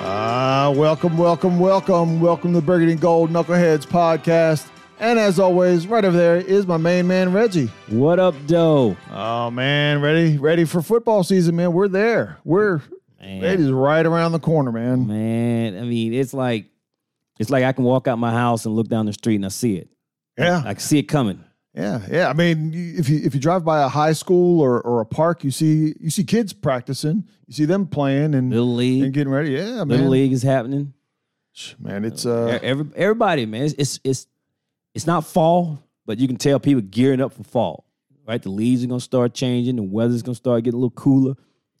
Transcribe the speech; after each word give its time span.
Uh, 0.00 0.72
welcome, 0.74 1.18
welcome, 1.18 1.58
welcome, 1.60 2.20
welcome 2.20 2.54
to 2.54 2.60
the 2.60 2.64
Burgundy 2.64 2.92
and 2.92 3.00
Gold 3.02 3.30
Knuckleheads 3.30 3.84
podcast. 3.84 4.66
And 4.98 5.18
as 5.18 5.38
always, 5.38 5.86
right 5.86 6.02
over 6.02 6.16
there 6.16 6.36
is 6.38 6.66
my 6.66 6.78
main 6.78 7.06
man 7.06 7.34
Reggie. 7.34 7.66
What 7.88 8.18
up, 8.18 8.34
Doe? 8.46 8.96
Oh 9.10 9.50
man, 9.50 10.00
ready, 10.00 10.38
ready 10.38 10.64
for 10.64 10.80
football 10.80 11.22
season, 11.22 11.56
man. 11.56 11.74
We're 11.74 11.88
there. 11.88 12.38
We're 12.44 12.80
Man. 13.20 13.44
it 13.44 13.60
is 13.60 13.70
right 13.70 14.04
around 14.06 14.32
the 14.32 14.38
corner, 14.40 14.72
man. 14.72 15.06
Man, 15.06 15.76
I 15.76 15.82
mean, 15.82 16.14
it's 16.14 16.32
like 16.32 16.70
it's 17.38 17.50
like 17.50 17.64
I 17.64 17.72
can 17.72 17.84
walk 17.84 18.08
out 18.08 18.18
my 18.18 18.32
house 18.32 18.64
and 18.64 18.74
look 18.74 18.88
down 18.88 19.04
the 19.04 19.12
street 19.12 19.36
and 19.36 19.44
I 19.44 19.48
see 19.48 19.76
it. 19.76 19.90
Yeah, 20.38 20.62
I 20.64 20.72
can 20.72 20.80
see 20.80 20.98
it 20.98 21.04
coming. 21.04 21.44
Yeah, 21.74 22.00
yeah. 22.10 22.28
I 22.28 22.32
mean, 22.32 22.72
if 22.74 23.08
you 23.08 23.20
if 23.22 23.34
you 23.34 23.40
drive 23.40 23.64
by 23.64 23.82
a 23.82 23.88
high 23.88 24.12
school 24.12 24.60
or, 24.60 24.80
or 24.80 25.00
a 25.00 25.06
park, 25.06 25.44
you 25.44 25.50
see 25.50 25.94
you 26.00 26.10
see 26.10 26.24
kids 26.24 26.52
practicing. 26.52 27.24
You 27.46 27.54
see 27.54 27.64
them 27.64 27.86
playing 27.86 28.34
and, 28.34 28.50
Little 28.50 28.74
league 28.74 29.04
and 29.04 29.12
getting 29.12 29.32
ready. 29.32 29.50
Yeah, 29.50 29.76
man. 29.84 29.88
little 29.88 30.08
league 30.08 30.32
is 30.32 30.42
happening. 30.42 30.94
Man, 31.78 32.04
it's 32.04 32.24
uh, 32.26 32.58
Every, 32.62 32.86
everybody, 32.96 33.44
man, 33.46 33.64
it's, 33.64 33.74
it's 33.74 34.00
it's 34.04 34.26
it's 34.94 35.06
not 35.06 35.26
fall, 35.26 35.82
but 36.06 36.18
you 36.18 36.26
can 36.26 36.36
tell 36.36 36.58
people 36.58 36.80
gearing 36.82 37.20
up 37.20 37.32
for 37.32 37.44
fall. 37.44 37.84
Right, 38.26 38.40
the 38.40 38.50
leaves 38.50 38.84
are 38.84 38.86
gonna 38.86 39.00
start 39.00 39.34
changing. 39.34 39.76
The 39.76 39.82
weather's 39.82 40.22
gonna 40.22 40.36
start 40.36 40.62
getting 40.64 40.76
a 40.78 40.80
little 40.80 40.90
cooler, 40.90 41.34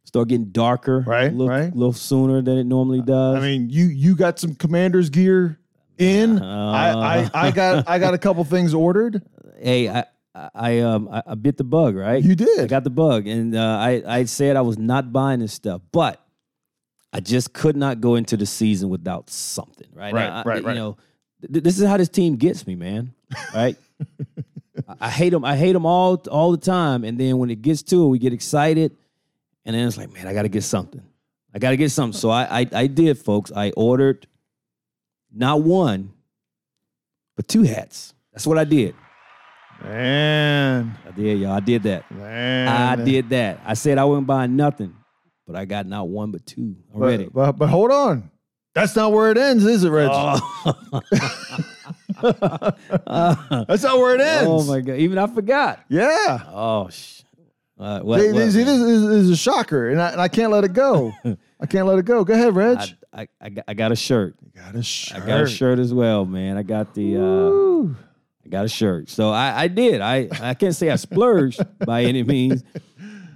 start 0.04 0.28
getting 0.28 0.46
darker, 0.50 1.04
Right, 1.06 1.28
a 1.28 1.34
little, 1.34 1.48
right. 1.48 1.74
little 1.74 1.92
sooner 1.92 2.42
than 2.42 2.58
it 2.58 2.64
normally 2.64 3.00
does. 3.02 3.36
I 3.36 3.40
mean, 3.40 3.70
you 3.70 3.86
you 3.86 4.16
got 4.16 4.38
some 4.38 4.54
Commanders 4.56 5.10
gear 5.10 5.60
in. 5.98 6.42
Uh. 6.42 6.70
I, 6.72 6.90
I 7.42 7.48
I 7.48 7.50
got 7.52 7.88
I 7.88 7.98
got 8.00 8.14
a 8.14 8.18
couple 8.18 8.42
things 8.44 8.74
ordered. 8.74 9.22
Hey, 9.60 9.88
I 9.88 10.04
I, 10.54 10.78
um 10.80 11.08
I, 11.10 11.22
I 11.26 11.34
bit 11.34 11.56
the 11.56 11.64
bug, 11.64 11.96
right? 11.96 12.22
You 12.22 12.34
did. 12.34 12.60
I 12.60 12.66
got 12.66 12.84
the 12.84 12.90
bug, 12.90 13.26
and 13.26 13.54
uh, 13.54 13.60
I 13.80 14.02
I 14.06 14.24
said 14.24 14.56
I 14.56 14.60
was 14.62 14.78
not 14.78 15.12
buying 15.12 15.40
this 15.40 15.52
stuff, 15.52 15.82
but 15.92 16.24
I 17.12 17.20
just 17.20 17.52
could 17.52 17.76
not 17.76 18.00
go 18.00 18.14
into 18.14 18.36
the 18.36 18.46
season 18.46 18.88
without 18.88 19.28
something, 19.30 19.88
right? 19.92 20.14
Right, 20.14 20.28
I- 20.28 20.40
I- 20.40 20.42
right, 20.44 20.60
you 20.62 20.66
right. 20.68 20.76
know, 20.76 20.96
th- 21.52 21.64
this 21.64 21.78
is 21.80 21.86
how 21.86 21.96
this 21.96 22.08
team 22.08 22.36
gets 22.36 22.66
me, 22.66 22.74
man. 22.76 23.12
Right? 23.54 23.76
I, 24.88 24.94
I 25.00 25.10
hate 25.10 25.30
them. 25.30 25.44
I 25.44 25.56
hate 25.56 25.72
them 25.72 25.84
all 25.86 26.16
all 26.30 26.52
the 26.52 26.58
time, 26.58 27.04
and 27.04 27.18
then 27.18 27.38
when 27.38 27.50
it 27.50 27.60
gets 27.62 27.82
to 27.84 28.04
it, 28.04 28.08
we 28.08 28.18
get 28.18 28.32
excited, 28.32 28.96
and 29.64 29.74
then 29.74 29.86
it's 29.86 29.96
like, 29.98 30.12
man, 30.12 30.26
I 30.28 30.32
got 30.32 30.42
to 30.42 30.48
get 30.48 30.62
something. 30.62 31.02
I 31.52 31.58
got 31.58 31.70
to 31.70 31.76
get 31.76 31.90
something. 31.90 32.18
So 32.18 32.30
I, 32.30 32.60
I 32.60 32.66
I 32.72 32.86
did, 32.86 33.18
folks. 33.18 33.50
I 33.50 33.72
ordered 33.76 34.26
not 35.32 35.62
one, 35.62 36.12
but 37.36 37.48
two 37.48 37.62
hats. 37.62 38.14
That's 38.32 38.46
what 38.46 38.56
I 38.58 38.64
did. 38.64 38.94
Man, 39.82 40.96
I 41.06 41.10
did, 41.12 41.38
y'all. 41.40 41.52
I 41.52 41.60
did 41.60 41.82
that. 41.84 42.10
man. 42.10 42.68
I 42.68 42.96
did 43.02 43.30
that. 43.30 43.60
I 43.64 43.74
said 43.74 43.98
I 43.98 44.04
wouldn't 44.04 44.26
buy 44.26 44.46
nothing, 44.46 44.94
but 45.46 45.56
I 45.56 45.64
got 45.64 45.86
not 45.86 46.08
one 46.08 46.30
but 46.30 46.44
two 46.46 46.76
But, 46.92 47.00
already. 47.00 47.28
but, 47.32 47.52
but 47.52 47.68
hold 47.68 47.90
on. 47.90 48.30
That's 48.74 48.94
not 48.94 49.12
where 49.12 49.30
it 49.30 49.38
ends, 49.38 49.64
is 49.64 49.82
it, 49.84 49.90
Reg? 49.90 50.08
Oh. 50.12 51.02
That's 52.22 53.82
not 53.82 53.98
where 53.98 54.14
it 54.14 54.20
ends. 54.24 54.48
oh 54.48 54.64
my 54.64 54.80
god! 54.80 54.96
Even 54.96 55.18
I 55.18 55.26
forgot. 55.26 55.80
Yeah. 55.88 56.42
Oh 56.48 56.88
sh. 56.90 57.22
Uh, 57.78 58.00
what, 58.00 58.20
what, 58.20 58.34
this 58.34 58.54
is, 58.54 58.68
is 58.68 59.30
a 59.30 59.36
shocker, 59.36 59.88
and 59.88 60.02
I, 60.02 60.10
and 60.10 60.20
I 60.20 60.28
can't 60.28 60.52
let 60.52 60.64
it 60.64 60.74
go. 60.74 61.12
I 61.60 61.64
can't 61.66 61.86
let 61.86 61.98
it 61.98 62.04
go. 62.04 62.22
Go 62.24 62.34
ahead, 62.34 62.54
Reg. 62.54 62.76
I, 62.76 63.22
I, 63.22 63.28
I, 63.40 63.48
got, 63.48 63.64
I 63.68 63.74
got 63.74 63.90
a 63.90 63.96
shirt. 63.96 64.34
got 64.54 64.74
a 64.74 64.82
shirt. 64.82 65.22
I 65.22 65.26
got 65.26 65.40
a 65.40 65.46
shirt 65.46 65.78
as 65.78 65.94
well, 65.94 66.26
man. 66.26 66.58
I 66.58 66.62
got 66.62 66.92
the. 66.94 67.16
Uh. 67.16 68.09
I 68.44 68.48
got 68.48 68.64
a 68.64 68.68
shirt. 68.68 69.08
So 69.10 69.30
I, 69.30 69.62
I 69.62 69.68
did. 69.68 70.00
I, 70.00 70.28
I 70.40 70.54
can't 70.54 70.74
say 70.74 70.90
I 70.90 70.96
splurged 70.96 71.60
by 71.86 72.04
any 72.04 72.22
means, 72.22 72.64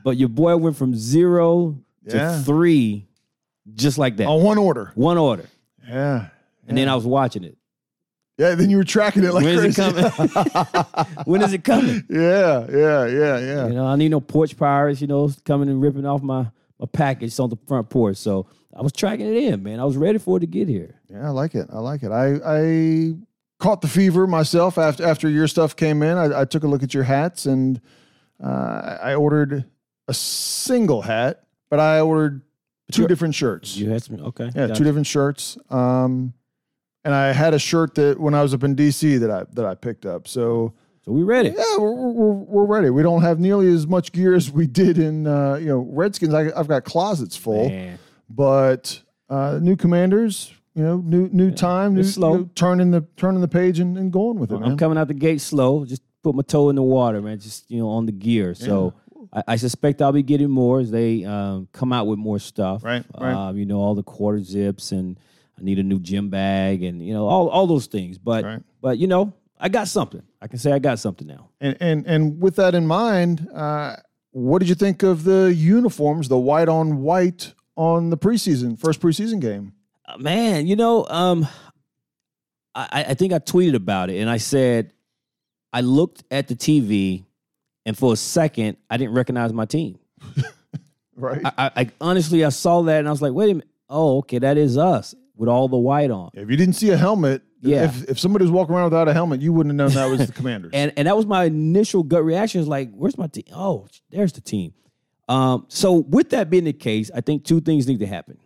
but 0.02 0.16
your 0.16 0.28
boy 0.28 0.56
went 0.56 0.77
from 0.77 0.94
zero 0.94 1.78
to 2.08 2.42
three, 2.44 3.06
just 3.74 3.98
like 3.98 4.16
that. 4.19 4.27
On 4.27 4.42
one 4.42 4.58
order. 4.58 4.92
One 4.94 5.19
order, 5.19 5.46
Yeah. 5.88 6.28
and 6.66 6.77
then 6.78 6.88
I 6.88 6.94
was 6.94 7.05
watching 7.06 7.44
it. 7.44 7.56
Yeah, 8.36 8.56
then 8.56 8.69
you 8.69 8.78
were 8.78 8.84
tracking 8.84 9.23
it 9.23 9.33
like 9.33 9.45
when 9.45 9.55
is 9.64 9.77
crazy. 9.77 9.96
it 9.96 10.12
coming? 10.12 11.14
when 11.24 11.40
is 11.42 11.52
it 11.52 11.62
coming? 11.62 12.02
yeah, 12.11 12.67
yeah, 12.68 13.07
yeah, 13.07 13.39
yeah. 13.39 13.67
You 13.68 13.74
know, 13.74 13.86
I 13.86 13.95
need 13.95 14.08
no 14.11 14.20
porch 14.20 14.57
pirates, 14.57 15.01
you 15.01 15.07
know, 15.07 15.30
coming 15.45 15.68
and 15.68 15.80
ripping 15.80 16.05
off 16.05 16.20
my, 16.20 16.48
my 16.80 16.86
package 16.92 17.39
on 17.39 17.48
the 17.51 17.57
front 17.68 17.89
porch. 17.90 18.17
So 18.17 18.46
I 18.77 18.83
was 18.83 18.92
tracking 18.92 19.27
it 19.27 19.36
in, 19.36 19.62
man. 19.62 19.78
I 19.78 19.84
was 19.84 19.96
ready 19.96 20.18
for 20.18 20.39
it 20.39 20.40
to 20.40 20.46
get 20.48 20.67
here. 20.67 21.01
Yeah, 21.08 21.27
I 21.28 21.30
like 21.30 21.55
it. 21.55 21.68
I 21.73 21.78
like 21.78 22.02
it. 22.02 22.11
I 22.11 22.34
I 22.45 23.14
caught 23.64 23.80
the 23.80 23.89
fever 23.89 24.27
myself 24.27 24.77
after 24.77 25.02
after 25.05 25.27
your 25.29 25.48
stuff 25.48 25.75
came 25.75 26.02
in. 26.02 26.19
I, 26.19 26.42
I 26.42 26.45
took 26.45 26.64
a 26.64 26.67
look 26.67 26.83
at 26.83 26.92
your 26.92 27.05
hats 27.05 27.47
and 27.47 27.80
uh, 28.42 28.98
I 29.02 29.14
ordered 29.14 29.64
a 30.07 30.13
single 30.13 31.01
hat, 31.01 31.45
but 31.70 31.80
I 31.80 32.01
ordered 32.01 32.42
two 32.92 33.08
different 33.08 33.35
shirts. 33.35 33.75
You 33.75 33.89
had 33.89 34.02
some, 34.02 34.20
okay. 34.20 34.51
yeah, 34.55 34.67
gotcha. 34.67 34.75
two 34.75 34.85
different 34.85 35.07
shirts. 35.07 35.57
Um, 35.70 36.35
and 37.07 37.14
I 37.14 37.33
had 37.33 37.55
a 37.55 37.58
shirt 37.58 37.95
that 37.95 38.20
when 38.20 38.35
I 38.35 38.42
was 38.42 38.52
up 38.52 38.64
in 38.64 38.77
DC 38.77 39.19
that 39.20 39.30
I 39.30 39.45
that 39.55 39.64
I 39.64 39.75
picked 39.75 40.05
up. 40.05 40.29
So 40.29 40.75
So 41.02 41.13
we 41.13 41.23
ready. 41.23 41.48
yeah, 41.48 41.79
we're, 41.79 41.92
we're, 41.92 42.33
we're 42.33 42.67
ready. 42.67 42.91
We 42.91 43.02
don't 43.02 43.23
have 43.23 43.41
nearly 43.41 43.73
as 43.73 43.86
much 43.86 44.13
gear 44.13 44.35
as 44.35 44.51
we 44.51 44.67
did 44.67 44.98
in 44.98 45.27
uh, 45.27 45.55
you 45.55 45.69
know 45.69 45.79
Redskins. 45.91 46.35
I, 46.35 46.51
I've 46.55 46.69
got 46.69 46.85
closets 46.85 47.35
full 47.36 47.70
Man. 47.70 47.98
but 48.29 49.01
uh, 49.31 49.58
new 49.63 49.77
commanders, 49.77 50.52
you 50.74 50.83
know, 50.83 50.96
new 50.96 51.29
new 51.33 51.51
time, 51.51 51.95
new, 51.95 52.02
slow. 52.02 52.36
new- 52.39 52.51
turning 52.55 52.90
the 52.90 53.02
turning 53.17 53.40
the 53.40 53.48
page 53.48 53.79
and, 53.79 53.96
and 53.96 54.12
going 54.12 54.39
with 54.39 54.52
it, 54.52 54.61
I'm 54.62 54.77
coming 54.77 54.98
out 54.98 55.08
the 55.08 55.14
gate 55.14 55.40
slow. 55.40 55.85
Just 55.85 56.02
put 56.23 56.35
my 56.35 56.42
toe 56.42 56.68
in 56.70 56.77
the 56.77 56.83
water, 56.83 57.20
man. 57.23 57.39
Just, 57.39 57.70
you 57.70 57.79
know, 57.79 57.89
on 57.90 58.07
the 58.07 58.12
gear. 58.12 58.55
So 58.55 58.95
I, 59.33 59.42
I 59.48 59.57
suspect 59.57 60.01
I'll 60.02 60.13
be 60.13 60.23
getting 60.23 60.51
more 60.51 60.80
as 60.80 60.90
they 60.90 61.24
um, 61.24 61.68
come 61.73 61.92
out 61.92 62.07
with 62.07 62.18
more 62.18 62.39
stuff. 62.39 62.83
Right, 62.83 63.05
right. 63.18 63.33
Um, 63.34 63.58
you 63.58 63.67
know, 63.67 63.79
all 63.79 63.95
the 63.95 64.02
quarter 64.02 64.42
zips 64.42 64.90
and 64.92 65.18
I 65.58 65.63
need 65.63 65.79
a 65.79 65.83
new 65.83 66.01
gym 66.01 66.30
bag 66.30 66.83
and, 66.83 67.05
you 67.07 67.13
know, 67.13 67.27
all, 67.29 67.48
all 67.48 67.67
those 67.67 67.86
things. 67.86 68.18
But, 68.18 68.45
Right. 68.45 68.63
but, 68.80 68.98
you 68.98 69.07
know, 69.07 69.33
I 69.61 69.68
got 69.68 69.86
something. 69.86 70.23
I 70.42 70.48
can 70.48 70.58
say 70.58 70.73
I 70.73 70.79
got 70.79 70.98
something 70.98 71.27
now. 71.27 71.51
And 71.61 71.77
and 71.80 72.07
and 72.07 72.40
with 72.42 72.57
that 72.57 72.74
in 72.74 72.86
mind, 72.86 73.48
uh, 73.55 73.96
what 74.33 74.58
did 74.58 74.68
you 74.68 74.74
think 74.74 75.02
of 75.05 75.23
the 75.24 75.55
uniforms, 75.55 76.29
the 76.29 76.36
white 76.39 76.68
on 76.68 77.02
white 77.02 77.55
on 77.77 78.11
the 78.11 78.18
preseason 78.18 78.79
first 78.79 79.01
preseason 79.01 79.40
game? 79.40 79.73
Uh, 80.06 80.18
man, 80.18 80.66
you 80.66 80.76
know, 80.76 81.06
um, 81.06 81.46
I, 82.74 83.04
I 83.10 83.14
think 83.14 83.32
I 83.32 83.38
tweeted 83.38 83.74
about 83.74 84.10
it 84.10 84.18
and 84.20 84.28
I 84.28 84.36
said 84.38 84.92
I 85.72 85.80
looked 85.80 86.24
at 86.30 86.48
the 86.48 86.54
TV 86.56 87.24
and 87.86 87.96
for 87.96 88.12
a 88.12 88.16
second 88.16 88.76
I 88.90 88.96
didn't 88.96 89.14
recognize 89.14 89.52
my 89.52 89.64
team. 89.66 89.98
Right. 91.16 91.40
I, 91.44 91.52
I, 91.58 91.70
I 91.82 91.90
honestly 92.00 92.44
I 92.44 92.48
saw 92.48 92.82
that 92.82 92.98
and 92.98 93.06
I 93.06 93.10
was 93.12 93.22
like, 93.22 93.32
wait 93.32 93.44
a 93.44 93.54
minute, 93.54 93.68
oh 93.88 94.18
okay, 94.18 94.40
that 94.40 94.58
is 94.58 94.76
us 94.76 95.14
with 95.36 95.48
all 95.48 95.68
the 95.68 95.76
white 95.76 96.10
on. 96.10 96.30
if 96.34 96.50
you 96.50 96.56
didn't 96.56 96.74
see 96.74 96.90
a 96.90 96.96
helmet, 96.96 97.42
Yeah. 97.60 97.84
if 97.84 98.10
if 98.10 98.18
somebody 98.18 98.42
was 98.44 98.50
walking 98.50 98.74
around 98.74 98.86
without 98.86 99.06
a 99.06 99.12
helmet, 99.12 99.40
you 99.40 99.52
wouldn't 99.52 99.78
have 99.78 99.94
known 99.94 99.94
that 99.94 100.10
was 100.18 100.26
the 100.26 100.32
Commanders. 100.36 100.72
And 100.74 100.92
and 100.96 101.06
that 101.06 101.16
was 101.16 101.24
my 101.24 101.44
initial 101.44 102.02
gut 102.02 102.24
reaction. 102.24 102.60
Is 102.60 102.66
like, 102.66 102.90
where's 102.92 103.16
my 103.16 103.28
team? 103.28 103.44
Oh, 103.54 103.86
there's 104.10 104.32
the 104.32 104.40
team. 104.40 104.74
Um, 105.28 105.66
so 105.68 105.92
with 105.92 106.30
that 106.30 106.50
being 106.50 106.64
the 106.64 106.72
case, 106.72 107.12
I 107.14 107.20
think 107.20 107.44
two 107.44 107.60
things 107.60 107.86
need 107.86 108.00
to 108.00 108.06
happen, 108.08 108.36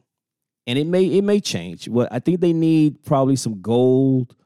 and 0.68 0.78
it 0.78 0.86
may 0.86 1.04
it 1.04 1.24
may 1.24 1.40
change. 1.40 1.88
Well, 1.88 2.06
I 2.10 2.20
think 2.20 2.40
they 2.40 2.52
need 2.52 3.02
probably 3.02 3.36
some 3.36 3.62
gold 3.62 4.36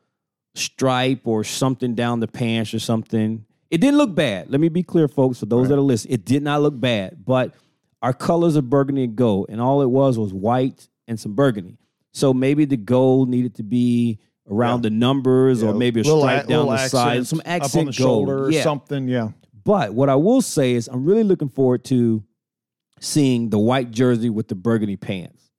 stripe 0.55 1.23
or 1.25 1.43
something 1.43 1.95
down 1.95 2.21
the 2.21 2.29
pants 2.29 2.73
or 2.73 2.79
something. 2.79 3.45
It 3.71 3.81
didn't 3.81 3.99
look 3.99 4.15
bad. 4.15 4.49
Let 4.49 4.61
me 4.61 4.69
be 4.69 4.85
clear, 4.85 5.09
folks. 5.09 5.41
For 5.41 5.47
those 5.47 5.69
that 5.69 5.79
are 5.79 5.83
listening, 5.83 6.15
it 6.15 6.25
did 6.25 6.43
not 6.43 6.63
look 6.63 6.79
bad. 6.79 7.25
But 7.25 7.55
our 8.03 8.13
colors 8.13 8.57
are 8.57 8.63
burgundy 8.63 9.05
and 9.05 9.17
gold, 9.17 9.47
and 9.49 9.61
all 9.61 9.83
it 9.83 9.91
was 9.91 10.17
was 10.17 10.33
white 10.33 10.89
and 11.09 11.19
some 11.19 11.35
burgundy. 11.35 11.77
So 12.13 12.33
maybe 12.33 12.67
the 12.67 12.77
gold 12.77 13.29
needed 13.29 13.57
to 13.57 13.65
be 13.65 14.21
around 14.49 14.83
the 14.83 14.91
numbers, 14.91 15.63
or 15.65 15.75
maybe 15.75 16.01
a 16.01 16.05
little 16.05 16.21
stripe 16.21 16.45
a- 16.45 16.49
down 16.49 16.69
the 16.69 16.89
side, 16.89 17.19
accent 17.19 17.27
some 17.27 17.41
up 17.41 17.47
accent 17.47 17.81
on 17.81 17.87
the 17.87 17.99
gold. 17.99 18.29
shoulder 18.29 18.45
or 18.45 18.51
yeah. 18.53 18.63
something. 18.63 19.09
Yeah. 19.09 19.31
But 19.65 19.93
what 19.95 20.09
I 20.09 20.15
will 20.15 20.43
say 20.43 20.75
is, 20.75 20.87
I'm 20.87 21.05
really 21.05 21.25
looking 21.25 21.49
forward 21.49 21.85
to 21.87 22.23
seeing 23.01 23.51
the 23.51 23.59
white 23.59 23.91
jersey 23.91 24.31
with 24.31 24.47
the 24.47 24.55
burgundy 24.55 24.97
pants. 24.97 25.52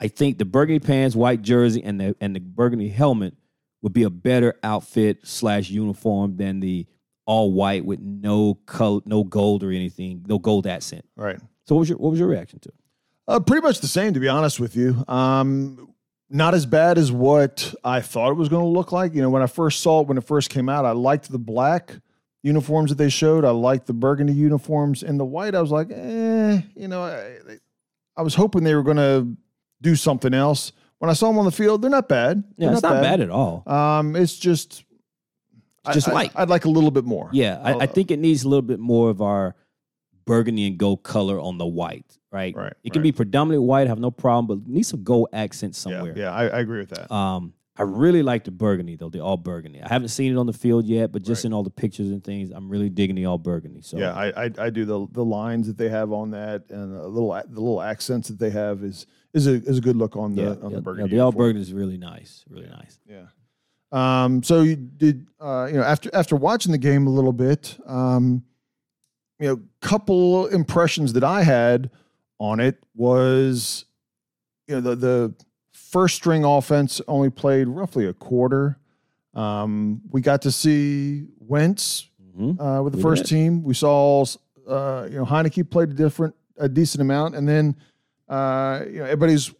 I 0.00 0.08
think 0.08 0.38
the 0.38 0.44
burgundy 0.44 0.84
pants, 0.84 1.14
white 1.14 1.42
jersey, 1.42 1.82
and 1.82 2.00
the 2.00 2.16
and 2.20 2.34
the 2.34 2.40
burgundy 2.40 2.88
helmet 2.88 3.34
would 3.82 3.92
be 3.92 4.02
a 4.04 4.10
better 4.10 4.58
outfit 4.62 5.20
slash 5.24 5.70
uniform 5.70 6.36
than 6.36 6.60
the 6.60 6.86
all 7.26 7.52
white 7.52 7.84
with 7.84 8.00
no 8.00 8.54
color, 8.66 9.00
no 9.04 9.24
gold 9.24 9.62
or 9.62 9.70
anything, 9.70 10.24
no 10.26 10.38
gold 10.38 10.66
accent. 10.66 11.04
Right. 11.16 11.38
So 11.64 11.74
what 11.74 11.80
was 11.80 11.88
your 11.88 11.98
what 11.98 12.10
was 12.10 12.18
your 12.18 12.28
reaction 12.28 12.58
to? 12.60 12.68
it? 12.68 12.74
Uh, 13.28 13.40
pretty 13.40 13.62
much 13.62 13.80
the 13.80 13.86
same, 13.86 14.14
to 14.14 14.20
be 14.20 14.28
honest 14.28 14.58
with 14.58 14.74
you. 14.74 15.04
Um, 15.06 15.94
not 16.30 16.54
as 16.54 16.64
bad 16.64 16.96
as 16.96 17.12
what 17.12 17.74
I 17.84 18.00
thought 18.00 18.30
it 18.30 18.34
was 18.34 18.48
going 18.48 18.64
to 18.64 18.68
look 18.68 18.92
like. 18.92 19.14
You 19.14 19.22
know, 19.22 19.30
when 19.30 19.42
I 19.42 19.46
first 19.46 19.80
saw 19.80 20.00
it, 20.00 20.08
when 20.08 20.16
it 20.16 20.24
first 20.24 20.50
came 20.50 20.68
out, 20.68 20.84
I 20.84 20.92
liked 20.92 21.30
the 21.30 21.38
black 21.38 21.96
uniforms 22.42 22.90
that 22.90 22.96
they 22.96 23.08
showed. 23.08 23.44
I 23.44 23.50
liked 23.50 23.86
the 23.86 23.92
burgundy 23.92 24.32
uniforms 24.32 25.02
and 25.02 25.20
the 25.20 25.24
white. 25.24 25.54
I 25.54 25.60
was 25.60 25.70
like, 25.70 25.90
eh, 25.90 26.62
you 26.74 26.88
know, 26.88 27.02
I, 27.02 27.58
I 28.16 28.22
was 28.22 28.34
hoping 28.34 28.64
they 28.64 28.74
were 28.74 28.82
going 28.82 28.96
to 28.96 29.36
do 29.82 29.94
something 29.96 30.34
else. 30.34 30.72
When 30.98 31.10
I 31.10 31.14
saw 31.14 31.28
them 31.28 31.38
on 31.38 31.44
the 31.46 31.50
field, 31.52 31.80
they're 31.82 31.90
not 31.90 32.08
bad. 32.08 32.44
Yeah, 32.56 32.66
They're 32.66 32.72
it's 32.74 32.82
not 32.82 33.02
bad. 33.02 33.20
at 33.20 33.30
all. 33.30 33.62
Um, 33.66 34.14
it's 34.16 34.36
just, 34.38 34.84
It's 35.86 35.94
just 35.94 36.08
I, 36.08 36.12
white. 36.12 36.32
I, 36.34 36.40
would 36.42 36.50
like 36.50 36.66
a 36.66 36.68
little 36.70 36.90
bit 36.90 37.04
more. 37.04 37.30
Yeah, 37.32 37.58
I, 37.62 37.72
I 37.72 37.84
Uh, 37.84 37.86
think 37.86 38.10
it 38.10 38.18
needs 38.18 38.44
a 38.44 38.48
little 38.48 38.60
bit 38.62 38.78
more 38.80 39.08
of 39.08 39.22
our 39.22 39.54
burgundy 40.26 40.66
and 40.66 40.76
gold 40.76 41.02
color 41.02 41.40
on 41.40 41.56
the 41.56 41.66
white, 41.66 42.18
right? 42.30 42.54
Right, 42.54 42.74
It 42.84 42.92
can 42.92 43.00
right. 43.00 43.04
be 43.04 43.12
predominantly 43.12 43.66
white, 43.66 43.88
have 43.88 43.98
no 43.98 44.10
problem, 44.10 44.46
but 44.60 44.68
need 44.70 44.82
some 44.84 45.02
gold 45.02 45.28
accent 45.32 45.74
Yeah, 45.74 45.80
somewhere. 45.80 46.12
yeah, 46.18 46.30
I, 46.32 46.44
I 46.48 46.60
agree 46.60 46.80
with 46.80 46.90
that. 46.90 47.10
Um, 47.10 47.54
I 47.76 47.82
really 47.84 48.22
like 48.22 48.44
the 48.44 48.50
burgundy 48.50 48.96
though, 48.96 49.08
the 49.08 49.20
all 49.20 49.36
burgundy. 49.36 49.80
I 49.80 49.88
haven't 49.88 50.08
seen 50.08 50.32
it 50.32 50.36
on 50.36 50.46
the 50.46 50.52
field 50.52 50.84
yet, 50.86 51.12
but 51.12 51.22
just 51.22 51.44
Right. 51.44 51.46
in 51.50 51.54
all 51.54 51.62
the 51.62 51.70
pictures 51.70 52.08
and 52.10 52.22
things, 52.22 52.50
I'm 52.50 52.68
really 52.68 52.90
digging 52.90 53.16
the 53.16 53.24
all 53.26 53.38
burgundy. 53.38 53.80
So 53.82 53.96
yeah, 53.96 54.12
I, 54.12 54.44
I 54.46 54.50
I 54.58 54.70
do 54.70 54.84
the 54.84 55.06
the 55.12 55.24
lines 55.24 55.66
that 55.66 55.78
they 55.78 55.88
have 55.88 56.12
on 56.12 56.30
that 56.32 56.64
and 56.70 56.94
a 56.94 57.06
little 57.06 57.30
the 57.30 57.60
little 57.60 57.80
accents 57.80 58.28
that 58.28 58.38
they 58.38 58.50
have 58.50 58.82
is 58.82 59.06
is 59.32 59.46
a 59.46 59.52
is 59.52 59.78
a 59.78 59.80
good 59.80 59.96
look 59.96 60.16
on 60.16 60.34
the 60.34 60.42
yeah, 60.42 60.48
on 60.48 60.56
yeah, 60.56 60.68
the 60.68 60.74
yeah, 60.74 60.80
burgundy. 60.80 61.10
the 61.16 61.20
all 61.20 61.32
burgundy 61.32 61.62
is 61.62 61.72
really 61.72 61.96
nice, 61.96 62.44
really 62.50 62.68
nice. 62.68 62.98
Yeah. 63.08 63.26
Um, 63.92 64.42
so 64.42 64.62
you 64.62 64.76
did, 64.76 65.26
uh, 65.40 65.66
you 65.70 65.76
know, 65.78 65.82
after 65.84 66.10
after 66.12 66.36
watching 66.36 66.72
the 66.72 66.78
game 66.78 67.06
a 67.06 67.10
little 67.10 67.32
bit, 67.32 67.78
um, 67.86 68.44
you 69.38 69.48
know, 69.48 69.60
couple 69.80 70.46
impressions 70.48 71.12
that 71.14 71.24
I 71.24 71.42
had 71.42 71.90
on 72.38 72.60
it 72.60 72.76
was, 72.94 73.84
you 74.68 74.74
know, 74.74 74.80
the 74.80 74.94
the 74.96 75.34
first 75.90 76.14
string 76.16 76.44
offense 76.44 77.00
only 77.08 77.30
played 77.30 77.68
roughly 77.68 78.06
a 78.06 78.12
quarter. 78.12 78.78
Um, 79.34 80.00
we 80.10 80.20
got 80.20 80.42
to 80.42 80.52
see 80.52 81.26
Wentz 81.38 82.06
hmm 82.36 82.60
uh, 82.60 82.82
with 82.82 82.92
the 82.92 82.96
We 82.98 83.02
first 83.02 83.24
did. 83.24 83.28
team. 83.30 83.62
We 83.62 83.74
saw, 83.74 84.22
uh, 84.68 85.06
you 85.10 85.16
know, 85.18 85.24
Heinicke 85.24 85.68
played 85.68 85.90
a 85.90 85.94
different, 85.94 86.34
a 86.56 86.68
decent 86.68 87.00
amount, 87.02 87.34
and 87.36 87.48
then, 87.48 87.76
uh, 88.28 88.82
you 88.86 88.98
know, 88.98 89.04
everybody's 89.04 89.52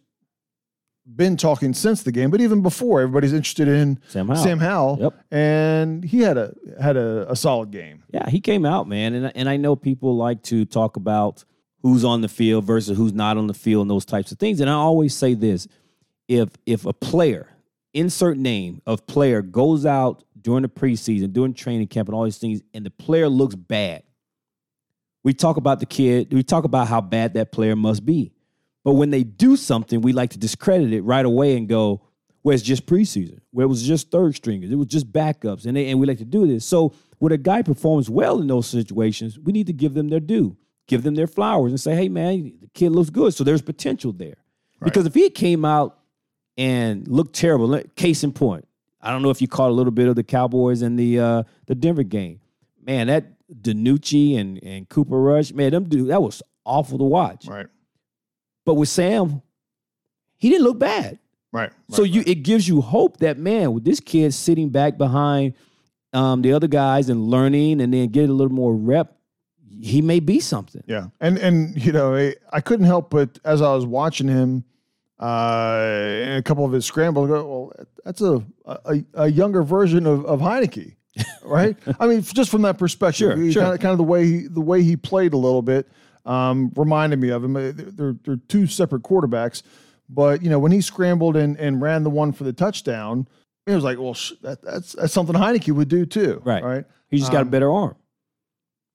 been 1.15 1.35
talking 1.35 1.73
since 1.73 2.03
the 2.03 2.11
game, 2.11 2.29
but 2.29 2.39
even 2.39 2.61
before, 2.61 3.01
everybody's 3.01 3.33
interested 3.33 3.67
in 3.67 3.99
Sam 4.07 4.27
Howell. 4.27 4.43
Sam 4.43 4.59
Howell, 4.59 4.97
Yep. 5.01 5.13
and 5.31 6.03
he 6.03 6.19
had 6.21 6.37
a 6.37 6.53
had 6.79 6.95
a, 6.95 7.29
a 7.31 7.35
solid 7.35 7.71
game. 7.71 8.03
Yeah, 8.13 8.29
he 8.29 8.39
came 8.39 8.65
out, 8.65 8.87
man, 8.87 9.13
and 9.13 9.31
and 9.35 9.49
I 9.49 9.57
know 9.57 9.75
people 9.75 10.15
like 10.15 10.41
to 10.43 10.63
talk 10.65 10.95
about 10.95 11.43
who's 11.81 12.05
on 12.05 12.21
the 12.21 12.29
field 12.29 12.63
versus 12.65 12.97
who's 12.97 13.13
not 13.13 13.35
on 13.37 13.47
the 13.47 13.53
field 13.53 13.81
and 13.81 13.89
those 13.91 14.05
types 14.05 14.31
of 14.31 14.37
things. 14.37 14.59
And 14.61 14.69
I 14.69 14.73
always 14.73 15.13
say 15.13 15.33
this: 15.33 15.67
if 16.31 16.49
if 16.65 16.85
a 16.85 16.93
player, 16.93 17.49
insert 17.93 18.37
name 18.37 18.81
of 18.85 19.05
player, 19.05 19.41
goes 19.41 19.85
out 19.85 20.23
during 20.39 20.61
the 20.61 20.69
preseason, 20.69 21.33
during 21.33 21.53
training 21.53 21.87
camp, 21.87 22.07
and 22.07 22.15
all 22.15 22.23
these 22.23 22.37
things, 22.37 22.61
and 22.73 22.85
the 22.85 22.89
player 22.89 23.27
looks 23.27 23.53
bad, 23.55 24.03
we 25.23 25.33
talk 25.33 25.57
about 25.57 25.79
the 25.79 25.85
kid. 25.85 26.33
We 26.33 26.41
talk 26.41 26.63
about 26.63 26.87
how 26.87 27.01
bad 27.01 27.33
that 27.33 27.51
player 27.51 27.75
must 27.75 28.05
be. 28.05 28.31
But 28.83 28.93
when 28.93 29.11
they 29.11 29.23
do 29.23 29.55
something, 29.55 30.01
we 30.01 30.13
like 30.13 30.31
to 30.31 30.39
discredit 30.39 30.93
it 30.93 31.01
right 31.01 31.25
away 31.25 31.55
and 31.55 31.67
go, 31.67 32.01
well, 32.43 32.55
it's 32.55 32.63
just 32.63 32.87
preseason, 32.87 33.39
where 33.51 33.65
it 33.65 33.69
was 33.69 33.83
just 33.83 34.09
third 34.09 34.33
stringers, 34.33 34.71
it 34.71 34.75
was 34.75 34.87
just 34.87 35.11
backups, 35.11 35.65
and 35.65 35.77
they, 35.77 35.89
and 35.89 35.99
we 35.99 36.07
like 36.07 36.17
to 36.17 36.25
do 36.25 36.47
this. 36.47 36.65
So 36.65 36.93
when 37.19 37.31
a 37.31 37.37
guy 37.37 37.61
performs 37.61 38.09
well 38.09 38.41
in 38.41 38.47
those 38.47 38.67
situations, 38.67 39.37
we 39.37 39.51
need 39.51 39.67
to 39.67 39.73
give 39.73 39.93
them 39.93 40.09
their 40.09 40.19
due, 40.19 40.57
give 40.87 41.03
them 41.03 41.13
their 41.13 41.27
flowers, 41.27 41.71
and 41.71 41.79
say, 41.79 41.93
hey 41.93 42.09
man, 42.09 42.53
the 42.59 42.69
kid 42.73 42.93
looks 42.93 43.11
good, 43.11 43.35
so 43.35 43.43
there's 43.43 43.61
potential 43.61 44.11
there. 44.11 44.37
Because 44.83 45.05
if 45.05 45.13
he 45.13 45.29
came 45.29 45.63
out 45.63 45.99
and 46.61 47.07
looked 47.07 47.33
terrible, 47.35 47.81
case 47.95 48.23
in 48.23 48.31
point, 48.31 48.67
I 49.01 49.11
don't 49.11 49.23
know 49.23 49.31
if 49.31 49.41
you 49.41 49.47
caught 49.47 49.69
a 49.69 49.73
little 49.73 49.91
bit 49.91 50.07
of 50.07 50.15
the 50.15 50.23
Cowboys 50.23 50.83
and 50.83 50.97
the 50.97 51.19
uh, 51.19 51.43
the 51.65 51.73
Denver 51.73 52.03
game, 52.03 52.39
man, 52.85 53.07
that 53.07 53.25
DiNucci 53.51 54.37
and 54.37 54.61
and 54.63 54.87
Cooper 54.87 55.19
Rush, 55.19 55.51
man, 55.53 55.71
them 55.71 55.85
dude, 55.89 56.09
that 56.09 56.21
was 56.21 56.43
awful 56.63 56.99
to 56.99 57.03
watch. 57.03 57.47
Right, 57.47 57.65
But 58.63 58.75
with 58.75 58.89
Sam, 58.89 59.41
he 60.37 60.49
didn't 60.49 60.63
look 60.63 60.77
bad. 60.77 61.17
right. 61.51 61.71
So 61.89 62.03
you 62.03 62.19
right. 62.19 62.29
it 62.29 62.35
gives 62.43 62.67
you 62.67 62.81
hope 62.81 63.17
that 63.17 63.39
man, 63.39 63.73
with 63.73 63.83
this 63.83 63.99
kid 63.99 64.31
sitting 64.33 64.69
back 64.69 64.99
behind 64.99 65.55
um, 66.13 66.43
the 66.43 66.53
other 66.53 66.67
guys 66.67 67.09
and 67.09 67.23
learning 67.25 67.81
and 67.81 67.91
then 67.91 68.09
get 68.09 68.29
a 68.29 68.33
little 68.33 68.53
more 68.53 68.75
rep, 68.75 69.17
he 69.81 70.03
may 70.03 70.19
be 70.19 70.39
something. 70.39 70.83
Yeah, 70.85 71.07
and 71.19 71.39
and 71.39 71.83
you 71.83 71.91
know, 71.91 72.15
I, 72.15 72.35
I 72.53 72.61
couldn't 72.61 72.85
help 72.85 73.09
but 73.09 73.39
as 73.43 73.63
I 73.63 73.73
was 73.73 73.87
watching 73.87 74.27
him, 74.27 74.63
uh, 75.21 76.37
a 76.37 76.41
couple 76.43 76.65
of 76.65 76.71
his 76.71 76.85
scrambles, 76.85 77.27
go, 77.27 77.45
well, 77.47 77.85
that's 78.03 78.21
a 78.21 78.43
a, 78.65 79.03
a 79.13 79.27
younger 79.27 79.63
version 79.63 80.05
of 80.07 80.25
of 80.25 80.39
Heinicke, 80.39 80.95
right? 81.43 81.77
I 81.99 82.07
mean, 82.07 82.21
just 82.21 82.49
from 82.49 82.63
that 82.63 82.77
perspective, 82.77 83.37
Sure, 83.37 83.51
sure. 83.51 83.61
Kind, 83.63 83.73
of, 83.75 83.79
kind 83.79 83.91
of 83.91 83.97
the 83.97 84.03
way 84.03 84.25
he 84.25 84.47
the 84.47 84.61
way 84.61 84.81
he 84.83 84.95
played 84.97 85.33
a 85.33 85.37
little 85.37 85.61
bit 85.61 85.87
um, 86.25 86.71
reminded 86.75 87.19
me 87.19 87.29
of 87.29 87.43
him. 87.43 87.55
Uh, 87.55 87.71
They're 87.75 88.15
they're 88.23 88.39
two 88.47 88.67
separate 88.67 89.03
quarterbacks, 89.03 89.61
but 90.09 90.41
you 90.41 90.49
know, 90.49 90.59
when 90.59 90.71
he 90.71 90.81
scrambled 90.81 91.35
and 91.37 91.57
and 91.59 91.81
ran 91.81 92.03
the 92.03 92.09
one 92.09 92.31
for 92.31 92.43
the 92.43 92.53
touchdown, 92.53 93.27
it 93.67 93.75
was 93.75 93.83
like, 93.83 93.99
well, 93.99 94.13
sh- 94.13 94.33
that, 94.41 94.61
that's 94.63 94.93
that's 94.93 95.13
something 95.13 95.35
Heinicke 95.35 95.73
would 95.73 95.87
do 95.89 96.05
too, 96.05 96.41
Right. 96.43 96.63
Right. 96.63 96.85
He 97.09 97.17
just 97.19 97.31
got 97.31 97.39
a 97.39 97.41
Um, 97.41 97.49
better 97.49 97.71
arm. 97.71 97.95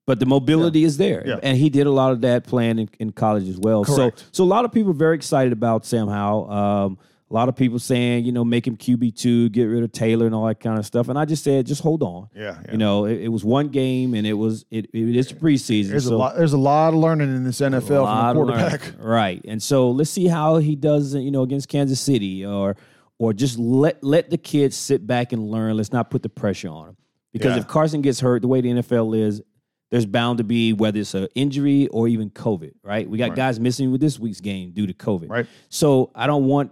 But 0.07 0.19
the 0.19 0.25
mobility 0.25 0.85
is 0.85 0.97
there. 0.97 1.21
Yeah. 1.27 1.39
And 1.43 1.57
he 1.57 1.69
did 1.69 1.85
a 1.85 1.91
lot 1.91 2.13
of 2.13 2.21
that 2.21 2.45
playing 2.45 2.79
in, 2.79 2.89
in 2.97 3.11
college 3.11 3.47
as 3.47 3.57
well. 3.57 3.83
Correct. 3.83 4.19
So 4.19 4.25
so 4.31 4.43
a 4.43 4.45
lot 4.45 4.65
of 4.65 4.71
people 4.71 4.91
are 4.91 4.95
very 4.95 5.15
excited 5.15 5.53
about 5.53 5.85
Sam 5.85 6.07
Howell. 6.07 6.49
Um, 6.49 6.97
a 7.29 7.33
lot 7.33 7.49
of 7.49 7.57
people 7.57 7.77
saying, 7.77 8.23
you 8.23 8.31
know, 8.31 8.45
make 8.45 8.65
him 8.65 8.77
QB2, 8.77 9.51
get 9.51 9.65
rid 9.65 9.83
of 9.83 9.91
Taylor 9.91 10.25
and 10.25 10.33
all 10.33 10.45
that 10.47 10.61
kind 10.61 10.79
of 10.79 10.85
stuff. 10.85 11.09
And 11.09 11.19
I 11.19 11.25
just 11.25 11.43
said, 11.43 11.65
just 11.65 11.81
hold 11.81 12.01
on. 12.01 12.29
Yeah, 12.33 12.57
yeah. 12.63 12.71
You 12.71 12.77
know, 12.77 13.03
it, 13.03 13.23
it 13.23 13.27
was 13.27 13.43
one 13.43 13.67
game 13.67 14.13
and 14.13 14.25
it 14.25 14.31
was 14.31 14.63
it, 14.71 14.85
it 14.93 15.15
is 15.15 15.33
preseason. 15.33 15.89
There's 15.89 16.05
so 16.05 16.15
a 16.15 16.17
lot. 16.17 16.37
There's 16.37 16.53
a 16.53 16.57
lot 16.57 16.93
of 16.93 16.95
learning 16.95 17.35
in 17.35 17.43
this 17.43 17.59
NFL 17.59 17.87
from 17.87 17.95
a 17.97 18.01
lot 18.03 18.37
of 18.37 18.43
quarterback. 18.47 18.93
right? 18.99 19.41
And 19.45 19.61
so 19.61 19.91
let's 19.91 20.09
see 20.09 20.27
how 20.27 20.55
he 20.57 20.77
does, 20.77 21.13
you 21.15 21.31
know, 21.31 21.41
against 21.41 21.67
Kansas 21.67 21.99
City, 21.99 22.45
or 22.45 22.77
or 23.17 23.33
just 23.33 23.59
let 23.59 24.01
let 24.01 24.29
the 24.29 24.37
kids 24.37 24.77
sit 24.77 25.05
back 25.05 25.33
and 25.33 25.51
learn. 25.51 25.75
Let's 25.75 25.91
not 25.91 26.09
put 26.09 26.23
the 26.23 26.29
pressure 26.29 26.69
on 26.69 26.89
him 26.89 26.97
because 27.33 27.55
Yeah. 27.55 27.61
if 27.61 27.67
Carson 27.67 28.01
gets 28.01 28.21
hurt, 28.21 28.41
the 28.41 28.47
way 28.47 28.61
the 28.61 28.69
NFL 28.69 29.17
is, 29.17 29.41
there's 29.89 30.05
bound 30.05 30.37
to 30.39 30.43
be 30.43 30.73
whether 30.73 30.99
it's 30.99 31.13
an 31.13 31.27
injury 31.35 31.87
or 31.87 32.07
even 32.07 32.29
COVID. 32.29 32.71
Right? 32.83 33.09
We 33.09 33.17
got 33.17 33.29
Right. 33.29 33.35
guys 33.37 33.59
missing 33.59 33.91
with 33.91 34.01
this 34.01 34.19
week's 34.19 34.41
game 34.41 34.71
due 34.71 34.87
to 34.87 34.93
COVID. 34.93 35.29
Right. 35.29 35.45
So 35.69 36.11
I 36.15 36.27
don't 36.27 36.45
want 36.45 36.71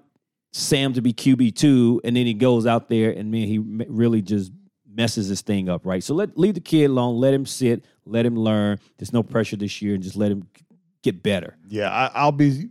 Sam 0.52 0.94
to 0.94 1.02
be 1.02 1.14
QB 1.14 1.52
two, 1.56 2.02
and 2.04 2.16
then 2.16 2.26
he 2.26 2.34
goes 2.34 2.66
out 2.66 2.88
there 2.90 3.12
and 3.12 3.30
man, 3.32 3.48
he 3.48 3.60
really 3.60 4.22
just 4.22 4.52
messes 4.90 5.28
this 5.28 5.42
thing 5.42 5.68
up, 5.68 5.86
right? 5.86 6.02
So 6.02 6.14
let 6.16 6.38
leave 6.38 6.54
the 6.54 6.62
kid 6.62 6.86
alone, 6.86 7.18
let 7.20 7.34
him 7.34 7.46
sit, 7.46 7.84
let 8.06 8.26
him 8.26 8.36
learn. 8.38 8.80
There's 8.98 9.12
no 9.12 9.24
pressure 9.24 9.58
this 9.58 9.82
year, 9.82 9.94
and 9.96 10.02
just 10.04 10.16
let 10.16 10.32
him 10.32 10.48
get 11.04 11.22
better. 11.22 11.58
Yeah, 11.68 11.90
I, 11.92 12.10
I'll 12.16 12.32
be 12.32 12.70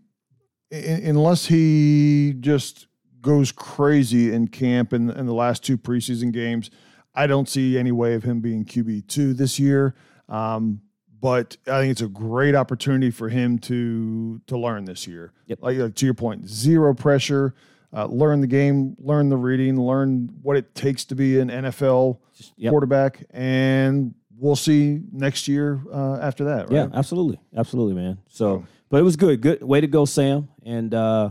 un- 0.73 1.01
unless 1.05 1.47
he 1.47 2.35
just 2.41 2.87
goes 3.21 3.53
crazy 3.53 4.33
in 4.33 4.49
camp 4.49 4.93
in, 4.95 5.11
in 5.11 5.27
the 5.27 5.35
last 5.35 5.63
two 5.63 5.77
preseason 5.79 6.33
games. 6.33 6.71
I 7.15 7.27
don't 7.27 7.49
see 7.49 7.77
any 7.79 7.93
way 7.93 8.15
of 8.15 8.25
him 8.25 8.41
being 8.41 8.65
QB 8.65 9.07
two 9.09 9.35
this 9.35 9.59
year. 9.59 9.95
Um, 10.29 10.81
but 11.21 11.57
I 11.67 11.81
think 11.81 11.93
it's 11.93 12.03
a 12.03 12.09
great 12.09 12.55
opportunity 12.55 13.11
for 13.11 13.29
him 13.29 13.59
to 13.61 14.41
to 14.47 14.59
learn 14.59 14.85
this 14.85 15.07
year. 15.07 15.33
Yep. 15.47 15.59
Like, 15.63 15.79
like 15.79 15.95
to 15.95 16.05
your 16.05 16.15
point, 16.15 16.49
zero 16.49 16.95
pressure. 16.95 17.55
Uh, 17.97 18.07
learn 18.07 18.41
the 18.41 18.47
game, 18.49 18.97
learn 18.99 19.29
the 19.29 19.37
reading, 19.37 19.81
learn 19.81 20.29
what 20.43 20.57
it 20.57 20.75
takes 20.75 21.05
to 21.05 21.15
be 21.15 21.39
an 21.39 21.49
NFL 21.49 22.19
Yep. 22.57 22.71
quarterback, 22.73 23.25
and 23.31 24.13
we'll 24.37 24.57
see 24.57 25.01
next 25.13 25.47
year 25.47 25.81
uh, 25.93 26.17
after 26.21 26.43
that. 26.47 26.63
Right? 26.69 26.73
Yeah, 26.73 26.87
absolutely, 26.93 27.39
absolutely, 27.57 27.95
man. 27.95 28.19
So, 28.27 28.67
but 28.91 28.99
it 28.99 29.05
was 29.05 29.15
good. 29.15 29.41
Good 29.41 29.63
way 29.63 29.81
to 29.81 29.87
go, 29.87 30.07
Sam. 30.07 30.49
And 30.65 30.93
uh, 30.93 31.31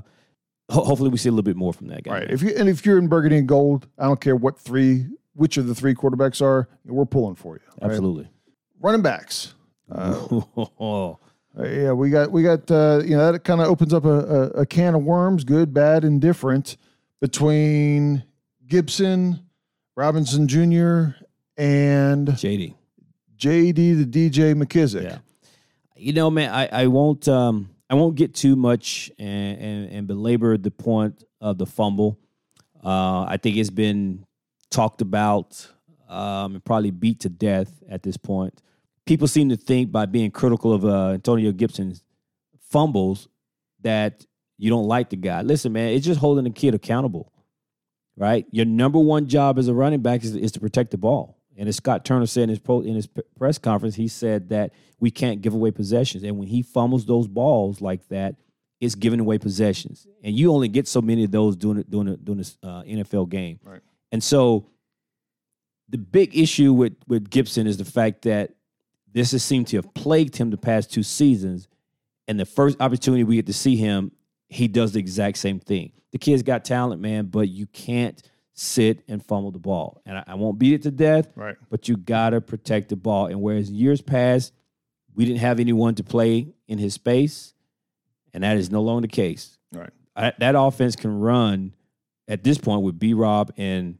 ho- 0.71 0.85
hopefully, 0.85 1.09
we 1.09 1.17
see 1.17 1.27
a 1.27 1.33
little 1.33 1.43
bit 1.43 1.57
more 1.57 1.73
from 1.73 1.87
that 1.87 2.03
guy. 2.03 2.19
Right. 2.19 2.31
If 2.31 2.41
you 2.41 2.53
and 2.55 2.69
if 2.69 2.85
you're 2.85 2.97
in 2.97 3.09
burgundy 3.09 3.37
and 3.39 3.47
gold, 3.47 3.87
I 3.99 4.05
don't 4.05 4.21
care 4.21 4.37
what 4.37 4.57
three, 4.57 5.07
which 5.33 5.57
of 5.57 5.67
the 5.67 5.75
three 5.75 5.93
quarterbacks 5.93 6.41
are, 6.41 6.69
we're 6.85 7.03
pulling 7.05 7.35
for 7.35 7.55
you. 7.55 7.61
right? 7.81 7.99
Running 8.83 9.01
backs. 9.01 9.55
Uh, 11.55 11.65
yeah, 11.65 11.91
we 11.91 12.09
got 12.09 12.31
we 12.31 12.41
got 12.41 12.71
uh, 12.71 12.99
you 13.05 13.15
know 13.15 13.31
that 13.31 13.43
kind 13.43 13.61
of 13.61 13.67
opens 13.67 13.93
up 13.93 14.05
a, 14.05 14.09
a, 14.09 14.41
a 14.61 14.65
can 14.65 14.95
of 14.95 15.03
worms, 15.03 15.43
good, 15.43 15.71
bad, 15.71 16.03
and 16.03 16.19
different 16.19 16.77
between 17.21 18.23
Gibson, 18.65 19.39
Robinson 19.95 20.47
Jr. 20.47 21.15
and 21.55 22.27
JD. 22.29 22.73
JD 23.37 23.75
the 23.75 24.05
DJ 24.05 24.59
McKissic. 24.59 25.03
Yeah. 25.03 25.19
You 25.95 26.13
know, 26.13 26.31
man, 26.31 26.51
I, 26.51 26.69
I 26.71 26.87
won't 26.87 27.27
um 27.27 27.69
I 27.87 27.93
won't 27.93 28.15
get 28.15 28.33
too 28.33 28.55
much 28.55 29.11
and, 29.19 29.59
and, 29.59 29.91
and 29.91 30.07
belabor 30.07 30.57
the 30.57 30.71
point 30.71 31.23
of 31.39 31.59
the 31.59 31.67
fumble. 31.67 32.17
Uh, 32.83 33.25
I 33.25 33.37
think 33.39 33.57
it's 33.57 33.69
been 33.69 34.25
talked 34.71 35.01
about 35.01 35.67
um, 36.09 36.55
and 36.55 36.65
probably 36.65 36.89
beat 36.89 37.19
to 37.21 37.29
death 37.29 37.71
at 37.87 38.01
this 38.01 38.17
point. 38.17 38.59
People 39.05 39.27
seem 39.27 39.49
to 39.49 39.57
think 39.57 39.91
by 39.91 40.05
being 40.05 40.31
critical 40.31 40.73
of 40.73 40.85
uh, 40.85 41.09
Antonio 41.09 41.51
Gibson's 41.51 42.03
fumbles 42.69 43.27
that 43.81 44.25
you 44.57 44.69
don't 44.69 44.87
like 44.87 45.09
the 45.09 45.17
guy. 45.17 45.41
Listen, 45.41 45.73
man, 45.73 45.89
it's 45.89 46.05
just 46.05 46.19
holding 46.19 46.45
the 46.45 46.49
kid 46.49 46.73
accountable, 46.73 47.31
right? 48.15 48.45
Your 48.51 48.65
number 48.65 48.99
one 48.99 49.27
job 49.27 49.59
as 49.59 49.67
a 49.67 49.73
running 49.73 50.01
back 50.01 50.23
is, 50.23 50.35
is 50.35 50.51
to 50.53 50.59
protect 50.59 50.91
the 50.91 50.97
ball. 50.97 51.37
And 51.57 51.69
as 51.69 51.75
Scott 51.75 52.03
Turner 52.05 52.25
said 52.25 52.43
in 52.43 52.49
his 52.49 52.59
pro, 52.59 52.81
in 52.81 52.95
his 52.95 53.07
press 53.37 53.57
conference, 53.57 53.95
he 53.95 54.07
said 54.07 54.49
that 54.49 54.71
we 54.99 55.11
can't 55.11 55.41
give 55.41 55.53
away 55.53 55.71
possessions. 55.71 56.23
And 56.23 56.37
when 56.37 56.47
he 56.47 56.61
fumbles 56.61 57.05
those 57.05 57.27
balls 57.27 57.81
like 57.81 58.07
that, 58.07 58.35
it's 58.79 58.95
giving 58.95 59.19
away 59.19 59.37
possessions. 59.37 60.07
And 60.23 60.35
you 60.35 60.51
only 60.51 60.67
get 60.67 60.87
so 60.87 61.01
many 61.01 61.23
of 61.23 61.31
those 61.31 61.55
during 61.55 61.79
it- 61.79 61.89
during 61.91 62.15
during 62.23 62.37
this 62.37 62.57
uh, 62.63 62.81
NFL 62.83 63.29
game. 63.29 63.59
Right. 63.63 63.81
And 64.11 64.23
so 64.23 64.69
the 65.89 65.97
big 65.97 66.35
issue 66.37 66.73
with 66.73 66.95
with 67.07 67.29
Gibson 67.29 67.67
is 67.67 67.77
the 67.77 67.85
fact 67.85 68.23
that 68.23 68.55
this 69.13 69.31
has 69.31 69.43
seemed 69.43 69.67
to 69.67 69.77
have 69.77 69.93
plagued 69.93 70.35
him 70.35 70.49
the 70.49 70.57
past 70.57 70.91
two 70.91 71.03
seasons. 71.03 71.67
And 72.27 72.39
the 72.39 72.45
first 72.45 72.79
opportunity 72.79 73.23
we 73.23 73.35
get 73.35 73.45
to 73.47 73.53
see 73.53 73.75
him, 73.75 74.11
he 74.49 74.67
does 74.67 74.93
the 74.93 74.99
exact 74.99 75.37
same 75.37 75.59
thing. 75.59 75.91
The 76.11 76.17
kid's 76.17 76.43
got 76.43 76.63
talent, 76.63 77.01
man, 77.01 77.25
but 77.25 77.49
you 77.49 77.65
can't 77.67 78.21
sit 78.53 79.03
and 79.07 79.23
fumble 79.25 79.51
the 79.51 79.59
ball. 79.59 80.01
And 80.05 80.17
I, 80.19 80.23
I 80.27 80.35
won't 80.35 80.59
beat 80.59 80.73
it 80.73 80.83
to 80.83 80.91
death, 80.91 81.27
Right. 81.35 81.55
but 81.69 81.87
you 81.89 81.97
gotta 81.97 82.39
protect 82.39 82.89
the 82.89 82.95
ball. 82.95 83.25
And 83.27 83.41
whereas 83.41 83.69
years 83.71 83.99
past, 84.01 84.53
we 85.15 85.25
didn't 85.25 85.39
have 85.39 85.59
anyone 85.59 85.95
to 85.95 86.03
play 86.03 86.47
in 86.67 86.77
his 86.77 86.93
space, 86.93 87.53
and 88.33 88.43
that 88.43 88.57
is 88.57 88.71
no 88.71 88.81
longer 88.81 89.01
the 89.07 89.11
case. 89.11 89.57
Right. 89.71 89.89
I, 90.15 90.33
that 90.39 90.55
offense 90.55 90.95
can 90.95 91.19
run 91.19 91.73
at 92.27 92.43
this 92.43 92.57
point 92.59 92.83
with 92.83 92.97
B 92.99 93.13
Rob 93.13 93.51
and 93.57 93.97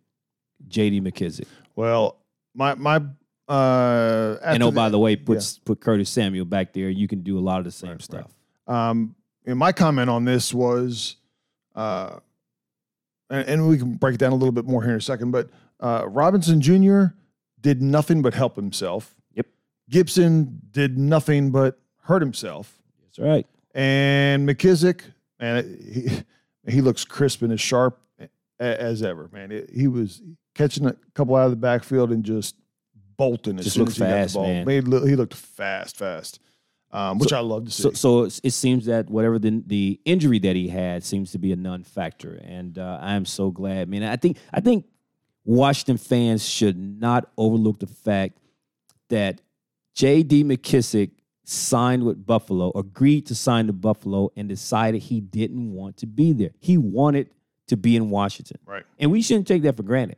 JD 0.68 1.02
McKissic. 1.02 1.46
Well, 1.76 2.18
my 2.56 2.76
my 2.76 3.02
uh 3.48 4.38
and 4.44 4.64
oh, 4.64 4.72
by 4.72 4.90
the 4.90 5.00
way, 5.00 5.16
put 5.16 5.38
yeah. 5.38 5.60
put 5.66 5.82
Curtis 5.82 6.10
Samuel 6.10 6.46
back 6.46 6.74
there. 6.74 6.90
You 6.90 7.08
can 7.08 7.22
do 7.22 7.38
a 7.38 7.42
lot 7.42 7.60
of 7.60 7.66
the 7.66 7.72
same 7.72 7.90
Right, 7.92 7.94
right. 7.96 8.02
stuff. 8.02 8.32
Um, 8.68 9.16
and 9.46 9.60
my 9.60 9.72
comment 9.74 10.10
on 10.10 10.24
this 10.24 10.54
was, 10.54 11.18
uh, 11.76 12.20
and, 13.30 13.48
and 13.48 13.68
we 13.70 13.78
can 13.78 13.96
break 13.96 14.16
it 14.16 14.18
down 14.20 14.32
a 14.32 14.36
little 14.36 14.54
bit 14.54 14.66
more 14.66 14.82
here 14.82 14.92
in 14.92 14.98
a 14.98 15.02
second, 15.02 15.32
but 15.32 15.50
uh, 15.82 16.06
Robinson 16.08 16.62
Jr. 16.62 17.08
did 17.60 17.82
nothing 17.82 18.22
but 18.22 18.34
help 18.34 18.56
himself. 18.56 19.14
Yep. 19.34 19.48
Gibson 19.90 20.62
did 20.72 20.98
nothing 20.98 21.52
but 21.52 21.78
hurt 22.04 22.22
himself. 22.22 22.82
That's 23.04 23.20
right. 23.20 23.46
And 23.76 24.48
McKissic, 24.48 25.02
man, 25.42 25.78
he, 25.84 26.24
he 26.72 26.80
looks 26.82 27.04
crisp 27.04 27.42
and 27.42 27.52
as 27.52 27.60
sharp 27.60 28.00
as 28.60 29.04
ever, 29.04 29.30
man. 29.34 29.52
It- 29.52 29.72
he 29.72 29.88
was 29.88 30.22
catching 30.56 30.86
a 30.86 30.96
couple 31.16 31.36
out 31.36 31.46
of 31.46 31.52
the 31.52 31.58
backfield 31.58 32.14
and 32.14 32.24
just 32.24 32.56
bolting 33.18 33.60
as 33.60 33.66
Just 33.66 33.76
soon 33.76 33.88
as 33.88 33.96
he 33.96 34.00
got 34.00 34.10
fast, 34.10 34.34
the 34.34 34.40
ball. 34.40 34.48
man. 34.48 34.68
He, 34.68 34.82
look- 34.82 35.08
he 35.08 35.16
looked 35.16 35.34
fast, 35.34 35.98
fast, 35.98 36.40
um, 36.92 37.18
which 37.20 37.34
I 37.34 37.40
love 37.40 37.66
to 37.66 37.72
see. 37.72 37.84
So, 37.84 37.92
so 37.92 38.24
it 38.44 38.52
seems 38.52 38.86
that 38.86 39.10
whatever 39.10 39.40
the 39.40 39.62
the 39.66 40.00
injury 40.06 40.40
that 40.40 40.56
he 40.56 40.68
had 40.68 41.04
seems 41.04 41.32
to 41.32 41.38
be 41.40 41.52
a 41.52 41.56
non-factor, 41.56 42.40
and 42.44 42.78
uh, 42.78 43.00
I 43.02 43.14
am 43.16 43.26
so 43.26 43.52
glad, 43.52 43.90
man. 43.90 44.04
I 44.04 44.16
think 44.16 44.38
I 44.54 44.60
think 44.60 44.86
Washington 45.46 45.98
fans 45.98 46.48
should 46.48 46.78
not 46.78 47.30
overlook 47.38 47.80
the 47.80 47.88
fact 47.88 48.38
that 49.10 49.42
J.D. 49.96 50.44
McKissic 50.46 51.12
signed 51.46 52.04
with 52.04 52.26
Buffalo, 52.26 52.72
agreed 52.74 53.26
to 53.28 53.36
sign 53.36 53.68
to 53.68 53.74
Buffalo, 53.74 54.32
and 54.38 54.48
decided 54.48 55.02
he 55.02 55.20
didn't 55.20 55.74
want 55.74 55.98
to 55.98 56.08
be 56.08 56.32
there. 56.34 56.52
He 56.60 56.78
wanted 56.78 57.30
to 57.68 57.76
be 57.78 57.96
in 57.96 58.10
Washington. 58.10 58.58
right. 58.66 58.84
And 59.00 59.12
we 59.12 59.22
shouldn't 59.22 59.48
take 59.48 59.64
that 59.64 59.76
for 59.78 59.84
granted. 59.84 60.18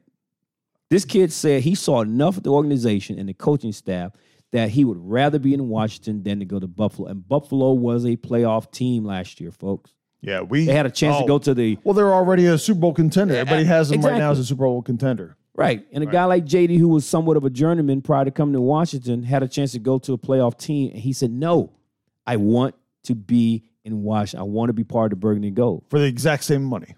This 0.96 1.04
kid 1.04 1.34
said 1.34 1.62
he 1.64 1.76
saw 1.76 2.00
enough 2.00 2.38
of 2.38 2.44
the 2.44 2.52
organization 2.52 3.20
and 3.20 3.28
the 3.28 3.34
coaching 3.34 3.74
staff 3.74 4.14
that 4.54 4.70
he 4.70 4.86
would 4.86 4.98
rather 4.98 5.40
be 5.40 5.54
in 5.54 5.68
Washington 5.68 6.24
than 6.24 6.40
to 6.40 6.46
go 6.46 6.58
to 6.58 6.68
Buffalo. 6.68 7.10
And 7.10 7.28
Buffalo 7.28 7.74
was 7.74 8.06
a 8.06 8.16
playoff 8.16 8.72
team 8.72 9.04
last 9.04 9.42
year, 9.42 9.52
folks. 9.52 9.92
Yeah, 10.22 10.40
we 10.40 10.66
They 10.66 10.72
had 10.72 10.86
a 10.86 10.90
chance 10.90 11.18
to 11.18 11.26
oh, 11.26 11.28
go 11.28 11.38
to 11.38 11.54
the 11.54 11.78
Well, 11.84 11.96
they're 11.96 12.14
already 12.14 12.46
a 12.46 12.58
Super 12.58 12.80
Bowl 12.80 12.94
contender. 12.94 13.36
Everybody 13.36 13.66
has 13.66 13.90
them 13.90 14.00
right 14.04 14.18
now 14.18 14.32
as 14.32 14.40
a 14.40 14.46
Super 14.46 14.64
Bowl 14.64 14.82
contender. 14.82 15.36
right. 15.54 15.86
And 15.92 16.02
a 16.02 16.08
guy 16.08 16.24
like 16.24 16.46
JD, 16.46 16.80
who 16.80 16.88
was 16.88 17.06
somewhat 17.06 17.36
of 17.36 17.44
a 17.44 17.50
journeyman 17.50 18.02
prior 18.02 18.24
to 18.24 18.32
coming 18.32 18.54
to 18.54 18.62
Washington, 18.62 19.22
had 19.24 19.44
a 19.44 19.50
chance 19.50 19.74
to 19.74 19.80
go 19.80 20.00
to 20.00 20.14
a 20.14 20.18
playoff 20.18 20.58
team. 20.58 20.92
And 20.92 21.02
he 21.02 21.12
said, 21.12 21.30
No, 21.30 21.74
I 22.26 22.38
want 22.38 22.74
to 23.04 23.16
be 23.16 23.66
in 23.84 24.02
Washington. 24.02 24.40
I 24.40 24.44
want 24.44 24.70
to 24.70 24.74
be 24.74 24.86
part 24.86 25.12
of 25.12 25.20
the 25.20 25.22
Burgundy 25.22 25.52
Gold 25.52 25.84
for 25.90 26.00
the 26.00 26.06
exact 26.06 26.46
same 26.46 26.64
money, 26.64 26.96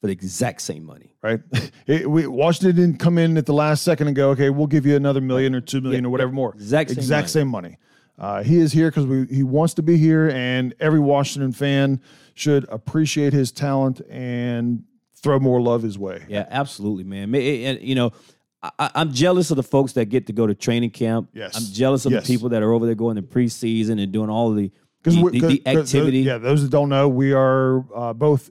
for 0.00 0.06
the 0.06 0.12
exact 0.12 0.62
same 0.62 0.84
money. 0.84 1.14
right? 1.22 1.40
It- 1.86 2.08
we, 2.10 2.26
Washington 2.26 2.76
didn't 2.76 2.98
come 2.98 3.18
in 3.18 3.36
at 3.36 3.46
the 3.46 3.52
last 3.52 3.82
second 3.82 4.06
and 4.06 4.16
go, 4.16 4.30
okay, 4.30 4.50
we'll 4.50 4.66
give 4.66 4.86
you 4.86 4.96
another 4.96 5.20
million 5.20 5.54
or 5.54 5.60
two 5.60 5.80
million 5.80 6.06
or 6.06 6.10
whatever 6.10 6.32
more. 6.32 6.54
Exact 6.54 6.90
same 6.90 6.98
exact 6.98 7.22
money. 7.24 7.28
same 7.28 7.48
money. 7.48 7.78
Uh, 8.18 8.42
he 8.42 8.58
is 8.58 8.72
here 8.72 8.90
because 8.90 9.28
he 9.30 9.42
wants 9.42 9.72
to 9.74 9.82
be 9.82 9.96
here, 9.96 10.28
and 10.30 10.74
every 10.78 11.00
Washington 11.00 11.52
fan 11.52 12.00
should 12.34 12.66
appreciate 12.68 13.32
his 13.32 13.50
talent 13.50 14.00
and 14.10 14.84
throw 15.22 15.38
more 15.38 15.60
love 15.60 15.82
his 15.82 15.98
way. 15.98 16.22
Yeah, 16.28 16.46
absolutely, 16.50 17.04
man. 17.04 17.34
It- 17.34 17.80
you 17.82 17.94
know, 17.94 18.12
I- 18.62 18.90
I'm 18.94 19.12
jealous 19.12 19.50
of 19.50 19.56
the 19.56 19.62
folks 19.62 19.94
that 19.94 20.06
get 20.06 20.26
to 20.26 20.32
go 20.34 20.46
to 20.46 20.54
training 20.54 20.90
camp. 20.90 21.30
Yes. 21.32 21.56
I'm 21.56 21.72
jealous 21.72 22.04
of 22.06 22.12
Yes. 22.12 22.26
the 22.26 22.34
people 22.34 22.50
that 22.50 22.62
are 22.62 22.72
over 22.72 22.84
there 22.86 22.94
going 22.94 23.16
to 23.16 23.22
preseason 23.22 24.02
and 24.02 24.12
doing 24.12 24.30
all 24.30 24.52
the 24.52 24.70
the, 25.02 25.12
the, 25.12 25.40
the 25.40 25.62
activity. 25.66 26.24
Those, 26.24 26.26
yeah, 26.26 26.36
those 26.38 26.62
that 26.62 26.70
don't 26.70 26.90
know, 26.90 27.08
we 27.08 27.32
are 27.32 27.86
uh, 27.96 28.12
both 28.12 28.50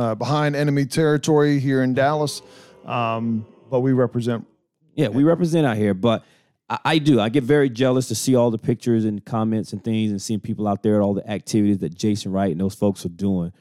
uh, 0.00 0.14
behind 0.14 0.56
enemy 0.56 0.86
territory 0.86 1.60
here 1.60 1.82
in 1.82 1.92
Dallas, 1.94 2.40
um, 2.86 3.44
but 3.70 3.80
we 3.80 3.92
represent. 3.92 4.46
Yeah, 4.94 5.08
we 5.08 5.24
represent 5.24 5.66
out 5.66 5.76
here, 5.76 5.94
but 5.94 6.24
I, 6.68 6.78
I 6.84 6.98
do. 6.98 7.20
I 7.20 7.28
get 7.28 7.44
very 7.44 7.68
jealous 7.68 8.08
to 8.08 8.14
see 8.14 8.34
all 8.34 8.50
the 8.50 8.58
pictures 8.58 9.04
and 9.04 9.24
comments 9.24 9.72
and 9.72 9.84
things, 9.84 10.10
and 10.10 10.20
seeing 10.20 10.40
people 10.40 10.66
out 10.66 10.82
there 10.82 10.94
at 10.96 11.00
all 11.02 11.14
the 11.14 11.28
activities 11.30 11.78
that 11.78 11.94
Jason 11.94 12.32
Wright 12.32 12.50
and 12.50 12.60
those 12.60 12.74
folks 12.74 13.04
are 13.04 13.10
doing. 13.10 13.52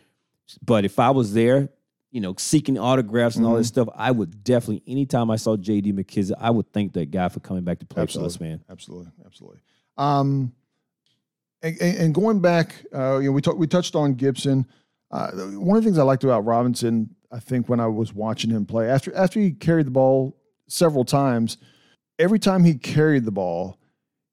But 0.65 0.85
if 0.85 0.97
I 0.97 1.09
was 1.11 1.33
there, 1.33 1.69
you 2.11 2.21
know, 2.21 2.33
seeking 2.37 2.77
autographs 2.79 3.35
and 3.35 3.45
all 3.45 3.51
Mm-hmm. 3.51 3.59
this 3.59 3.67
stuff, 3.67 3.89
I 3.95 4.09
would 4.11 4.43
definitely. 4.43 4.81
Anytime 4.87 5.29
I 5.29 5.35
saw 5.35 5.57
J.D. 5.57 5.91
McKissic, 5.93 6.33
I 6.39 6.49
would 6.51 6.71
thank 6.71 6.93
that 6.93 7.11
guy 7.11 7.27
for 7.29 7.39
coming 7.41 7.63
back 7.63 7.79
to 7.79 7.85
play 7.85 8.05
for 8.07 8.23
us, 8.23 8.39
man. 8.39 8.63
Absolutely, 8.69 9.11
absolutely. 9.25 9.59
Um, 9.97 10.53
and, 11.61 11.77
and 11.81 12.15
going 12.15 12.39
back, 12.39 12.85
uh, 12.95 13.17
you 13.17 13.25
know, 13.25 13.31
we 13.33 13.41
talked, 13.41 13.57
we 13.59 13.67
touched 13.67 13.93
on 13.95 14.13
Gibson. 14.13 14.65
Uh, 15.11 15.31
one 15.31 15.77
of 15.77 15.83
the 15.83 15.87
things 15.87 15.97
I 15.97 16.03
liked 16.03 16.23
about 16.23 16.45
Robinson, 16.45 17.15
I 17.31 17.39
think, 17.39 17.67
when 17.67 17.79
I 17.79 17.87
was 17.87 18.13
watching 18.13 18.51
him 18.51 18.65
play, 18.65 18.89
after 18.89 19.13
after 19.15 19.39
he 19.39 19.51
carried 19.51 19.87
the 19.87 19.91
ball 19.91 20.37
several 20.67 21.05
times, 21.05 21.57
every 22.19 22.39
time 22.39 22.63
he 22.63 22.75
carried 22.75 23.25
the 23.25 23.31
ball, 23.31 23.79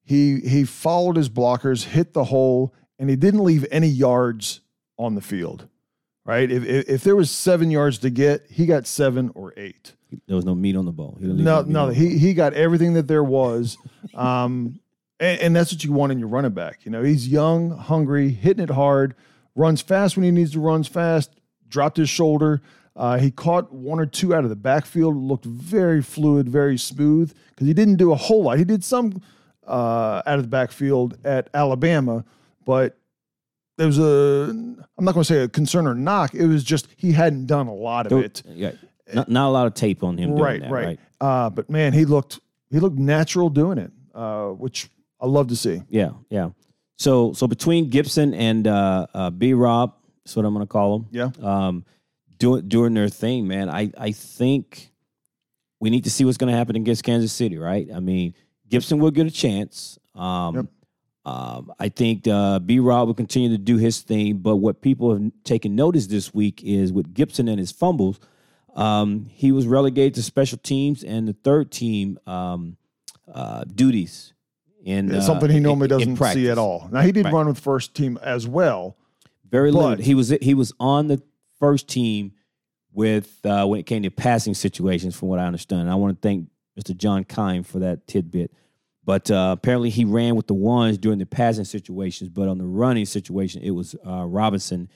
he 0.02 0.40
he 0.40 0.64
followed 0.64 1.16
his 1.16 1.28
blockers, 1.28 1.84
hit 1.84 2.12
the 2.12 2.24
hole, 2.24 2.74
and 2.98 3.08
he 3.08 3.16
didn't 3.16 3.42
leave 3.44 3.66
any 3.70 3.88
yards 3.88 4.60
on 4.98 5.14
the 5.14 5.20
field. 5.20 5.68
Right? 6.24 6.50
If 6.50 6.64
if, 6.64 6.88
if 6.88 7.04
there 7.04 7.16
was 7.16 7.30
seven 7.30 7.70
yards 7.70 7.98
to 7.98 8.10
get, 8.10 8.46
he 8.50 8.66
got 8.66 8.86
seven 8.86 9.30
or 9.34 9.54
eight. 9.56 9.94
There 10.26 10.36
was 10.36 10.44
no 10.44 10.54
meat 10.54 10.76
on 10.76 10.84
the 10.84 10.92
ball. 10.92 11.16
He 11.18 11.26
didn't 11.26 11.38
leave 11.38 11.44
No, 11.44 11.62
no, 11.62 11.88
he 11.88 12.18
he 12.18 12.34
got 12.34 12.52
everything 12.54 12.94
that 12.94 13.08
there 13.08 13.24
was, 13.24 13.78
um, 14.14 14.80
and, 15.18 15.40
and 15.40 15.56
that's 15.56 15.72
what 15.72 15.82
you 15.84 15.92
want 15.92 16.12
in 16.12 16.18
your 16.18 16.28
running 16.28 16.52
back. 16.52 16.84
You 16.84 16.90
know, 16.90 17.02
he's 17.02 17.26
young, 17.26 17.70
hungry, 17.70 18.30
hitting 18.30 18.62
it 18.62 18.70
hard, 18.70 19.14
runs 19.56 19.80
fast 19.80 20.16
when 20.16 20.24
he 20.24 20.30
needs 20.30 20.52
to 20.52 20.60
runs 20.60 20.86
fast. 20.86 21.30
Dropped 21.68 21.96
his 21.96 22.08
shoulder. 22.08 22.62
Uh, 22.94 23.18
he 23.18 23.30
caught 23.30 23.72
one 23.72 23.98
or 23.98 24.06
two 24.06 24.32
out 24.32 24.44
of 24.44 24.50
the 24.50 24.56
backfield. 24.56 25.16
Looked 25.16 25.44
very 25.44 26.00
fluid, 26.00 26.48
very 26.48 26.78
smooth 26.78 27.34
because 27.50 27.66
he 27.66 27.74
didn't 27.74 27.96
do 27.96 28.12
a 28.12 28.14
whole 28.14 28.44
lot. 28.44 28.58
He 28.58 28.64
did 28.64 28.84
some 28.84 29.20
uh, 29.66 30.22
out 30.24 30.38
of 30.38 30.42
the 30.42 30.48
backfield 30.48 31.18
at 31.24 31.50
Alabama, 31.52 32.24
but 32.64 32.96
there 33.76 33.86
was 33.86 33.98
a 33.98 34.50
I'm 34.96 35.04
not 35.04 35.12
going 35.12 35.24
to 35.24 35.24
say 35.24 35.42
a 35.42 35.48
concern 35.48 35.86
or 35.86 35.94
knock. 35.94 36.34
It 36.34 36.46
was 36.46 36.62
just 36.64 36.88
he 36.96 37.12
hadn't 37.12 37.46
done 37.46 37.66
a 37.66 37.74
lot 37.74 38.06
of 38.06 38.10
There- 38.10 38.22
it. 38.24 38.42
Yeah, 38.46 38.72
not, 39.12 39.28
not 39.28 39.48
a 39.48 39.50
lot 39.50 39.66
of 39.66 39.74
tape 39.74 40.02
on 40.02 40.16
him. 40.16 40.30
Doing 40.30 40.42
right, 40.42 40.60
that, 40.60 40.70
right, 40.70 41.00
Uh, 41.20 41.50
but 41.50 41.68
man, 41.68 41.92
he 41.92 42.04
looked 42.04 42.40
he 42.70 42.78
looked 42.78 42.96
natural 42.98 43.50
doing 43.50 43.78
it, 43.78 43.90
uh, 44.14 44.48
which 44.48 44.88
I 45.20 45.26
love 45.26 45.48
to 45.48 45.56
see. 45.56 45.82
Yeah, 45.88 46.10
yeah. 46.30 46.50
So 46.96 47.32
so 47.32 47.46
between 47.46 47.88
Gibson 47.90 48.34
and 48.34 48.66
uh, 48.66 49.06
uh, 49.14 49.30
B 49.30 49.52
Rob, 49.54 49.94
that's 50.24 50.34
what 50.36 50.44
I'm 50.44 50.54
going 50.54 50.66
to 50.66 50.70
call 50.70 50.98
them. 50.98 51.08
Yeah. 51.10 51.30
Um, 51.42 51.84
doing 52.38 52.68
doing 52.68 52.94
their 52.94 53.08
thing, 53.08 53.46
man. 53.46 53.68
I 53.68 53.92
I 53.98 54.12
think 54.12 54.92
we 55.80 55.90
need 55.90 56.04
to 56.04 56.10
see 56.10 56.24
what's 56.24 56.38
going 56.38 56.50
to 56.50 56.56
happen 56.56 56.74
against 56.76 57.04
Kansas 57.04 57.32
City, 57.32 57.58
right? 57.58 57.86
I 57.94 58.00
mean, 58.00 58.34
Gibson 58.68 58.98
will 58.98 59.10
get 59.10 59.26
a 59.26 59.30
chance. 59.30 59.98
Um, 60.14 60.54
Yep. 60.54 60.66
um, 61.26 61.72
I 61.78 61.90
think 61.90 62.26
uh, 62.26 62.58
B 62.60 62.78
Rob 62.78 63.08
will 63.08 63.14
continue 63.14 63.50
to 63.50 63.58
do 63.58 63.76
his 63.76 64.00
thing, 64.00 64.38
but 64.38 64.56
what 64.56 64.80
people 64.80 65.12
have 65.12 65.30
taken 65.44 65.76
notice 65.76 66.06
this 66.06 66.32
week 66.32 66.62
is 66.64 66.92
with 66.94 67.12
Gibson 67.12 67.46
and 67.48 67.58
his 67.58 67.72
fumbles, 67.72 68.18
um, 68.74 69.26
he 69.30 69.52
was 69.52 69.66
relegated 69.66 70.14
to 70.14 70.22
special 70.22 70.56
teams 70.58 71.04
and 71.04 71.28
the 71.28 71.34
third 71.34 71.70
team 71.70 72.18
um, 72.26 72.78
uh, 73.32 73.64
duties. 73.64 74.32
In, 74.86 75.10
It's 75.10 75.24
uh, 75.24 75.26
something 75.26 75.50
he 75.50 75.58
normally 75.58 75.86
in 75.86 76.14
doesn't 76.14 76.16
see 76.32 76.48
at 76.48 76.58
all. 76.58 76.88
Now 76.92 77.00
he 77.00 77.10
did 77.10 77.24
Right. 77.24 77.34
run 77.34 77.48
with 77.48 77.58
first 77.58 77.92
team 77.92 78.18
as 78.22 78.46
well. 78.46 78.96
Very 79.50 79.72
limited. 79.72 80.04
He 80.04 80.14
was 80.14 80.28
he 80.40 80.54
was 80.54 80.72
on 80.78 81.08
the 81.08 81.20
first 81.58 81.88
team 81.88 82.32
with 82.92 83.44
uh, 83.44 83.66
when 83.66 83.80
it 83.80 83.86
came 83.86 84.02
to 84.04 84.10
passing 84.10 84.54
situations, 84.54 85.16
from 85.16 85.28
what 85.28 85.38
I 85.40 85.46
understand. 85.46 85.82
And 85.82 85.90
I 85.90 85.96
want 85.96 86.16
to 86.20 86.26
thank 86.26 86.48
Mr. 86.78 86.96
John 86.96 87.24
Keim 87.24 87.64
for 87.64 87.80
that 87.80 88.06
tidbit. 88.06 88.52
But 89.04 89.30
uh, 89.30 89.54
apparently, 89.58 89.90
he 89.90 90.04
ran 90.04 90.36
with 90.36 90.46
the 90.46 90.54
ones 90.54 90.98
during 90.98 91.18
the 91.18 91.26
passing 91.26 91.64
situations, 91.64 92.30
but 92.30 92.48
on 92.48 92.58
the 92.58 92.64
running 92.64 93.06
situation, 93.06 93.62
it 93.62 93.70
was 93.72 93.96
uh, 94.06 94.24
Robinson 94.24 94.88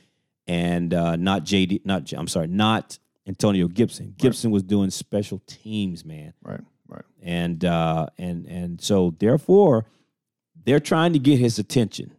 and 0.46 0.94
uh, 0.94 1.16
not 1.16 1.44
JD. 1.44 1.84
Not 1.84 2.12
I'm 2.12 2.28
sorry, 2.28 2.46
not 2.46 2.98
Antonio 3.26 3.66
Gibson. 3.68 4.14
Gibson 4.18 4.50
was 4.52 4.62
doing 4.62 4.90
special 4.90 5.40
teams, 5.46 6.04
man 6.04 6.32
Right, 6.42 6.60
right. 6.90 7.04
and 7.22 7.64
uh, 7.64 8.06
and 8.18 8.46
and 8.46 8.80
so 8.80 9.14
therefore 9.18 9.86
they're 10.64 10.80
trying 10.80 11.12
to 11.12 11.18
get 11.18 11.38
his 11.38 11.58
attention, 11.58 12.14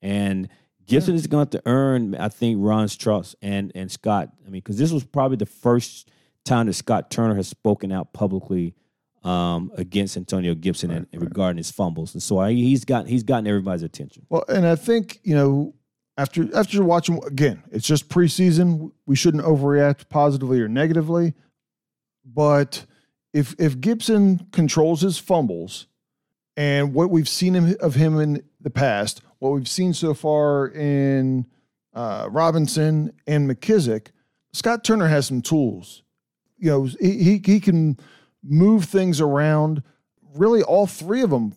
and 0.00 0.48
Gibson 0.86 1.14
is 1.14 1.26
going 1.26 1.48
to 1.48 1.62
earn, 1.66 2.14
I 2.14 2.28
think, 2.28 2.58
Ron's 2.60 2.96
trust 2.96 3.36
and 3.42 3.70
and 3.74 3.90
Scott. 3.90 4.30
I 4.46 4.50
mean, 4.50 4.60
because 4.60 4.78
this 4.78 4.90
was 4.90 5.04
probably 5.04 5.36
the 5.36 5.46
first 5.46 6.10
time 6.44 6.66
that 6.66 6.74
Scott 6.74 7.10
Turner 7.10 7.34
has 7.34 7.46
spoken 7.46 7.92
out 7.92 8.12
publicly 8.12 8.74
um, 9.22 9.70
against 9.76 10.16
Antonio 10.16 10.54
Gibson 10.54 10.90
and, 10.90 11.06
and 11.12 11.22
regarding 11.22 11.58
his 11.58 11.70
fumbles. 11.70 12.14
And 12.14 12.22
so 12.22 12.38
I, 12.38 12.52
he's 12.52 12.84
got 12.84 13.06
he's 13.06 13.22
gotten 13.22 13.46
everybody's 13.46 13.82
attention. 13.82 14.26
Well, 14.30 14.44
and 14.48 14.66
I 14.66 14.76
think 14.76 15.20
you 15.22 15.34
know 15.34 15.74
after 16.16 16.48
after 16.56 16.82
watching 16.82 17.22
again, 17.24 17.62
it's 17.70 17.86
just 17.86 18.08
preseason. 18.08 18.92
We 19.06 19.16
shouldn't 19.16 19.44
overreact 19.44 20.08
positively 20.08 20.60
or 20.60 20.68
negatively, 20.68 21.34
but 22.24 22.86
if 23.38 23.54
if 23.58 23.80
Gibson 23.80 24.46
controls 24.50 25.02
his 25.02 25.18
fumbles 25.18 25.86
and 26.56 26.92
what 26.92 27.10
we've 27.10 27.28
seen 27.28 27.76
of 27.76 27.94
him 27.94 28.18
in 28.18 28.42
the 28.60 28.70
past, 28.70 29.22
what 29.38 29.50
we've 29.50 29.68
seen 29.68 29.94
so 29.94 30.12
far 30.12 30.66
in 30.68 31.46
uh, 31.94 32.26
Robinson 32.28 33.12
and 33.28 33.48
McKissic, 33.48 34.08
Scott 34.52 34.82
Turner 34.82 35.06
has 35.06 35.26
some 35.26 35.40
tools. 35.40 36.02
You 36.58 36.70
know, 36.70 36.82
he, 37.00 37.22
he 37.22 37.42
he 37.44 37.60
can 37.60 37.96
move 38.42 38.86
things 38.86 39.20
around. 39.20 39.84
Really, 40.34 40.62
all 40.64 40.88
three 40.88 41.22
of 41.22 41.30
them 41.30 41.54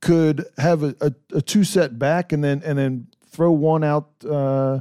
could 0.00 0.46
have 0.58 0.84
a, 0.84 0.94
a, 1.00 1.12
a 1.34 1.42
two 1.42 1.64
set 1.64 1.98
back 1.98 2.32
and 2.32 2.44
then 2.44 2.62
and 2.64 2.78
then 2.78 3.08
throw 3.26 3.50
one 3.50 3.82
out 3.82 4.08
uh, 4.28 4.80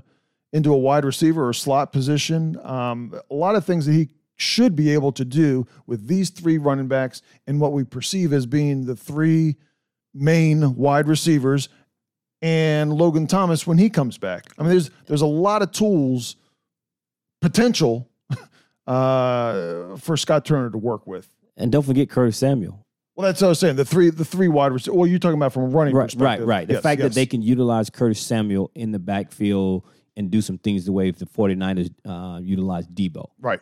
into 0.53 0.71
a 0.71 0.77
wide 0.77 1.03
receiver 1.03 1.47
or 1.47 1.53
slot 1.53 1.91
position. 1.91 2.59
Um, 2.63 3.19
a 3.31 3.33
lot 3.33 3.55
of 3.55 3.65
things 3.65 3.87
that 3.87 3.93
he 3.93 4.09
should 4.41 4.75
be 4.75 4.91
able 4.91 5.12
to 5.13 5.24
do 5.24 5.65
with 5.88 6.07
these 6.07 6.29
three 6.29 6.57
running 6.57 6.88
backs 6.88 7.21
and 7.48 7.60
what 7.62 7.71
we 7.74 7.83
perceive 7.83 8.33
as 8.33 8.45
being 8.45 8.86
the 8.86 8.95
three 8.95 9.55
main 10.13 10.75
wide 10.75 11.07
receivers 11.07 11.69
and 12.41 12.91
Logan 12.91 13.27
Thomas 13.27 13.65
when 13.67 13.77
he 13.77 13.89
comes 13.89 14.17
back. 14.17 14.45
I 14.57 14.63
mean, 14.63 14.71
there's 14.71 14.89
there's 15.07 15.21
a 15.21 15.25
lot 15.27 15.62
of 15.62 15.71
tools 15.71 16.36
potential 17.41 18.10
uh, 18.88 19.95
for 19.98 20.17
Scott 20.17 20.45
Turner 20.45 20.69
to 20.69 20.77
work 20.77 21.05
with. 21.07 21.27
And 21.57 21.71
don't 21.71 21.83
forget 21.86 22.10
Curtis 22.10 22.38
Samuel. 22.38 22.86
Well, 23.15 23.27
that's 23.27 23.41
what 23.41 23.48
I 23.48 23.50
was 23.50 23.60
saying. 23.60 23.75
The 23.75 23.86
three, 23.86 24.10
the 24.10 24.25
three 24.25 24.48
wide 24.48 24.71
receivers. 24.71 24.98
Well, 24.98 25.05
you're 25.07 25.19
talking 25.19 25.38
about 25.38 25.53
from 25.53 25.63
a 25.63 25.67
running 25.67 25.93
Right, 25.93 26.05
perspective. 26.05 26.48
right, 26.48 26.60
right. 26.62 26.67
The 26.67 26.75
Yes, 26.75 26.83
fact 26.83 27.00
yes. 27.00 27.10
that 27.10 27.15
they 27.15 27.25
can 27.25 27.41
utilize 27.41 27.89
Curtis 27.89 28.19
Samuel 28.21 28.71
in 28.74 28.91
the 28.91 29.00
backfield 29.00 29.83
and 30.17 30.31
do 30.31 30.41
some 30.41 30.57
things 30.57 30.86
the 30.86 30.91
way 30.91 31.12
the 31.12 31.25
49ers 31.25 31.91
uh, 32.05 32.39
utilize 32.41 32.88
Deebo. 32.88 33.29
right, 33.39 33.60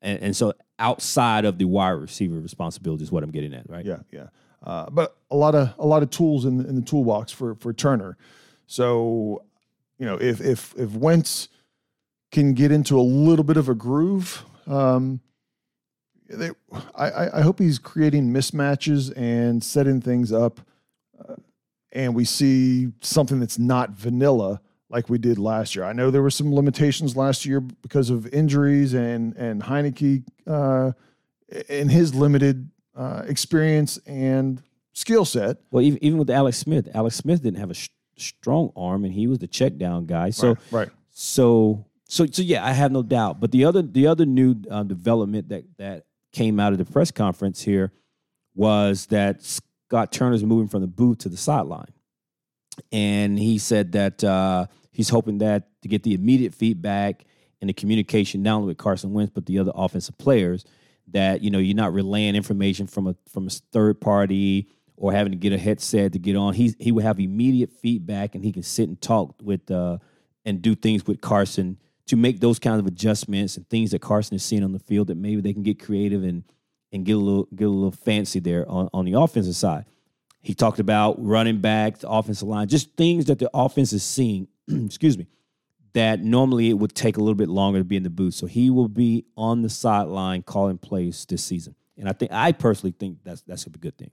And, 0.00 0.20
and 0.22 0.36
so 0.36 0.52
outside 0.78 1.44
of 1.44 1.58
the 1.58 1.64
wide 1.64 1.90
receiver 1.90 2.38
responsibility 2.38 3.02
is 3.04 3.10
what 3.12 3.22
I'm 3.24 3.30
getting 3.30 3.52
at, 3.54 3.68
right? 3.68 3.84
yeah, 3.84 3.98
yeah. 4.12 4.26
Uh, 4.62 4.88
but 4.90 5.16
a 5.30 5.36
lot 5.36 5.54
of 5.54 5.72
a 5.78 5.86
lot 5.86 6.02
of 6.02 6.10
tools 6.10 6.44
in 6.44 6.64
in 6.66 6.74
the 6.74 6.82
toolbox 6.82 7.30
for 7.32 7.54
for 7.54 7.72
Turner. 7.72 8.16
So, 8.66 9.44
you 9.98 10.06
know, 10.06 10.16
if 10.16 10.40
if 10.40 10.74
if 10.76 10.92
Wentz 10.92 11.48
can 12.32 12.54
get 12.54 12.70
into 12.72 12.98
a 12.98 13.02
little 13.02 13.44
bit 13.44 13.56
of 13.56 13.68
a 13.68 13.74
groove, 13.74 14.44
um, 14.66 15.20
they, 16.28 16.50
I 16.94 17.10
I- 17.10 17.38
I 17.38 17.42
hope 17.42 17.58
he's 17.60 17.78
creating 17.78 18.30
mismatches 18.32 19.12
and 19.16 19.62
setting 19.62 20.00
things 20.00 20.32
up, 20.32 20.60
uh, 21.26 21.36
and 21.92 22.14
we 22.14 22.24
see 22.24 22.88
something 23.00 23.38
that's 23.40 23.58
not 23.60 23.90
vanilla 23.90 24.60
like 24.90 25.08
we 25.08 25.18
did 25.18 25.38
last 25.38 25.74
year. 25.74 25.84
I 25.84 25.92
know 25.92 26.10
there 26.10 26.22
were 26.22 26.30
some 26.30 26.54
limitations 26.54 27.16
last 27.16 27.44
year 27.44 27.60
because 27.60 28.10
of 28.10 28.26
injuries 28.32 28.94
and 28.94 29.34
and 29.36 29.62
Heinicke 29.62 30.24
uh, 30.46 30.92
in 31.68 31.88
his 31.88 32.14
limited 32.14 32.70
uh, 32.94 33.22
experience 33.26 33.98
and 34.06 34.62
skill 34.92 35.24
set. 35.24 35.58
Well, 35.70 35.82
even, 35.82 36.02
even 36.02 36.18
with 36.18 36.30
Alex 36.30 36.58
Smith, 36.58 36.88
Alex 36.94 37.16
Smith 37.16 37.42
didn't 37.42 37.58
have 37.58 37.70
a 37.70 37.74
sh- 37.74 37.90
strong 38.16 38.72
arm, 38.76 39.04
and 39.04 39.14
he 39.14 39.26
was 39.26 39.38
the 39.38 39.46
check 39.46 39.76
down 39.76 40.06
guy. 40.06 40.30
So, 40.30 40.48
right, 40.48 40.58
right. 40.72 40.88
so, 41.10 41.86
so, 42.08 42.26
so, 42.26 42.42
yeah, 42.42 42.66
I 42.66 42.72
have 42.72 42.90
no 42.90 43.02
doubt. 43.02 43.40
But 43.40 43.52
the 43.52 43.64
other, 43.64 43.82
the 43.82 44.06
other 44.06 44.26
new 44.26 44.56
uh, 44.70 44.82
development 44.82 45.48
that 45.50 45.64
that 45.78 46.04
came 46.32 46.60
out 46.60 46.72
of 46.72 46.78
the 46.78 46.84
press 46.84 47.10
conference 47.10 47.62
here 47.62 47.92
was 48.54 49.06
that 49.06 49.42
Scott 49.42 50.12
Turner's 50.12 50.44
moving 50.44 50.68
from 50.68 50.80
the 50.80 50.88
booth 50.88 51.18
to 51.18 51.28
the 51.28 51.36
sideline, 51.36 51.92
and 52.92 53.38
he 53.38 53.58
said 53.58 53.92
that 53.92 54.22
uh, 54.24 54.66
he's 54.90 55.08
hoping 55.08 55.38
that 55.38 55.68
to 55.82 55.88
get 55.88 56.02
the 56.02 56.14
immediate 56.14 56.54
feedback 56.54 57.24
and 57.60 57.68
the 57.68 57.74
communication 57.74 58.42
not 58.42 58.56
only 58.56 58.68
with 58.68 58.78
Carson 58.78 59.12
Wentz 59.12 59.32
but 59.34 59.46
the 59.46 59.58
other 59.58 59.72
offensive 59.74 60.18
players 60.18 60.64
that 61.12 61.42
you 61.42 61.50
know 61.50 61.58
you're 61.58 61.76
not 61.76 61.92
relaying 61.92 62.34
information 62.34 62.86
from 62.86 63.06
a 63.06 63.16
from 63.30 63.46
a 63.46 63.50
third 63.50 64.00
party 64.00 64.68
or 64.96 65.12
having 65.12 65.32
to 65.32 65.38
get 65.38 65.52
a 65.52 65.58
headset 65.58 66.12
to 66.12 66.18
get 66.18 66.36
on. 66.36 66.54
He 66.54 66.74
he 66.78 66.92
would 66.92 67.04
have 67.04 67.18
immediate 67.20 67.70
feedback 67.72 68.34
and 68.34 68.44
he 68.44 68.52
can 68.52 68.62
sit 68.62 68.88
and 68.88 69.00
talk 69.00 69.34
with 69.42 69.70
uh, 69.70 69.98
and 70.44 70.60
do 70.60 70.74
things 70.74 71.06
with 71.06 71.20
Carson 71.20 71.78
to 72.06 72.16
make 72.16 72.40
those 72.40 72.58
kinds 72.58 72.80
of 72.80 72.86
adjustments 72.86 73.56
and 73.56 73.68
things 73.68 73.90
that 73.90 74.00
Carson 74.00 74.34
is 74.34 74.44
seeing 74.44 74.64
on 74.64 74.72
the 74.72 74.78
field 74.78 75.08
that 75.08 75.16
maybe 75.16 75.40
they 75.40 75.52
can 75.52 75.62
get 75.62 75.82
creative 75.82 76.24
and 76.24 76.44
and 76.92 77.04
get 77.04 77.12
a 77.12 77.18
little 77.18 77.48
get 77.54 77.66
a 77.66 77.70
little 77.70 77.92
fancy 77.92 78.40
there 78.40 78.68
on, 78.68 78.88
on 78.92 79.04
the 79.04 79.14
offensive 79.14 79.56
side. 79.56 79.84
He 80.48 80.54
talked 80.54 80.78
about 80.78 81.22
running 81.22 81.58
back, 81.58 81.98
the 81.98 82.08
offensive 82.08 82.48
line, 82.48 82.68
just 82.68 82.96
things 82.96 83.26
that 83.26 83.38
the 83.38 83.50
offense 83.52 83.92
is 83.92 84.02
seeing. 84.02 84.48
excuse 84.66 85.18
me, 85.18 85.26
that 85.92 86.20
normally 86.20 86.70
it 86.70 86.72
would 86.72 86.94
take 86.94 87.18
a 87.18 87.20
little 87.20 87.34
bit 87.34 87.50
longer 87.50 87.80
to 87.80 87.84
be 87.84 87.96
in 87.96 88.02
the 88.02 88.08
booth. 88.08 88.32
So 88.32 88.46
he 88.46 88.70
will 88.70 88.88
be 88.88 89.26
on 89.36 89.60
the 89.60 89.68
sideline 89.68 90.42
calling 90.42 90.78
plays 90.78 91.26
this 91.26 91.44
season, 91.44 91.74
and 91.98 92.08
I 92.08 92.12
think 92.14 92.32
I 92.32 92.52
personally 92.52 92.94
think 92.98 93.18
that's 93.24 93.42
that's 93.42 93.66
a 93.66 93.68
good 93.68 93.98
thing. 93.98 94.10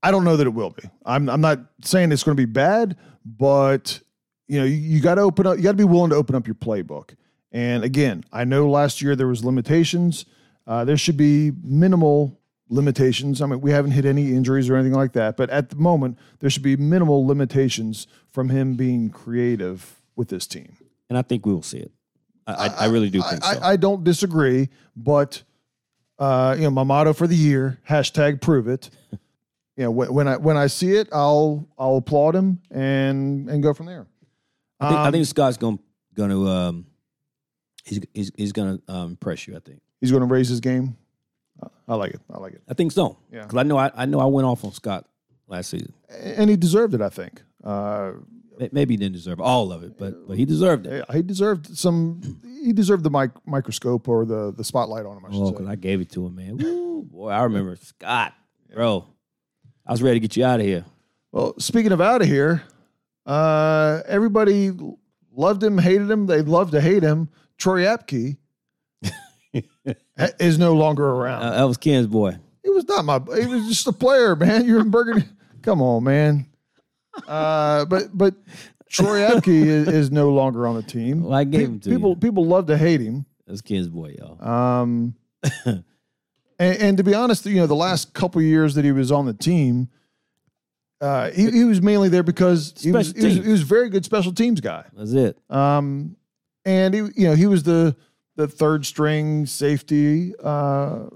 I 0.00 0.12
don't 0.12 0.22
know 0.22 0.36
that 0.36 0.46
it 0.46 0.54
will 0.54 0.70
be. 0.70 0.88
I'm 1.04 1.28
I'm 1.28 1.40
not 1.40 1.58
saying 1.82 2.12
it's 2.12 2.22
going 2.22 2.36
to 2.36 2.40
be 2.40 2.44
bad, 2.44 2.96
but 3.24 4.00
you 4.46 4.60
know, 4.60 4.64
you, 4.64 4.76
you 4.76 5.00
got 5.00 5.16
to 5.16 5.22
open 5.22 5.48
up. 5.48 5.56
You 5.56 5.64
got 5.64 5.72
to 5.72 5.76
be 5.76 5.82
willing 5.82 6.10
to 6.10 6.16
open 6.16 6.36
up 6.36 6.46
your 6.46 6.54
playbook. 6.54 7.16
And 7.50 7.82
again, 7.82 8.22
I 8.32 8.44
know 8.44 8.70
last 8.70 9.02
year 9.02 9.16
there 9.16 9.26
was 9.26 9.44
limitations. 9.44 10.24
Uh, 10.68 10.84
there 10.84 10.96
should 10.96 11.16
be 11.16 11.50
minimal 11.64 12.38
limitations. 12.72 13.40
I 13.42 13.46
mean, 13.46 13.60
we 13.60 13.70
haven't 13.70 13.92
hit 13.92 14.04
any 14.04 14.32
injuries 14.34 14.68
or 14.70 14.76
anything 14.76 14.94
like 14.94 15.12
that, 15.12 15.36
but 15.36 15.50
at 15.50 15.68
the 15.70 15.76
moment, 15.76 16.18
there 16.40 16.50
should 16.50 16.62
be 16.62 16.76
minimal 16.76 17.26
limitations 17.26 18.06
from 18.30 18.48
him 18.48 18.74
being 18.74 19.10
creative 19.10 20.00
with 20.16 20.28
this 20.28 20.46
team. 20.46 20.76
And 21.08 21.18
I 21.18 21.22
think 21.22 21.44
we 21.46 21.52
will 21.52 21.62
see 21.62 21.78
it. 21.78 21.92
I, 22.46 22.52
I, 22.52 22.66
I 22.66 22.86
really 22.86 23.10
do 23.10 23.22
think 23.22 23.44
I, 23.44 23.54
so. 23.54 23.60
I, 23.60 23.70
I 23.72 23.76
don't 23.76 24.02
disagree, 24.02 24.68
but 24.96 25.42
uh, 26.18 26.54
you 26.56 26.64
know, 26.64 26.70
my 26.70 26.82
motto 26.84 27.12
for 27.12 27.26
the 27.26 27.36
year: 27.36 27.78
hashtag 27.88 28.40
prove 28.40 28.66
it. 28.66 28.90
you 29.76 29.84
know, 29.84 29.90
when, 29.90 30.12
when 30.12 30.28
I 30.28 30.36
when 30.38 30.56
I 30.56 30.66
see 30.66 30.92
it, 30.92 31.08
I'll 31.12 31.68
I'll 31.78 31.96
applaud 31.98 32.34
him 32.34 32.60
and 32.70 33.48
and 33.48 33.62
go 33.62 33.72
from 33.74 33.86
there. 33.86 34.06
I 34.80 34.88
think, 34.88 34.98
I 35.00 35.06
Um, 35.06 35.12
think 35.12 35.26
Scott's 35.26 35.56
going 35.56 35.78
going 36.14 36.30
to 36.30 36.48
um, 36.48 36.86
he's 37.84 38.00
he's, 38.14 38.32
he's 38.36 38.52
going 38.52 38.78
to 38.86 38.92
um, 38.92 39.10
impress 39.10 39.46
you. 39.46 39.54
I 39.56 39.60
think. 39.60 39.80
he's 40.00 40.10
going 40.10 40.22
to 40.22 40.26
raise 40.26 40.48
his 40.48 40.60
game. 40.60 40.96
I 41.88 41.94
like 41.94 42.12
it. 42.14 42.20
I 42.32 42.38
like 42.38 42.54
it, 42.54 42.62
I 42.68 42.74
think 42.74 42.92
so. 42.92 43.18
Yeah. 43.32 43.42
Because 43.42 43.58
I 43.58 43.62
know 43.64 43.76
I, 43.76 43.90
I 43.94 44.06
know 44.06 44.20
I 44.20 44.24
went 44.26 44.46
off 44.46 44.64
on 44.64 44.72
Scott 44.72 45.06
last 45.48 45.70
season. 45.70 45.92
and 46.10 46.48
he 46.48 46.56
deserved 46.56 46.94
it. 46.94 47.00
I 47.00 47.08
think. 47.08 47.42
Uh, 47.62 48.12
Maybe 48.70 48.92
he 48.94 48.98
didn't 48.98 49.14
deserve 49.14 49.40
all 49.40 49.72
of 49.72 49.82
it, 49.82 49.98
but 49.98 50.28
but 50.28 50.36
he 50.36 50.44
deserved 50.44 50.86
it. 50.86 51.04
he 51.12 51.22
deserved 51.22 51.76
some. 51.76 52.20
He 52.62 52.72
deserved 52.72 53.02
the 53.02 53.10
mic, 53.10 53.30
microscope 53.46 54.06
or 54.08 54.24
the 54.24 54.52
the 54.52 54.62
spotlight 54.62 55.04
on 55.06 55.16
him. 55.16 55.24
I 55.26 55.32
should 55.32 55.42
Oh, 55.42 55.50
because 55.50 55.66
I 55.66 55.74
gave 55.74 56.00
it 56.00 56.10
to 56.12 56.26
him, 56.26 56.36
man. 56.36 56.58
Woo, 56.58 57.02
boy, 57.02 57.30
I 57.30 57.42
remember 57.42 57.74
Scott, 57.76 58.34
bro. 58.72 59.06
I 59.86 59.90
was 59.90 60.02
ready 60.02 60.20
to 60.20 60.20
get 60.20 60.36
you 60.36 60.44
out 60.44 60.60
of 60.60 60.66
here. 60.66 60.84
Well, 61.32 61.54
speaking 61.58 61.90
of 61.92 62.00
out 62.00 62.20
of 62.22 62.28
here, 62.28 62.62
uh, 63.26 64.02
everybody 64.06 64.70
loved 65.34 65.62
him, 65.62 65.78
hated 65.78 66.10
him. 66.10 66.26
They 66.26 66.42
love 66.42 66.70
to 66.72 66.80
hate 66.80 67.02
him. 67.02 67.30
Troy 67.58 67.80
Apke 67.82 68.36
is 70.38 70.58
no 70.58 70.74
longer 70.74 71.04
around. 71.08 71.42
Uh, 71.42 71.50
that 71.56 71.64
was 71.64 71.76
Ken's 71.76 72.06
boy. 72.06 72.36
he 72.62 72.70
was 72.70 72.86
not 72.88 73.04
my. 73.04 73.20
He 73.40 73.46
was 73.46 73.66
just 73.68 73.86
a 73.86 73.92
player, 73.92 74.34
man. 74.36 74.64
You're 74.66 74.80
in 74.80 74.90
Burgundy. 74.90 75.26
Come 75.62 75.80
on, 75.82 76.04
man. 76.04 76.46
Uh, 77.28 77.84
but 77.84 78.16
but 78.16 78.34
Troy 78.88 79.20
Apke 79.20 79.48
is, 79.48 79.88
is 79.88 80.10
no 80.10 80.30
longer 80.30 80.66
on 80.66 80.76
the 80.76 80.82
team. 80.82 81.24
Well, 81.24 81.34
I 81.34 81.44
gave 81.44 81.60
Pe- 81.60 81.64
him 81.66 81.80
to 81.80 81.90
people 81.90 82.10
you. 82.10 82.16
people 82.16 82.46
love 82.46 82.66
to 82.66 82.76
hate 82.78 83.00
him. 83.00 83.26
That's 83.46 83.60
Ken's 83.60 83.88
boy, 83.88 84.14
y'all. 84.18 84.42
Um, 84.46 85.14
and, 85.64 85.84
and 86.58 86.96
to 86.96 87.04
be 87.04 87.14
honest, 87.14 87.44
you 87.46 87.56
know, 87.56 87.66
the 87.66 87.74
last 87.74 88.14
couple 88.14 88.40
years 88.40 88.74
that 88.76 88.84
he 88.84 88.92
was 88.92 89.10
on 89.12 89.26
the 89.26 89.34
team, 89.34 89.88
uh, 91.00 91.30
he, 91.30 91.50
he 91.50 91.64
was 91.64 91.82
mainly 91.82 92.08
there 92.08 92.22
because 92.22 92.74
he 92.80 92.92
was, 92.92 93.12
he 93.12 93.24
was 93.24 93.34
he 93.44 93.50
was 93.50 93.62
very 93.62 93.90
good 93.90 94.04
special 94.04 94.32
teams 94.32 94.60
guy. 94.60 94.84
That's 94.94 95.12
it. 95.12 95.36
Um, 95.50 96.16
and 96.64 96.94
he, 96.94 97.00
you 97.16 97.28
know, 97.28 97.34
he 97.34 97.46
was 97.46 97.64
the 97.64 97.96
the 98.42 98.48
third 98.48 98.84
string 98.86 99.46
safety. 99.46 100.34
Uh, 100.42 101.06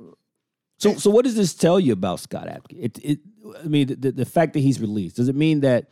So, 0.78 0.94
so 1.02 1.08
what 1.10 1.24
does 1.24 1.36
this 1.36 1.54
tell 1.54 1.80
you 1.80 1.92
about 1.94 2.20
Scott 2.20 2.48
Apke? 2.48 2.76
It, 2.78 2.98
it, 3.02 3.18
I 3.64 3.66
mean, 3.66 3.86
the, 3.98 4.12
the 4.12 4.26
fact 4.26 4.52
that 4.52 4.60
he's 4.60 4.78
released 4.78 5.16
does 5.16 5.28
it 5.28 5.34
mean 5.34 5.60
that 5.60 5.88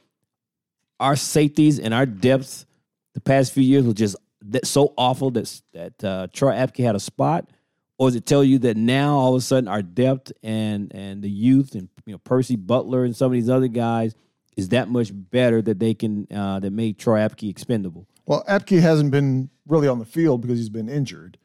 our 1.00 1.16
safeties 1.16 1.78
and 1.78 1.94
our 1.94 2.04
depth 2.06 2.66
the 3.14 3.20
past 3.20 3.52
few 3.52 3.62
years 3.62 3.84
was 3.84 3.94
just 3.94 4.16
that 4.52 4.66
so 4.66 4.92
awful 4.98 5.30
that 5.30 5.62
that 5.72 6.04
uh, 6.04 6.26
Troy 6.32 6.52
Apke 6.52 6.84
had 6.84 6.94
a 6.94 7.00
spot, 7.00 7.48
or 7.96 8.08
does 8.08 8.16
it 8.16 8.26
tell 8.26 8.44
you 8.44 8.58
that 8.60 8.76
now 8.76 9.16
all 9.16 9.34
of 9.34 9.38
a 9.38 9.40
sudden 9.40 9.68
our 9.68 9.82
depth 9.82 10.32
and 10.42 10.92
and 10.94 11.22
the 11.22 11.30
youth 11.30 11.74
and 11.74 11.88
you 12.04 12.12
know 12.12 12.18
Percy 12.18 12.56
Butler 12.56 13.04
and 13.04 13.16
some 13.16 13.26
of 13.26 13.32
these 13.32 13.48
other 13.48 13.68
guys 13.68 14.14
is 14.56 14.68
that 14.68 14.88
much 14.88 15.10
better 15.12 15.62
that 15.62 15.78
they 15.78 15.94
can 15.94 16.26
uh, 16.30 16.60
that 16.60 16.72
made 16.72 16.98
Troy 16.98 17.20
Apke 17.20 17.48
expendable? 17.48 18.06
Well, 18.26 18.44
Apke 18.48 18.80
hasn't 18.80 19.10
been 19.10 19.50
really 19.66 19.88
on 19.88 19.98
the 19.98 20.04
field 20.04 20.40
because 20.42 20.58
he's 20.58 20.68
been 20.68 20.88
injured 20.88 21.38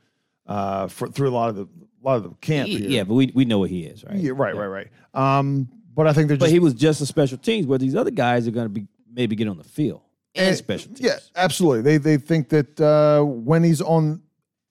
uh, 0.48 0.88
for 0.88 1.08
through 1.08 1.30
a 1.30 1.32
lot 1.32 1.50
of 1.50 1.56
the 1.56 1.64
a 1.64 2.08
lot 2.08 2.16
of 2.18 2.24
them 2.24 2.38
can't. 2.42 2.68
He- 2.70 2.78
here. 2.78 2.90
yeah, 2.90 3.04
but 3.04 3.14
we, 3.16 3.32
we 3.36 3.44
know 3.46 3.60
what 3.60 3.70
he 3.70 3.84
is, 3.84 4.04
right? 4.06 4.16
Yeah, 4.16 4.32
right, 4.36 4.56
right, 4.56 4.68
right. 4.68 4.88
Um, 5.14 5.70
but 5.94 6.08
I 6.08 6.14
think 6.14 6.30
they're 6.30 6.38
But 6.38 6.46
just 6.46 6.54
he 6.54 6.60
was 6.60 6.74
just 6.74 7.02
a 7.02 7.06
special 7.06 7.38
teams, 7.38 7.68
where 7.68 7.78
these 7.78 7.96
other 7.96 8.12
guys 8.12 8.48
are 8.48 8.52
going 8.52 8.66
to 8.66 8.70
be 8.70 8.88
maybe 9.14 9.36
get 9.36 9.48
on 9.50 9.58
the 9.58 9.64
field 9.66 10.02
and, 10.36 10.48
And- 10.50 10.58
special 10.58 10.88
teams. 10.88 11.02
Yeah, 11.02 11.20
absolutely. 11.36 11.82
They 11.82 11.98
they 11.98 12.18
think 12.18 12.50
that 12.50 12.80
uh, 12.80 13.24
when 13.26 13.64
he's 13.64 13.82
on, 13.82 14.22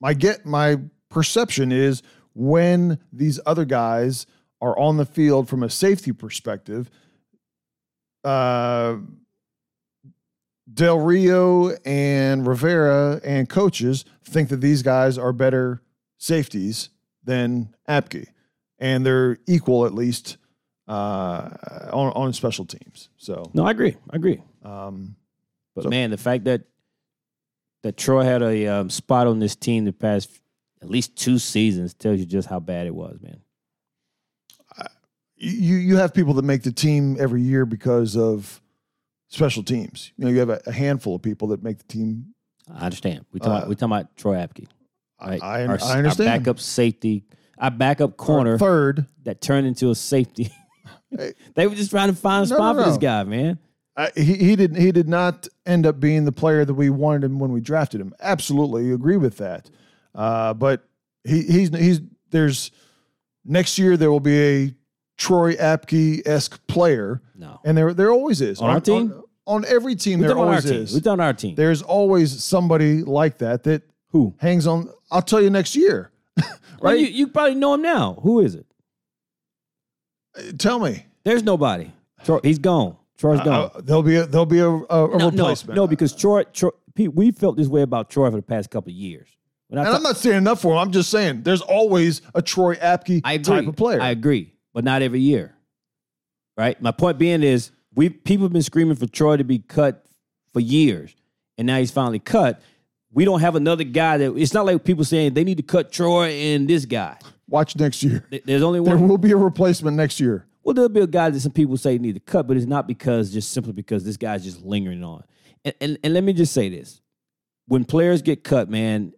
my 0.01 0.13
get 0.13 0.45
my 0.45 0.77
perception 1.09 1.71
is 1.71 2.01
when 2.33 2.97
these 3.13 3.39
other 3.45 3.65
guys 3.65 4.25
are 4.61 4.77
on 4.77 4.97
the 4.97 5.05
field 5.05 5.47
from 5.49 5.61
a 5.63 5.69
safety 5.69 6.11
perspective, 6.11 6.89
uh, 8.23 8.97
Del 10.71 10.99
Rio 10.99 11.69
and 11.85 12.45
Rivera 12.45 13.19
and 13.23 13.49
coaches 13.49 14.05
think 14.23 14.49
that 14.49 14.61
these 14.61 14.83
guys 14.83 15.17
are 15.17 15.33
better 15.33 15.81
safeties 16.17 16.89
than 17.23 17.73
Apke, 17.87 18.27
and 18.77 19.05
they're 19.05 19.37
equal 19.47 19.85
at 19.85 19.93
least 19.93 20.37
uh, 20.87 21.49
on 21.91 22.11
on 22.13 22.33
special 22.33 22.65
teams. 22.65 23.09
So. 23.17 23.49
No, 23.53 23.65
I 23.65 23.71
agree. 23.71 23.95
I 24.09 24.15
agree. 24.15 24.41
Um, 24.63 25.15
But 25.75 25.83
So- 25.83 25.89
man, 25.89 26.09
the 26.11 26.17
fact 26.17 26.43
that 26.45 26.63
that 27.83 27.95
Troy 27.97 28.23
had 28.23 28.41
a 28.41 28.67
um, 28.67 28.89
spot 28.89 29.25
on 29.27 29.39
this 29.39 29.55
team 29.55 29.85
the 29.85 29.93
past 29.93 30.29
at 30.81 30.89
least 30.89 31.15
two 31.15 31.39
seasons 31.39 31.93
tells 31.93 32.19
you 32.19 32.25
just 32.25 32.47
how 32.49 32.59
bad 32.59 32.87
it 32.87 32.93
was, 32.95 33.19
man. 33.21 33.39
you 35.35 35.77
you 35.77 35.95
have 35.97 36.13
people 36.13 36.33
that 36.33 36.43
make 36.43 36.63
the 36.63 36.71
team 36.71 37.15
every 37.19 37.41
year 37.41 37.65
because 37.65 38.17
of 38.17 38.61
special 39.29 39.63
teams. 39.63 40.11
You 40.17 40.25
know, 40.25 40.31
you 40.31 40.39
have 40.39 40.49
a, 40.49 40.61
a 40.67 40.71
handful 40.71 41.15
of 41.15 41.21
people 41.21 41.47
that 41.49 41.63
make 41.63 41.77
the 41.79 41.85
team. 41.85 42.33
I 42.71 42.85
understand. 42.85 43.25
We 43.31 43.39
talking 43.39 43.53
Uh, 43.53 43.57
about, 43.57 43.69
we 43.69 43.75
talking 43.75 43.93
about 43.95 44.17
Troy 44.17 44.35
Apke. 44.35 44.67
Right? 45.21 45.41
I- 45.41 45.65
our, 45.65 45.79
I 45.81 45.97
understand. 45.97 46.29
Our 46.29 46.37
backup 46.39 46.59
safety, 46.59 47.25
our 47.57 47.71
backup 47.71 48.17
corner 48.17 48.57
Third, 48.57 49.07
that 49.23 49.41
turned 49.41 49.65
into 49.67 49.89
a 49.89 49.95
safety. 49.95 50.51
Hey. 51.17 51.33
they 51.55 51.65
were 51.65 51.73
just 51.73 51.89
trying 51.89 52.09
to 52.09 52.15
find 52.15 52.45
a 52.45 52.49
No, 52.51 52.55
spot 52.57 52.75
no, 52.75 52.83
for 52.83 52.89
this 52.91 52.99
guy, 52.99 53.23
man. 53.23 53.57
I, 53.97 54.11
he 54.15 54.35
he 54.35 54.55
did 54.55 54.77
he 54.77 54.91
did 54.91 55.09
not 55.09 55.47
end 55.65 55.87
up 55.87 55.99
being 55.99 56.25
the 56.25 56.31
player 56.31 56.63
that 56.63 56.73
we 56.75 56.91
wanted 56.91 57.23
him 57.23 57.39
when 57.39 57.51
we 57.51 57.61
drafted 57.61 57.99
him. 57.99 58.13
Absolutely 58.21 58.91
agree 58.91 59.17
with 59.17 59.37
that. 59.37 59.71
Uh, 60.13 60.53
but 60.53 60.87
he 61.23 61.41
he's 61.41 61.69
he's 61.75 62.01
there's 62.29 62.69
next 63.43 63.79
year 63.79 63.97
there 63.97 64.11
will 64.11 64.19
be 64.19 64.39
a 64.39 64.75
Troy 65.19 65.55
Apke 65.57 66.25
esque 66.25 66.65
player, 66.67 67.21
No. 67.35 67.59
and 67.65 67.77
there 67.77 67.93
there 67.93 68.09
always 68.11 68.39
is 68.41 68.59
On 68.61 68.69
our 68.69 68.79
team? 68.79 69.11
On, 69.45 69.63
on 69.63 69.65
every 69.65 69.95
team, 69.95 70.19
We're 70.19 70.27
there 70.27 70.35
talking 70.35 70.43
about 70.53 70.65
our 70.65 70.71
always 70.71 70.89
is. 70.89 70.93
We're 70.93 70.99
talking 71.01 71.19
our 71.19 71.33
team. 71.33 71.55
There's 71.55 71.81
always 71.81 72.43
somebody 72.43 73.03
like 73.03 73.37
that 73.39 73.63
that 73.63 73.81
Who? 74.11 74.33
hangs 74.39 74.65
on. 74.65 74.89
I'll 75.11 75.21
tell 75.21 75.41
you 75.41 75.49
next 75.51 75.75
year. 75.75 76.11
Well, 76.81 76.93
right? 76.93 76.99
you, 77.01 77.07
you 77.07 77.27
probably 77.27 77.55
know 77.55 77.73
him 77.73 77.81
now. 77.81 78.19
Who 78.23 78.39
is 78.39 78.55
it? 78.55 78.65
Tell 80.57 80.79
me. 80.79 81.05
There's 81.25 81.43
nobody. 81.43 81.91
Troy, 82.23 82.39
he's 82.41 82.59
gone. 82.59 82.95
Troy's 83.17 83.41
gone. 83.41 83.71
Uh, 83.75 83.81
there'll 83.81 84.01
be 84.03 84.15
a 84.15 84.25
there'll 84.25 84.45
be 84.45 84.59
a, 84.59 84.69
a, 84.69 84.77
a 84.79 85.07
no, 85.17 85.17
no, 85.17 85.29
replacement. 85.29 85.75
no, 85.75 85.87
because 85.87 86.15
Troy, 86.15 86.43
Troy, 86.53 86.69
Pete, 86.95 87.13
we 87.13 87.31
felt 87.31 87.57
this 87.57 87.67
way 87.67 87.81
about 87.81 88.09
Troy 88.09 88.29
for 88.29 88.37
the 88.37 88.41
past 88.41 88.69
couple 88.69 88.91
of 88.91 88.95
years. 88.95 89.27
And 89.69 89.79
I'm 89.79 90.01
not 90.01 90.15
saying 90.15 90.37
enough 90.37 90.61
for 90.61 90.71
him. 90.71 90.79
I'm 90.79 90.91
just 90.91 91.09
saying 91.09 91.43
there's 91.43 91.61
always 91.61 92.21
a 92.33 92.41
Troy 92.41 92.75
Apke 92.75 93.21
type 93.43 93.67
of 93.67 93.75
player. 93.75 94.01
I 94.01 94.09
agree, 94.11 94.53
but 94.73 94.83
not 94.83 95.01
every 95.01 95.19
year. 95.19 95.55
Right. 96.57 96.81
My 96.81 96.91
point 96.91 97.17
being 97.17 97.43
is, 97.43 97.71
we 97.95 98.09
people 98.09 98.45
have 98.45 98.53
been 98.53 98.61
screaming 98.61 98.95
for 98.95 99.07
Troy 99.07 99.37
to 99.37 99.43
be 99.43 99.59
cut 99.59 100.05
for 100.53 100.59
years, 100.59 101.15
and 101.57 101.67
now 101.67 101.77
he's 101.77 101.91
finally 101.91 102.19
cut. 102.19 102.61
We 103.11 103.25
don't 103.25 103.39
have 103.39 103.55
another 103.55 103.83
guy 103.83 104.17
that. 104.17 104.35
It's 104.35 104.53
not 104.53 104.65
like 104.65 104.83
people 104.83 105.03
saying 105.03 105.33
they 105.33 105.43
need 105.43 105.57
to 105.57 105.63
cut 105.63 105.91
Troy 105.91 106.29
and 106.29 106.67
this 106.69 106.85
guy. 106.85 107.17
Watch 107.47 107.75
next 107.75 108.03
year. 108.03 108.25
There's 108.45 108.61
only 108.61 108.79
one. 108.79 108.97
There 108.97 109.07
will 109.07 109.17
be 109.17 109.31
a 109.31 109.37
replacement 109.37 109.97
next 109.97 110.19
year. 110.19 110.45
Well, 110.63 110.73
there'll 110.73 110.89
be 110.89 110.99
a 110.99 111.07
guy 111.07 111.29
that 111.29 111.39
some 111.39 111.51
people 111.51 111.77
say 111.77 111.97
need 111.97 112.13
to 112.13 112.19
cut, 112.19 112.45
but 112.45 112.57
it's 112.57 112.67
not 112.67 112.85
because 112.85 113.31
just 113.31 113.51
simply 113.51 113.73
because 113.73 114.03
this 114.03 114.17
guy's 114.17 114.43
just 114.43 114.61
lingering 114.61 115.03
on. 115.03 115.23
And 115.65 115.73
and, 115.81 115.97
and 116.03 116.13
let 116.13 116.23
me 116.23 116.33
just 116.33 116.53
say 116.53 116.69
this: 116.69 117.01
when 117.67 117.85
players 117.85 118.21
get 118.21 118.43
cut, 118.43 118.69
man, 118.69 119.13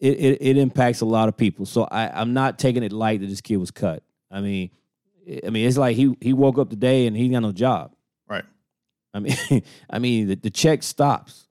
it, 0.00 0.18
it, 0.18 0.38
it 0.40 0.56
impacts 0.58 1.00
a 1.00 1.06
lot 1.06 1.28
of 1.28 1.36
people. 1.36 1.66
So 1.66 1.84
I, 1.84 2.08
I'm 2.20 2.34
not 2.34 2.58
taking 2.58 2.82
it 2.82 2.92
light 2.92 3.20
that 3.20 3.26
this 3.26 3.40
kid 3.40 3.56
was 3.56 3.70
cut. 3.70 4.02
I 4.30 4.40
mean, 4.40 4.70
I 5.44 5.50
mean, 5.50 5.66
it's 5.66 5.76
like 5.76 5.96
he 5.96 6.16
he 6.20 6.32
woke 6.32 6.58
up 6.58 6.70
today 6.70 7.06
and 7.06 7.16
he 7.16 7.28
got 7.28 7.40
no 7.40 7.52
job. 7.52 7.92
Right. 8.28 8.44
I 9.14 9.20
mean, 9.20 9.36
I 9.90 9.98
mean, 9.98 10.28
the, 10.28 10.34
the 10.36 10.50
check 10.50 10.82
stops, 10.82 11.48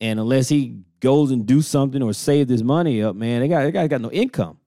and 0.00 0.18
unless 0.20 0.48
he 0.48 0.80
goes 1.00 1.30
and 1.30 1.46
do 1.46 1.60
something 1.62 2.02
or 2.02 2.12
save 2.14 2.48
this 2.48 2.62
money 2.62 3.02
up, 3.02 3.16
man, 3.16 3.40
they 3.40 3.48
got 3.48 3.64
they 3.64 3.70
got, 3.72 3.88
got 3.88 4.00
no 4.00 4.10
income. 4.10 4.58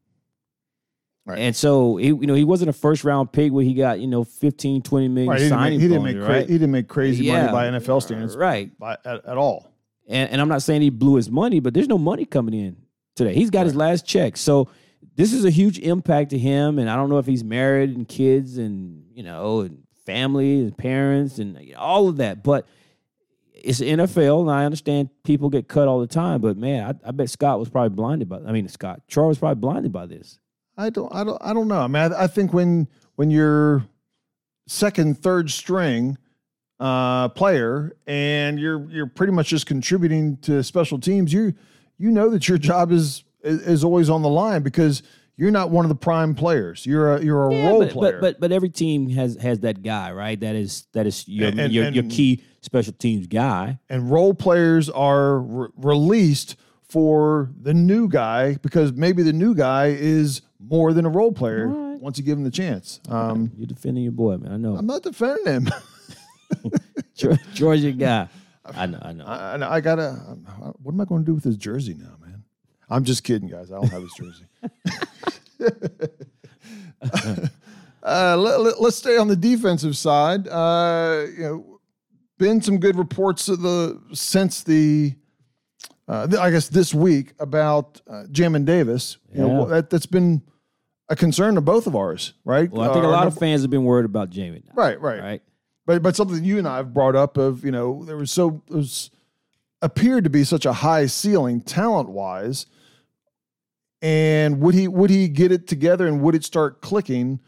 Right. 1.26 1.40
And 1.40 1.56
so 1.56 1.98
he, 1.98 2.08
you 2.08 2.26
know, 2.26 2.36
he 2.36 2.46
wasn't 2.46 2.70
a 2.70 2.74
first 2.74 3.04
round 3.04 3.34
pick 3.34 3.52
where 3.52 3.64
he 3.64 3.74
got 3.74 4.00
you 4.00 4.08
know 4.08 4.24
15, 4.24 4.82
20 4.82 5.08
million 5.10 5.30
Right. 5.30 5.42
He 5.42 5.50
didn't 5.50 5.60
make, 5.60 5.72
he 5.82 5.88
didn't 5.88 6.04
make, 6.04 6.26
cra- 6.26 6.42
he 6.42 6.48
didn't 6.48 6.72
make 6.72 6.88
crazy 6.88 7.26
Yeah. 7.26 7.52
money 7.52 7.52
by 7.52 7.80
NFL 7.80 8.02
standards 8.02 8.38
right? 8.38 8.78
by, 8.80 8.94
at, 9.04 9.26
at 9.26 9.38
all. 9.38 9.70
And, 10.08 10.30
and 10.32 10.40
I'm 10.40 10.48
not 10.48 10.62
saying 10.64 10.82
he 10.84 10.90
blew 10.90 11.16
his 11.16 11.30
money, 11.30 11.60
but 11.60 11.74
there's 11.74 11.90
no 11.90 11.98
money 11.98 12.24
coming 12.24 12.54
in 12.54 12.78
today. 13.18 13.34
He's 13.34 13.50
got 13.50 13.66
his 13.66 13.76
last 13.76 14.06
check, 14.06 14.38
so 14.38 14.70
this 15.18 15.34
is 15.34 15.44
a 15.44 15.50
huge 15.50 15.80
impact 15.80 16.30
to 16.30 16.38
him. 16.38 16.80
And 16.80 16.90
I 16.90 16.96
don't 16.96 17.10
know 17.10 17.18
if 17.18 17.26
he's 17.26 17.44
married 17.44 17.90
and 17.98 18.08
kids 18.08 18.58
and 18.58 19.04
you 19.14 19.24
know 19.24 19.62
and 19.62 19.84
family 20.06 20.62
and 20.62 20.78
parents 20.78 21.40
and 21.40 21.76
all 21.76 22.08
of 22.08 22.18
that, 22.18 22.44
but 22.44 22.66
it's 23.54 23.82
NFL, 23.82 24.42
and 24.42 24.52
I 24.52 24.64
understand 24.64 25.10
people 25.24 25.50
get 25.50 25.68
cut 25.68 25.88
all 25.88 26.00
the 26.00 26.08
time. 26.08 26.40
But 26.40 26.56
man, 26.56 26.84
I, 26.84 27.10
I 27.10 27.12
bet 27.12 27.30
Scott 27.30 27.60
was 27.60 27.70
probably 27.70 27.90
blinded 27.90 28.30
by. 28.30 28.38
I 28.38 28.52
mean, 28.52 28.68
Scott 28.70 29.02
Charles 29.08 29.32
was 29.32 29.40
probably 29.40 29.60
blinded 29.60 29.92
by 29.92 30.06
this. 30.06 30.40
I 30.78 30.90
don't 30.92 31.14
I 31.14 31.24
don't 31.24 31.38
I 31.42 31.54
don't 31.54 31.68
know. 31.68 31.82
I 31.82 31.88
mean, 31.88 32.14
I, 32.14 32.24
I 32.24 32.28
think 32.28 32.54
when 32.54 32.88
when 33.16 33.32
you're 33.32 33.84
second, 34.68 35.18
third 35.18 35.50
string 35.50 36.18
uh, 36.80 37.30
player 37.30 37.98
and 38.06 38.60
you're 38.60 38.88
you're 38.92 39.08
pretty 39.08 39.34
much 39.34 39.48
just 39.48 39.66
contributing 39.66 40.38
to 40.38 40.64
special 40.64 41.00
teams, 41.00 41.34
you 41.34 41.54
you 41.98 42.12
know 42.12 42.30
that 42.30 42.48
your 42.48 42.60
job 42.60 42.92
is 42.92 43.24
is, 43.48 43.62
is 43.62 43.84
always 43.84 44.10
on 44.10 44.22
the 44.22 44.30
line 44.30 44.62
because 44.64 45.04
you're 45.38 45.52
not 45.52 45.70
one 45.70 45.86
of 45.86 45.90
the 45.90 45.96
prime 45.96 46.34
players. 46.36 46.86
You're 46.86 47.16
a 47.16 47.24
you're 47.24 47.48
a 47.50 47.54
Yeah, 47.54 47.68
role 47.70 47.80
but, 47.80 47.92
player. 47.92 48.12
But, 48.14 48.22
but 48.22 48.40
but 48.40 48.52
every 48.52 48.70
team 48.70 49.10
has 49.10 49.36
has 49.38 49.60
that 49.62 49.84
guy, 49.84 50.12
right? 50.12 50.40
That 50.40 50.56
is 50.56 50.88
that 50.94 51.06
is 51.08 51.28
your 51.28 51.50
And- 51.50 51.60
and- 51.60 51.74
your, 51.74 51.90
your 51.90 52.04
key 52.06 52.44
special 52.62 52.94
teams 52.94 53.28
guy. 53.28 53.80
and 53.90 54.10
role 54.12 54.34
players 54.34 54.90
are 54.90 55.40
re- 55.40 55.68
released 55.78 56.56
for 56.90 57.52
the 57.62 57.74
new 57.74 58.08
guy 58.08 58.56
because 58.56 58.94
maybe 58.94 59.22
the 59.24 59.34
new 59.34 59.54
guy 59.54 59.88
is 59.88 60.42
more 60.60 60.94
than 60.94 61.06
a 61.06 61.10
role 61.10 61.32
player 61.32 61.68
right. 61.68 62.00
once 62.02 62.18
you 62.18 62.24
give 62.24 62.38
him 62.38 62.44
the 62.44 62.52
chance. 62.52 63.00
Um, 63.10 63.52
You're 63.58 63.68
defending 63.68 64.04
your 64.04 64.12
boy, 64.14 64.38
man. 64.38 64.52
I 64.54 64.58
know. 64.58 64.76
I'm 64.76 64.86
not 64.88 65.04
defending 65.04 65.46
him. 65.46 65.68
Georgia 67.54 67.92
guy. 67.92 68.28
I 68.66 68.86
know. 68.86 69.00
I 69.02 69.12
know. 69.14 69.26
I, 69.26 69.56
I- 69.58 69.76
I 69.76 69.82
gotta. 69.82 70.12
What 70.82 70.94
am 70.94 71.02
I 71.02 71.06
going 71.06 71.22
to 71.24 71.26
do 71.26 71.34
with 71.36 71.44
his 71.44 71.58
jersey 71.58 71.94
now, 71.94 72.16
man? 72.22 72.27
I'm 72.90 73.04
just 73.04 73.24
kidding, 73.24 73.50
guys. 73.50 73.72
I 73.72 73.76
don't 73.76 73.90
have 73.90 74.02
his 74.02 74.14
jersey. 74.14 74.46
uh, 78.04 78.38
let, 78.38 78.76
us 78.80 78.96
stay 78.96 79.18
on 79.18 79.28
the 79.28 79.36
defensive 79.36 79.98
side. 79.98 80.48
Uh, 80.48 81.26
you 81.38 81.44
know, 81.44 81.80
been 82.38 82.62
some 82.62 82.78
good 82.80 82.96
reports 82.96 83.50
of 83.50 83.62
the 83.62 84.00
since 84.14 84.64
the. 84.64 85.14
Uh, 86.08 86.26
th- 86.26 86.40
I 86.40 86.52
guess 86.52 86.70
this 86.70 86.94
week 86.94 87.34
about 87.38 88.00
uh, 88.10 88.24
Jamin 88.32 88.64
Davis. 88.64 89.18
You 89.34 89.42
know, 89.42 89.60
Yeah. 89.64 89.66
that 89.76 89.90
that's 89.90 90.06
been 90.06 90.42
a 91.10 91.18
concern 91.18 91.58
of 91.58 91.66
both 91.66 91.86
of 91.86 91.96
ours, 91.98 92.34
right? 92.46 92.72
well, 92.72 92.90
I 92.90 92.94
think 92.94 93.04
a 93.04 93.08
Uh, 93.10 93.12
lot 93.12 93.28
of 93.28 93.38
fans 93.38 93.62
have 93.64 93.70
been 93.72 93.84
worried 93.84 94.06
about 94.06 94.30
Jamie. 94.30 94.64
Right, 94.74 95.00
right, 95.02 95.22
Right. 95.22 95.42
But 95.86 96.02
but 96.04 96.16
something 96.16 96.44
you 96.46 96.58
and 96.60 96.68
I 96.68 96.78
have 96.78 96.94
brought 96.94 97.16
up 97.18 97.36
of 97.38 97.66
you 97.66 97.72
know 97.72 98.04
there 98.06 98.16
was 98.18 98.32
so 98.32 98.62
there 98.70 98.78
was 98.78 99.10
appeared 99.82 100.24
to 100.24 100.30
be 100.30 100.44
such 100.44 100.66
a 100.66 100.74
high 100.74 101.06
ceiling 101.06 101.62
talent 101.62 102.10
wise, 102.10 102.66
and 104.02 104.60
would 104.62 104.76
he 104.76 104.88
would 104.88 105.10
he 105.10 105.28
get 105.28 105.52
it 105.52 105.68
together 105.68 106.08
and 106.08 106.22
would 106.22 106.36
it 106.36 106.44
start 106.44 106.82
clicking 106.82 107.40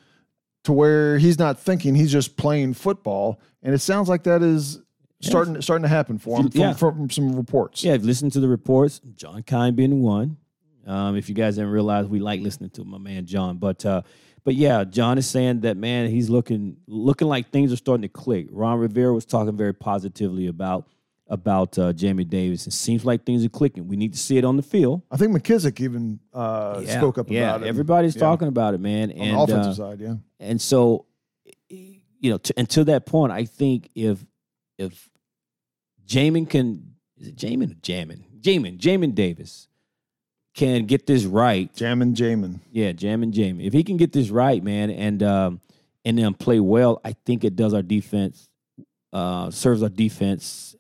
to 0.64 0.74
where 0.74 1.18
he's 1.18 1.40
not 1.40 1.60
thinking 1.60 1.96
he's 1.96 2.12
just 2.12 2.36
playing 2.38 2.74
football 2.74 3.40
and 3.64 3.74
it 3.74 3.80
sounds 3.80 4.10
like 4.10 4.24
that 4.24 4.42
is 4.42 4.80
starting 5.22 5.62
starting 5.62 5.84
to 5.84 5.88
happen 5.90 6.18
for 6.18 6.40
him 6.40 6.50
from, 6.50 6.60
Yeah. 6.60 6.74
from 6.74 7.10
some 7.10 7.36
reports. 7.36 7.84
Yeah, 7.84 7.94
I've 7.94 8.04
listened 8.04 8.32
to 8.34 8.40
the 8.40 8.48
reports. 8.48 9.00
John 9.16 9.44
Keim 9.44 9.76
being 9.76 10.02
one. 10.02 10.38
Um, 10.88 11.16
if 11.16 11.30
you 11.30 11.36
guys 11.36 11.56
didn't 11.56 11.70
realize, 11.70 12.08
we 12.08 12.20
like 12.20 12.42
listening 12.42 12.72
to 12.72 12.84
my 12.84 12.98
man 12.98 13.26
John. 13.26 13.58
But 13.58 13.86
uh, 13.86 14.02
but 14.44 14.56
yeah, 14.56 14.84
John 14.86 15.18
is 15.20 15.28
saying 15.30 15.60
that 15.62 15.78
man, 15.78 16.10
he's 16.10 16.30
looking 16.32 16.78
looking 16.88 17.28
like 17.28 17.52
things 17.52 17.72
are 17.72 17.76
starting 17.78 18.02
to 18.02 18.08
click. 18.10 18.48
Ron 18.50 18.80
Rivera 18.80 19.14
was 19.14 19.26
talking 19.26 19.56
very 19.56 19.74
positively 19.74 20.48
about 20.48 20.88
about 21.30 21.78
uh, 21.78 21.94
Jamie 21.94 22.24
Davis. 22.26 22.66
It 22.68 22.74
seems 22.74 23.06
like 23.06 23.24
things 23.24 23.46
are 23.46 23.50
clicking. 23.50 23.88
We 23.88 23.96
need 23.96 24.14
to 24.14 24.20
see 24.20 24.38
it 24.38 24.44
on 24.44 24.58
the 24.58 24.64
field. 24.64 25.04
I 25.12 25.18
think 25.18 25.32
McKissic 25.32 25.80
even 25.80 26.20
uh, 26.34 26.82
Yeah, 26.84 26.98
spoke 26.98 27.18
up 27.18 27.30
yeah, 27.30 27.42
about 27.50 27.62
it. 27.62 27.64
Yeah, 27.66 27.70
everybody's 27.70 28.16
Yeah. 28.16 28.20
talking 28.22 28.48
about 28.48 28.74
it, 28.74 28.80
man. 28.80 29.12
on 29.12 29.18
and 29.18 29.38
the 29.38 29.42
offensive 29.42 29.72
uh, 29.72 29.90
side. 29.90 30.02
Yeah, 30.02 30.16
and 30.40 30.60
so, 30.60 31.06
you 31.70 32.32
know, 32.32 32.38
to, 32.40 32.54
and 32.58 32.70
to 32.72 32.84
that 32.86 33.06
point, 33.06 33.32
I 33.32 33.46
think 33.46 33.90
if 33.96 34.26
if 34.78 35.10
Jamin 36.08 36.50
can 36.50 36.96
is 37.18 37.28
it 37.28 37.36
Jamin 37.36 37.72
or 37.72 37.76
Jamin? 37.76 38.24
Jamin, 38.42 38.78
Jamin 38.80 39.14
Davis 39.14 39.68
can 40.56 40.86
get 40.86 41.06
this 41.06 41.26
right, 41.26 41.72
Jamin 41.76 42.16
Jamin. 42.16 42.60
yeah, 42.72 42.92
Jam 42.92 43.22
and 43.24 43.34
Jamie. 43.34 43.66
If 43.66 43.74
he 43.74 43.84
can 43.84 43.98
get 43.98 44.12
this 44.14 44.30
right, 44.30 44.64
man, 44.64 44.90
and 44.90 45.22
um, 45.22 45.62
and 46.06 46.18
then 46.18 46.34
play 46.34 46.60
well, 46.60 47.00
I 47.06 47.14
think 47.26 47.44
it 47.44 47.56
does 47.56 47.74
our 47.74 47.82
defense, 47.84 48.50
uh, 49.14 49.52
serves 49.52 49.84
our 49.84 49.90
defense 49.90 50.76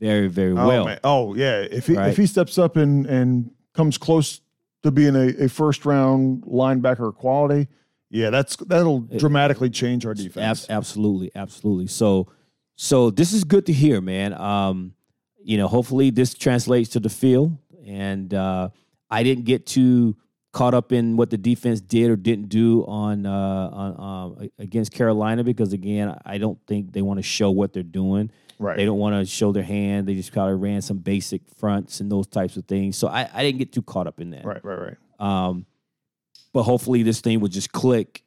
very, 0.00 0.28
very 0.28 0.52
Oh, 0.52 0.66
well. 0.66 0.84
man. 0.86 0.98
oh 1.04 1.34
yeah. 1.34 1.60
If 1.60 1.86
he 1.86 1.94
Right. 1.96 2.08
if 2.10 2.16
he 2.16 2.26
steps 2.26 2.58
up 2.58 2.76
and 2.76 3.06
and 3.06 3.50
comes 3.74 3.98
close 3.98 4.40
to 4.82 4.90
being 4.90 5.14
a, 5.14 5.44
a 5.44 5.48
first 5.48 5.84
round 5.84 6.42
linebacker 6.44 7.14
quality, 7.14 7.68
yeah, 8.10 8.30
that's 8.30 8.56
that'll 8.56 9.00
dramatically 9.00 9.70
change 9.70 10.04
our 10.06 10.12
Ab- 10.12 10.16
defense. 10.18 10.66
absolutely, 10.70 11.30
absolutely. 11.34 11.86
So, 11.86 12.28
so 12.76 13.10
this 13.10 13.32
is 13.32 13.44
good 13.44 13.66
to 13.66 13.72
hear, 13.72 14.00
man. 14.00 14.32
Um, 14.34 14.94
you 15.42 15.56
know, 15.58 15.68
hopefully 15.68 16.10
this 16.10 16.34
translates 16.34 16.90
to 16.90 17.00
the 17.00 17.08
field. 17.10 17.56
And 17.86 18.32
uh, 18.34 18.70
I 19.10 19.22
didn't 19.22 19.44
get 19.44 19.66
too 19.66 20.16
caught 20.52 20.74
up 20.74 20.92
in 20.92 21.16
what 21.16 21.30
the 21.30 21.38
defense 21.38 21.80
did 21.80 22.10
or 22.10 22.16
didn't 22.16 22.48
do 22.48 22.84
on 22.86 23.24
uh, 23.26 23.30
on 23.72 24.00
um, 24.40 24.50
against 24.58 24.92
Carolina 24.92 25.42
because 25.44 25.72
again, 25.72 26.16
I 26.24 26.38
don't 26.38 26.58
think 26.66 26.92
they 26.92 27.02
want 27.02 27.18
to 27.18 27.22
show 27.22 27.50
what 27.50 27.72
they're 27.72 27.82
doing. 27.82 28.30
Right. 28.60 28.76
They 28.76 28.84
don't 28.84 28.98
want 28.98 29.16
to 29.16 29.24
show 29.24 29.50
their 29.50 29.64
hand. 29.64 30.06
They 30.06 30.14
just 30.14 30.32
kind 30.32 30.52
of 30.52 30.60
ran 30.60 30.82
some 30.82 30.98
basic 30.98 31.42
fronts 31.56 32.00
and 32.00 32.12
those 32.12 32.28
types 32.28 32.56
of 32.56 32.66
things. 32.66 32.96
So 32.96 33.08
I, 33.08 33.28
I 33.32 33.42
didn't 33.42 33.58
get 33.58 33.72
too 33.72 33.82
caught 33.82 34.06
up 34.06 34.20
in 34.20 34.30
that. 34.30 34.44
right, 34.44 34.64
right, 34.64 34.78
right. 34.78 34.96
Um, 35.18 35.66
but 36.52 36.62
hopefully 36.62 37.02
this 37.02 37.20
thing 37.20 37.40
will 37.40 37.48
just 37.48 37.72
click 37.72 38.22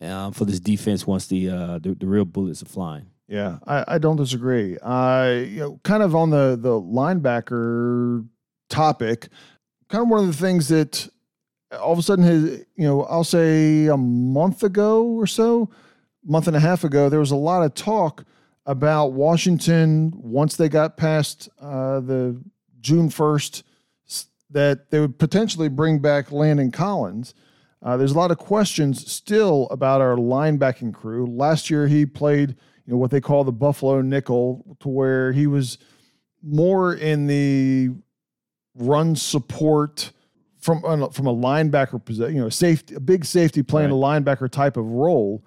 um, 0.00 0.32
for 0.32 0.44
this 0.44 0.60
defense 0.60 1.06
once 1.06 1.26
the, 1.26 1.48
uh, 1.48 1.78
the 1.78 1.94
the 1.94 2.06
real 2.06 2.24
bullets 2.24 2.62
are 2.62 2.66
flying. 2.66 3.06
Yeah, 3.28 3.58
I, 3.66 3.84
I 3.88 3.98
don't 3.98 4.16
disagree. 4.16 4.78
Uh, 4.78 5.44
you 5.46 5.60
know, 5.60 5.80
kind 5.82 6.02
of 6.02 6.14
on 6.14 6.30
the 6.30 6.58
the 6.60 6.80
linebacker 6.80 8.26
topic, 8.68 9.28
kind 9.88 10.02
of 10.02 10.08
one 10.08 10.20
of 10.20 10.26
the 10.26 10.32
things 10.32 10.68
that 10.68 11.08
all 11.72 11.92
of 11.92 11.98
a 11.98 12.02
sudden 12.02 12.24
has 12.24 12.64
you 12.76 12.86
know 12.86 13.02
I'll 13.04 13.24
say 13.24 13.86
a 13.86 13.96
month 13.96 14.62
ago 14.62 15.04
or 15.04 15.26
so, 15.26 15.70
month 16.24 16.46
and 16.46 16.56
a 16.56 16.60
half 16.60 16.84
ago, 16.84 17.08
there 17.08 17.20
was 17.20 17.32
a 17.32 17.36
lot 17.36 17.64
of 17.64 17.74
talk 17.74 18.24
about 18.66 19.12
Washington 19.12 20.12
once 20.16 20.56
they 20.56 20.68
got 20.68 20.96
past 20.96 21.48
uh, 21.60 22.00
the 22.00 22.42
June 22.80 23.08
first 23.08 23.62
that 24.50 24.90
they 24.90 25.00
would 25.00 25.18
potentially 25.18 25.68
bring 25.68 25.98
back 25.98 26.30
Landon 26.30 26.70
Collins. 26.70 27.34
Uh, 27.82 27.96
there's 27.96 28.12
a 28.12 28.18
lot 28.18 28.30
of 28.30 28.38
questions 28.38 29.10
still 29.10 29.68
about 29.70 30.00
our 30.00 30.16
linebacking 30.16 30.92
crew. 30.92 31.26
Last 31.26 31.70
year, 31.70 31.86
he 31.86 32.06
played, 32.06 32.50
you 32.50 32.92
know, 32.92 32.96
what 32.96 33.10
they 33.10 33.20
call 33.20 33.44
the 33.44 33.52
Buffalo 33.52 34.00
nickel, 34.02 34.76
to 34.80 34.88
where 34.88 35.32
he 35.32 35.46
was 35.46 35.78
more 36.42 36.94
in 36.94 37.26
the 37.26 37.90
run 38.74 39.16
support 39.16 40.12
from 40.58 40.80
from 41.12 41.26
a 41.26 41.34
linebacker 41.34 42.04
position, 42.04 42.34
you 42.34 42.40
know, 42.40 42.48
safety, 42.48 42.94
a 42.94 43.00
big 43.00 43.24
safety 43.24 43.62
playing 43.62 43.90
a 43.90 43.94
linebacker 43.94 44.50
type 44.50 44.76
of 44.76 44.84
role. 44.84 45.44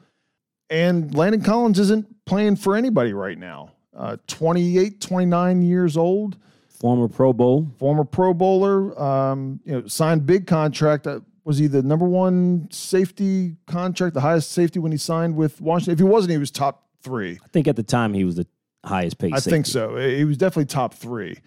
And 0.70 1.16
Landon 1.16 1.42
Collins 1.42 1.80
isn't 1.80 2.26
playing 2.26 2.58
for 2.58 2.76
anybody 2.76 3.14
right 3.14 3.38
now. 3.38 3.72
Uh, 3.96 4.18
28, 4.28 5.02
29 5.02 5.62
years 5.62 5.98
old 5.98 6.38
Former 6.80 7.10
Pro 7.10 7.34
Bowl. 7.34 7.68
former 7.78 8.06
Pro 8.06 8.34
Bowler, 8.34 8.98
um, 9.00 9.60
you 9.66 9.74
know, 9.74 9.88
signed 9.88 10.26
big 10.26 10.48
contract. 10.48 11.06
Uh, 11.06 11.20
was 11.44 11.58
he 11.58 11.68
the 11.68 11.84
number 11.84 12.06
one 12.06 12.70
safety 12.72 13.58
contract, 13.68 14.14
the 14.14 14.22
highest 14.22 14.52
safety 14.52 14.80
when 14.80 14.92
he 14.92 14.98
signed 14.98 15.36
with 15.36 15.60
Washington? 15.60 15.94
If 15.94 16.00
he 16.00 16.06
wasn't, 16.06 16.32
he 16.32 16.38
was 16.38 16.52
top 16.52 16.88
three. 17.02 17.38
I 17.44 17.48
think 17.50 17.68
at 17.68 17.76
the 17.76 17.84
time 17.84 18.14
he 18.14 18.24
was 18.24 18.38
the 18.38 18.48
highest 18.86 19.18
paid. 19.18 19.34
I 19.34 19.40
think 19.42 19.66
so. 19.66 19.98
He 19.98 20.24
was 20.24 20.38
definitely 20.38 20.66
top 20.68 20.94
three. 20.94 21.40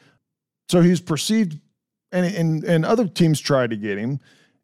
So 0.69 0.83
he's 0.83 1.01
perceived, 1.01 1.59
and 2.11 2.27
and 2.27 2.65
and 2.65 2.85
other 2.85 3.07
teams 3.09 3.41
tried 3.41 3.71
to 3.71 3.77
get 3.77 3.97
him, 3.97 4.21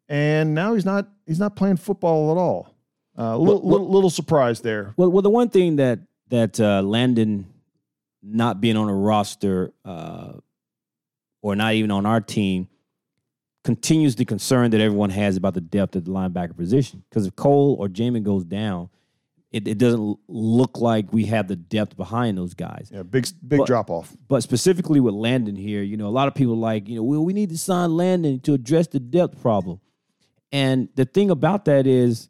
and 0.08 0.54
now 0.54 0.74
he's 0.74 0.84
not 0.84 1.08
he's 1.26 1.40
not 1.40 1.56
playing 1.56 1.76
football 1.76 2.30
at 2.30 2.36
all. 2.36 2.74
Uh, 3.18 3.22
a 3.22 3.38
little, 3.38 3.60
Well- 3.60 3.70
little, 3.70 3.90
little 3.90 4.10
surprise 4.10 4.60
there. 4.60 4.94
Well, 4.96 5.10
well, 5.10 5.22
the 5.22 5.30
one 5.30 5.48
thing 5.48 5.76
that 5.76 6.00
that 6.28 6.60
uh, 6.60 6.82
Landon 6.82 7.46
not 8.22 8.60
being 8.60 8.76
on 8.76 8.88
a 8.88 8.94
roster 8.94 9.72
uh, 9.84 10.34
or 11.42 11.56
not 11.56 11.72
even 11.74 11.90
on 11.90 12.04
our 12.06 12.20
team 12.20 12.68
continues 13.64 14.14
the 14.16 14.24
concern 14.24 14.70
that 14.70 14.80
everyone 14.80 15.10
has 15.10 15.36
about 15.36 15.54
the 15.54 15.60
depth 15.60 15.96
of 15.96 16.04
the 16.04 16.10
linebacker 16.10 16.56
position. 16.56 17.02
Because 17.08 17.26
if 17.26 17.34
Cole 17.34 17.76
or 17.80 17.88
Jamin 17.88 18.22
goes 18.22 18.44
down, 18.44 18.88
it, 19.50 19.66
it 19.66 19.78
doesn't 19.78 20.18
look 20.28 20.78
like 20.78 21.10
we 21.12 21.24
have 21.26 21.48
the 21.48 21.56
depth 21.56 21.96
behind 21.96 22.36
those 22.36 22.52
guys. 22.54 22.90
Yeah, 22.92 23.02
big 23.02 23.26
big 23.46 23.58
But- 23.60 23.66
drop 23.66 23.90
off. 23.90 24.14
But 24.28 24.42
specifically 24.42 25.00
with 25.00 25.14
Landon 25.14 25.56
here, 25.56 25.82
you 25.82 25.96
know, 25.96 26.06
a 26.06 26.10
lot 26.10 26.28
of 26.28 26.34
people 26.34 26.56
like, 26.56 26.88
you 26.88 26.96
know, 26.96 27.02
well, 27.02 27.24
we 27.24 27.32
need 27.32 27.48
to 27.50 27.58
sign 27.58 27.96
Landon 27.96 28.40
to 28.40 28.52
address 28.52 28.88
the 28.88 29.00
depth 29.00 29.40
problem. 29.40 29.80
And 30.52 30.88
the 30.94 31.04
thing 31.06 31.30
about 31.30 31.64
that 31.66 31.86
is, 31.86 32.28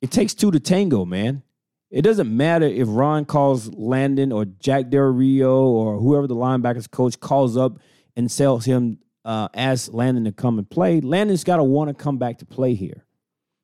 it 0.00 0.10
takes 0.10 0.34
two 0.34 0.50
to 0.50 0.60
tango, 0.60 1.04
man. 1.04 1.42
It 1.90 2.02
doesn't 2.02 2.34
matter 2.34 2.66
if 2.66 2.86
Ron 2.88 3.24
calls 3.24 3.72
Landon 3.72 4.30
or 4.30 4.44
Jack 4.44 4.90
Del 4.90 5.02
Rio 5.02 5.64
or 5.64 5.98
whoever 5.98 6.26
the 6.26 6.36
linebackers 6.36 6.88
coach 6.88 7.18
calls 7.18 7.56
up 7.56 7.80
and 8.16 8.30
tells 8.30 8.64
him, 8.64 8.98
uh, 9.24 9.48
asks 9.54 9.92
Landon 9.92 10.24
to 10.24 10.32
come 10.32 10.58
and 10.58 10.70
play. 10.70 11.00
Landon's 11.00 11.44
got 11.44 11.56
to 11.56 11.64
want 11.64 11.88
to 11.88 11.94
come 11.94 12.16
back 12.16 12.38
to 12.38 12.46
play 12.46 12.74
here. 12.74 13.04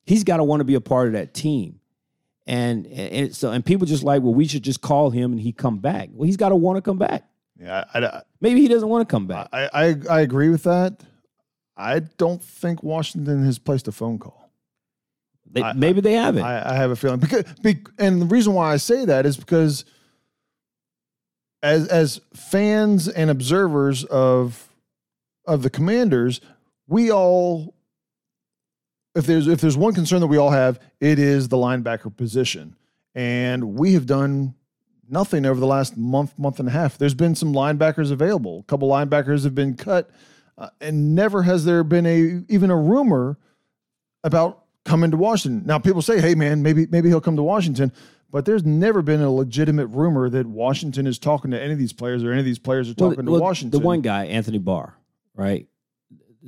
He's 0.05 0.25
got 0.25 0.39
to 0.39 0.45
want 0.45 0.61
to 0.61 0.65
be 0.65 0.75
a 0.75 0.81
part 0.81 1.07
of 1.07 1.13
that 1.15 1.35
team. 1.35 1.81
And, 2.49 2.87
and 2.87 3.35
so 3.35 3.51
and 3.51 3.65
people 3.65 3.87
just 3.87 4.05
like, 4.05 4.23
well, 4.23 4.35
we 4.35 4.47
should 4.47 4.63
just 4.63 4.81
call 4.81 5.11
him 5.11 5.33
and 5.33 5.41
he 5.41 5.53
come 5.53 5.79
back. 5.79 6.11
Well, 6.13 6.27
he's 6.27 6.37
got 6.37 6.51
to 6.51 6.57
want 6.57 6.77
to 6.77 6.83
come 6.83 6.99
back. 6.99 7.25
Yeah, 7.59 7.85
I, 7.93 7.99
I, 7.99 8.23
Maybe 8.41 8.61
he 8.61 8.69
doesn't 8.69 8.89
want 8.89 9.09
to 9.09 9.13
come 9.13 9.27
back. 9.27 9.49
I, 9.53 9.69
I 9.73 9.97
I 10.11 10.21
agree 10.21 10.49
with 10.51 10.65
that. 10.65 11.01
I 11.77 12.01
don't 12.01 12.43
think 12.43 12.83
Washington 12.83 13.45
has 13.45 13.59
placed 13.59 13.89
a 13.89 13.93
phone 13.93 14.19
call. 14.19 14.46
They, 15.57 15.63
I- 15.63 15.73
maybe 15.73 16.01
they 16.03 16.13
haven't. 16.13 16.45
I, 16.45 16.73
I 16.73 16.77
have 16.77 16.91
a 16.91 16.97
feeling 16.97 17.19
because, 17.19 17.45
be, 17.63 17.79
and 17.99 18.21
the 18.21 18.27
reason 18.27 18.53
why 18.53 18.73
I 18.73 18.77
say 18.77 19.07
that 19.07 19.25
is 19.27 19.37
because 19.39 19.85
as 21.63 21.89
as 21.89 22.21
fans 22.35 23.09
and 23.09 23.31
observers 23.31 24.05
of 24.05 24.69
of 25.47 25.63
the 25.63 25.71
Commanders, 25.71 26.41
we 26.87 27.11
all 27.11 27.75
if 29.15 29.25
there's 29.27 29.47
if 29.49 29.63
there's 29.63 29.79
one 29.79 29.95
concern 29.95 30.21
that 30.21 30.27
we 30.27 30.37
all 30.37 30.51
have, 30.51 30.79
it 31.01 31.19
is 31.19 31.49
the 31.49 31.57
linebacker 31.57 32.15
position, 32.15 32.77
and 33.15 33.75
we 33.79 33.95
have 33.95 34.05
done 34.05 34.55
nothing 35.09 35.47
over 35.47 35.59
the 35.59 35.67
last 35.67 35.97
month 35.97 36.39
month 36.39 36.61
and 36.61 36.69
a 36.69 36.73
half. 36.73 36.99
There's 36.99 37.15
been 37.15 37.35
some 37.35 37.55
linebackers 37.55 38.13
available. 38.13 38.59
A 38.61 38.63
couple 38.65 38.91
linebackers 38.91 39.45
have 39.45 39.55
been 39.55 39.75
cut, 39.75 40.11
uh, 40.59 40.69
and 40.83 41.15
never 41.15 41.45
has 41.45 41.65
there 41.65 41.83
been 41.83 42.05
a 42.05 42.43
even 42.53 42.71
a 42.71 42.77
rumor 42.77 43.39
about 44.23 44.66
coming 44.87 45.11
to 45.11 45.17
Washington. 45.17 45.67
Now 45.67 45.79
people 45.79 46.01
say, 46.01 46.21
"Hey 46.21 46.35
man, 46.35 46.63
maybe 46.63 46.87
maybe 46.91 47.09
he'll 47.09 47.21
come 47.21 47.37
to 47.37 47.43
Washington." 47.43 47.93
But 48.31 48.45
there's 48.45 48.65
never 48.65 49.03
been 49.03 49.21
a 49.21 49.31
legitimate 49.31 49.87
rumor 49.89 50.29
that 50.29 50.47
Washington 50.47 51.07
is 51.07 51.19
talking 51.19 51.53
to 51.53 51.63
any 51.63 51.73
of 51.73 51.79
these 51.79 51.93
players 51.93 52.25
or 52.25 52.33
any 52.33 52.41
of 52.41 52.45
these 52.45 52.59
players 52.59 52.91
are 52.91 52.95
talking 52.95 53.25
well, 53.25 53.37
to 53.37 53.43
Washington. 53.43 53.79
The 53.79 53.85
one 53.85 54.01
guy, 54.01 54.27
Anthony 54.27 54.59
Barr, 54.59 54.97
right? 55.35 55.67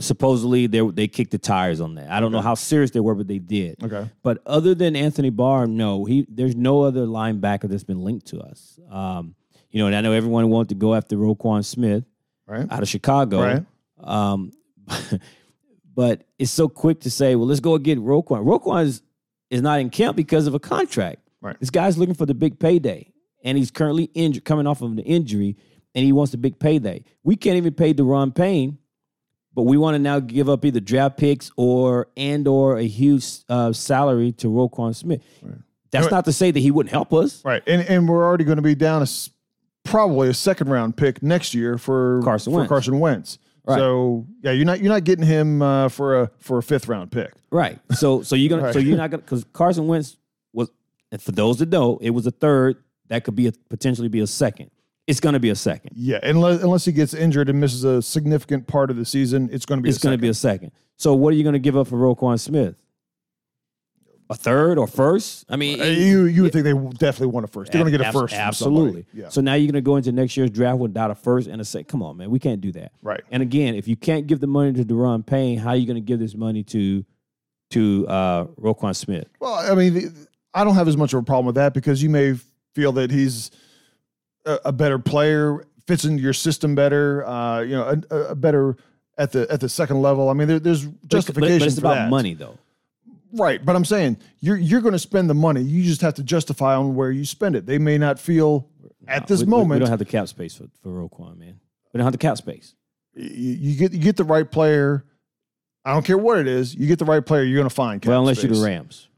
Supposedly 0.01 0.67
they 0.67 0.81
they 0.91 1.09
kicked 1.09 1.33
the 1.33 1.39
tires 1.39 1.81
on 1.81 1.97
that. 1.97 2.11
I 2.11 2.21
don't 2.21 2.33
know 2.33 2.41
how 2.41 2.55
serious 2.55 2.91
they 2.93 3.01
were, 3.01 3.15
but 3.15 3.27
they 3.27 3.39
did. 3.39 3.83
Okay. 3.83 4.09
But 4.23 4.43
other 4.47 4.75
than 4.75 4.97
Anthony 4.97 5.31
Barr, 5.31 5.67
no, 5.67 6.05
he 6.05 6.27
there's 6.29 6.55
no 6.55 6.83
other 6.83 7.07
linebacker 7.07 7.69
that's 7.69 7.85
been 7.85 8.03
linked 8.05 8.27
to 8.29 8.41
us. 8.41 8.79
Um, 8.91 9.35
you 9.71 9.81
know, 9.81 9.87
and 9.87 9.97
I 9.97 10.01
know 10.01 10.13
everyone 10.13 10.49
wanted 10.51 10.71
to 10.71 10.75
go 10.77 10.95
after 10.95 11.17
Roquan 11.17 11.65
Smith 11.65 12.05
Right. 12.47 12.67
out 12.71 12.83
of 12.83 12.89
Chicago. 12.89 13.43
Right. 13.43 13.65
Um, 14.03 14.53
but 15.99 16.23
it's 16.39 16.53
so 16.53 16.69
quick 16.69 17.01
to 17.01 17.11
say, 17.11 17.35
well, 17.35 17.49
let's 17.49 17.59
go 17.59 17.77
get 17.77 17.99
Roquan. 17.99 18.45
Roquan 18.45 18.85
is, 18.85 19.03
is 19.51 19.61
not 19.63 19.81
in 19.81 19.91
camp 19.91 20.17
because 20.17 20.47
of 20.47 20.55
a 20.55 20.61
contract. 20.61 21.19
Right. 21.41 21.59
This 21.59 21.71
guy's 21.71 21.99
looking 21.99 22.15
for 22.15 22.25
the 22.25 22.35
big 22.35 22.61
payday, 22.61 23.13
and 23.43 23.59
he's 23.59 23.73
currently 23.73 24.05
injured, 24.15 24.45
coming 24.45 24.69
off 24.69 24.81
of 24.81 24.93
an 24.93 25.01
injury, 25.01 25.57
and 25.97 26.05
he 26.05 26.13
wants 26.13 26.31
the 26.31 26.39
big 26.39 26.61
payday. 26.61 27.03
We 27.25 27.35
can't 27.35 27.57
even 27.57 27.75
pay 27.75 27.95
Daron 27.95 28.33
Payne, 28.33 28.79
but 29.53 29.65
we 29.65 29.77
want 29.77 29.97
to 29.97 29.99
now 29.99 30.21
give 30.21 30.49
up 30.49 30.65
either 30.65 30.79
draft 30.79 31.17
picks 31.17 31.51
or 31.57 32.07
and 32.17 32.47
or 32.47 32.77
a 32.77 32.85
huge 32.85 33.27
uh, 33.49 33.73
salary 33.73 34.31
to 34.35 34.47
Roquan 34.47 34.95
Smith. 34.95 35.21
That's 35.91 36.05
Right. 36.05 36.13
not 36.13 36.27
to 36.27 36.33
say 36.33 36.53
that 36.53 36.61
he 36.61 36.71
wouldn't 36.71 36.93
help 36.93 37.13
us. 37.13 37.45
Right. 37.45 37.65
And 37.67 37.83
and 37.83 38.09
we're 38.09 38.25
already 38.25 38.45
going 38.45 38.55
to 38.59 38.63
be 38.63 38.77
down 38.77 39.03
a 39.03 39.07
probably 39.83 40.29
a 40.29 40.35
second 40.35 40.69
round 40.69 40.97
pick 40.97 41.25
next 41.25 41.55
year 41.55 41.77
for 41.77 42.21
Carson 42.23 42.53
for 42.53 42.59
Wentz. 42.59 42.69
Carson 42.69 43.01
Wentz. 43.01 43.39
Right. 43.69 43.77
So 43.79 44.27
yeah, 44.43 44.53
you're 44.53 44.65
not 44.65 44.81
you're 44.81 44.93
not 44.93 45.05
getting 45.05 45.27
him 45.27 45.61
uh, 45.61 45.91
for 45.91 46.23
a 46.23 46.31
for 46.39 46.59
a 46.59 46.63
fifth 46.63 46.89
round 46.89 47.13
pick. 47.13 47.33
Right. 47.51 47.79
So 47.93 48.23
so 48.23 48.35
you're 48.35 48.49
gonna 48.59 48.73
so 48.73 48.79
you're 48.79 48.97
not 48.97 49.11
gonna 49.11 49.23
because 49.23 49.45
Carson 49.53 49.87
Wentz 49.87 50.17
was 50.55 50.71
and 51.13 51.21
for 51.21 51.33
those 51.33 51.59
that 51.59 51.69
know, 51.69 51.99
it 52.01 52.11
was 52.11 52.27
a 52.27 52.31
third. 52.31 52.83
That 53.09 53.25
could 53.25 53.37
be 53.37 53.47
a 53.47 53.53
potentially 53.69 54.09
be 54.09 54.21
a 54.21 54.27
second. 54.27 54.71
It's 55.07 55.21
gonna 55.21 55.41
be 55.41 55.51
a 55.51 55.55
second. 55.55 55.93
Yeah, 55.95 56.19
unless 56.23 56.63
unless 56.63 56.85
he 56.87 56.93
gets 56.93 57.13
injured 57.13 57.51
and 57.51 57.61
misses 57.61 57.85
a 57.85 58.01
significant 58.01 58.67
part 58.67 58.91
of 58.91 58.97
the 58.97 59.05
season, 59.05 59.49
it's 59.53 59.67
going 59.67 59.79
to 59.79 59.83
be. 59.83 59.89
It's 59.91 59.99
gonna 59.99 60.19
be 60.19 60.29
a 60.29 60.35
second. 60.35 60.73
So 60.97 61.15
what 61.15 61.33
are 61.33 61.37
you 61.37 61.45
gonna 61.45 61.59
give 61.59 61.77
up 61.77 61.89
for 61.89 61.97
Roquan 61.97 62.41
Smith? 62.41 62.83
A 64.31 64.35
third 64.35 64.77
or 64.79 64.87
first. 64.87 65.47
I 65.49 65.57
mean, 65.57 65.81
Uh, 65.81 65.85
you 65.85 66.25
you 66.25 66.43
would 66.43 66.53
think 66.53 66.65
they 66.65 66.75
definitely 66.99 67.29
want 67.29 67.45
a 67.45 67.49
first. 67.49 67.73
They're 67.73 67.81
going 67.81 67.91
to 67.93 67.97
get 67.99 68.07
a 68.07 68.13
first. 68.13 68.35
Absolutely. 68.35 69.07
Yeah. 69.15 69.31
So 69.31 69.41
now 69.41 69.55
you're 69.55 69.67
going 69.73 69.83
to 69.83 69.87
go 69.87 69.97
into 69.97 70.13
next 70.13 70.37
year's 70.37 70.51
draft 70.51 70.79
without 70.79 71.11
a 71.11 71.15
first 71.15 71.49
and 71.49 71.61
a 71.63 71.65
second. 71.65 71.89
Come 71.89 72.03
on, 72.03 72.19
man. 72.19 72.29
We 72.31 72.39
can't 72.39 72.61
do 72.61 72.71
that. 72.73 72.93
Right. 73.03 73.23
And 73.31 73.43
again, 73.43 73.75
if 73.75 73.89
you 73.89 73.97
can't 73.97 74.27
give 74.27 74.41
the 74.41 74.47
money 74.47 74.75
to 74.75 74.85
Daron 74.85 75.25
Payne, 75.25 75.57
how 75.59 75.71
are 75.71 75.77
you 75.77 75.87
going 75.87 75.97
to 75.97 76.03
give 76.03 76.19
this 76.21 76.35
money 76.35 76.63
to 76.65 77.05
to 77.71 78.07
uh, 78.07 78.45
Roquan 78.61 78.95
Smith? 78.95 79.29
Well, 79.41 79.55
I 79.55 79.75
mean, 79.75 80.13
I 80.53 80.63
don't 80.65 80.75
have 80.75 80.89
as 80.89 80.97
much 80.99 81.15
of 81.15 81.21
a 81.21 81.23
problem 81.23 81.47
with 81.47 81.55
that 81.55 81.73
because 81.73 82.03
you 82.03 82.11
may 82.11 82.35
feel 82.75 82.93
that 82.93 83.11
he's 83.11 83.51
a, 84.45 84.59
a 84.67 84.73
better 84.73 84.99
player, 84.99 85.65
fits 85.87 86.05
into 86.05 86.23
your 86.23 86.35
system 86.35 86.75
better. 86.75 87.27
Uh, 87.27 87.61
you 87.63 87.75
know, 87.77 87.99
a, 88.11 88.17
a 88.17 88.35
better 88.35 88.77
at 89.17 89.33
the 89.33 89.51
at 89.51 89.61
the 89.61 89.69
second 89.71 90.03
level. 90.03 90.29
I 90.29 90.35
mean, 90.35 90.49
there, 90.49 90.59
there's 90.59 90.85
But- 90.85 91.09
justification 91.09 91.59
but, 91.61 91.67
it's 91.67 91.75
for 91.77 91.81
about 91.81 91.95
that. 91.95 92.11
money, 92.11 92.35
though. 92.35 92.59
Right? 93.33 93.65
But 93.65 93.77
I'm 93.77 93.85
saying 93.85 94.19
you're 94.41 94.57
you're 94.57 94.81
going 94.81 94.93
to 94.93 94.99
spend 94.99 95.29
the 95.31 95.35
money. 95.35 95.63
You 95.63 95.83
just 95.85 96.01
have 96.03 96.15
to 96.15 96.23
justify 96.23 96.75
on 96.77 96.95
where 96.95 97.11
you 97.11 97.25
spend 97.25 97.57
it. 97.57 97.67
They 97.67 97.79
may 97.79 97.99
not 97.99 98.19
feel 98.19 98.69
at 99.07 99.27
this 99.27 99.41
We- 99.41 99.47
we- 99.47 99.51
we, 99.51 99.79
don't 99.79 99.89
have 99.89 99.99
the 99.99 100.05
cap 100.05 100.29
space 100.29 100.55
for, 100.55 100.67
for 100.83 100.91
Roquan, 100.91 101.39
man. 101.39 101.61
We 101.93 101.99
don't 101.99 102.05
have 102.05 102.13
the 102.13 102.19
cap 102.19 102.37
space. 102.39 102.75
you, 103.15 103.25
you 103.25 103.77
get 103.79 103.93
you 103.93 103.99
get 104.01 104.17
the 104.17 104.25
right 104.25 104.49
player. 104.51 105.05
I 105.85 105.93
don't 105.95 106.05
care 106.05 106.19
what 106.19 106.39
it 106.39 106.47
is. 106.47 106.75
You 106.75 106.87
get 106.87 106.99
the 106.99 107.05
right 107.07 107.25
player, 107.25 107.43
you're 107.45 107.57
going 107.59 107.69
to 107.69 107.75
find. 107.75 108.03
Cap 108.03 108.11
well, 108.11 108.21
unless 108.21 108.43
you're 108.43 108.53
the 108.53 108.63
Rams. 108.63 109.09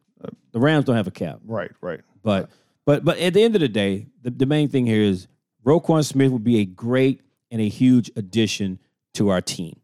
The 0.52 0.60
Rams 0.60 0.84
don't 0.84 0.96
have 0.96 1.06
a 1.06 1.10
cap. 1.12 1.40
Right, 1.44 1.70
right. 1.80 2.00
But 2.22 2.50
but 2.86 3.04
but 3.04 3.18
at 3.18 3.34
the 3.34 3.42
end 3.42 3.54
of 3.56 3.60
the 3.60 3.68
day, 3.68 4.06
the, 4.22 4.30
the 4.30 4.46
main 4.46 4.68
thing 4.68 4.86
here 4.86 5.02
is 5.02 5.26
Roquan 5.64 6.04
Smith 6.04 6.30
would 6.32 6.44
be 6.44 6.58
a 6.58 6.64
great 6.64 7.22
and 7.50 7.60
a 7.60 7.68
huge 7.68 8.10
addition 8.16 8.78
to 9.14 9.28
our 9.30 9.40
team. 9.40 9.80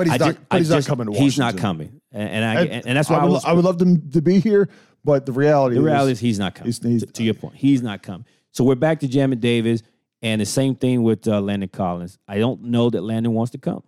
But 0.00 0.06
he's 0.06 0.14
I 0.14 0.16
not. 0.16 0.34
just- 0.34 0.48
but 0.48 0.58
he's 0.58 0.68
just- 0.70 0.88
not 0.88 0.90
coming 0.90 1.06
to 1.06 1.10
Washington. 1.10 1.24
He's 1.26 1.38
not 1.38 1.56
coming, 1.58 2.00
and, 2.10 2.28
and 2.30 2.44
I 2.44 2.62
And, 2.62 2.86
and, 2.86 2.96
that's 2.96 3.10
why 3.10 3.16
I, 3.18 3.24
would, 3.24 3.32
was. 3.32 3.44
I 3.44 3.52
would 3.52 3.64
love 3.66 3.76
them 3.76 4.10
to 4.12 4.22
be 4.22 4.40
here, 4.40 4.70
but 5.04 5.26
the 5.26 5.32
reality, 5.32 5.74
the 5.74 5.82
is, 5.82 5.84
reality 5.84 6.12
is 6.12 6.20
he's 6.20 6.38
not 6.38 6.54
coming. 6.54 6.72
he's- 6.72 6.82
he's- 6.82 7.02
to, 7.02 7.06
to 7.12 7.22
your 7.22 7.34
point, 7.34 7.54
he's 7.56 7.82
not 7.82 8.02
coming. 8.02 8.24
So 8.52 8.64
we're 8.64 8.76
back 8.76 9.00
to 9.00 9.08
Jamin 9.08 9.40
Davis, 9.40 9.82
and 10.22 10.40
the 10.40 10.46
same 10.46 10.74
thing 10.74 11.02
with 11.02 11.28
uh, 11.28 11.38
Landon 11.42 11.68
Collins. 11.68 12.18
I 12.26 12.38
don't 12.38 12.62
know 12.62 12.88
that 12.88 13.02
Landon 13.02 13.34
wants 13.34 13.52
to 13.52 13.58
come. 13.58 13.82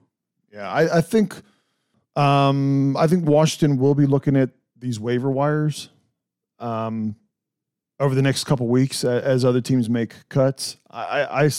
Yeah, 0.53 0.70
I, 0.70 0.98
I 0.98 1.01
think, 1.01 1.35
um, 2.14 2.94
I 2.98 3.07
think 3.07 3.27
Washington 3.27 3.79
will 3.79 3.94
be 3.94 4.05
looking 4.05 4.37
at 4.37 4.51
these 4.79 5.01
waiver 5.01 5.31
wires, 5.31 5.88
um, 6.59 7.16
over 7.98 8.14
the 8.14 8.20
next 8.22 8.44
couple 8.44 8.66
weeks 8.68 9.03
as, 9.03 9.22
as 9.22 9.44
other 9.46 9.62
teams 9.62 9.88
make 9.88 10.12
cuts. 10.29 10.77
I, 10.90 11.44
I, 11.46 11.51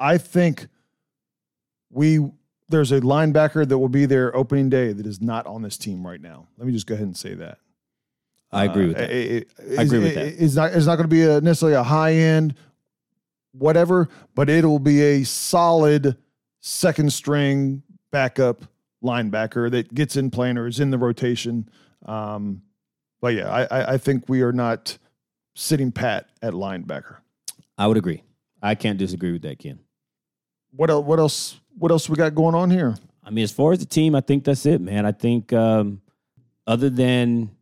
I 0.00 0.18
think 0.18 0.66
we 1.90 2.18
there's 2.70 2.92
a 2.92 3.00
linebacker 3.00 3.66
that 3.68 3.78
will 3.78 3.88
be 3.88 4.06
there 4.06 4.34
opening 4.34 4.68
day 4.70 4.92
that 4.92 5.06
is 5.06 5.20
not 5.20 5.46
on 5.46 5.62
this 5.62 5.76
team 5.76 6.06
right 6.06 6.20
now. 6.20 6.46
Let 6.56 6.66
me 6.66 6.72
just 6.72 6.86
go 6.86 6.94
ahead 6.94 7.06
and 7.06 7.16
say 7.16 7.34
that. 7.34 7.58
I 8.52 8.64
agree 8.64 8.84
Uh, 8.84 8.88
with 8.88 8.96
that. 8.96 9.10
it- 9.10 9.48
it- 9.58 9.78
I 9.78 9.82
agree 9.82 9.98
with 9.98 10.08
it- 10.08 10.14
that. 10.14 10.44
It's 10.44 10.54
not 10.54 10.72
it's 10.72 10.86
not 10.86 10.96
going 10.96 11.08
to 11.08 11.14
be 11.14 11.22
a, 11.22 11.40
necessarily 11.40 11.76
a 11.76 11.82
high 11.84 12.14
end, 12.14 12.54
whatever, 13.52 14.08
but 14.34 14.48
it 14.48 14.64
will 14.64 14.78
be 14.78 15.00
a 15.02 15.24
solid 15.24 16.16
second 16.60 17.12
string 17.12 17.82
backup 18.10 18.64
linebacker 19.02 19.70
that 19.70 19.94
gets 19.94 20.16
in 20.16 20.30
playing 20.30 20.58
or 20.58 20.66
is 20.66 20.80
in 20.80 20.90
the 20.90 20.98
rotation. 20.98 21.68
Um, 22.06 22.62
but 23.20 23.34
yeah, 23.34 23.48
I, 23.50 23.62
I, 23.64 23.92
I 23.94 23.98
think 23.98 24.28
we 24.28 24.42
are 24.42 24.52
not 24.52 24.98
sitting 25.54 25.92
pat 25.92 26.28
at 26.42 26.52
linebacker. 26.52 27.16
I 27.78 27.86
would 27.86 27.96
agree. 27.96 28.22
I 28.62 28.74
can't 28.74 28.98
disagree 28.98 29.32
with 29.32 29.42
that, 29.42 29.58
Ken. 29.58 29.78
What 30.72 30.90
else? 30.90 31.04
What 31.06 31.18
else? 31.18 31.60
What 31.80 31.90
else 31.90 32.10
we 32.10 32.16
got 32.16 32.34
going 32.34 32.54
on 32.54 32.70
here? 32.70 32.94
I 33.24 33.30
mean, 33.30 33.42
as 33.42 33.52
far 33.52 33.72
as 33.72 33.78
the 33.78 33.86
team, 33.86 34.14
I 34.14 34.20
think 34.20 34.44
that's 34.44 34.66
it, 34.66 34.82
man. 34.82 35.06
I 35.06 35.12
think 35.12 35.50
um, 35.54 36.02
other 36.66 36.90
than 36.90 37.52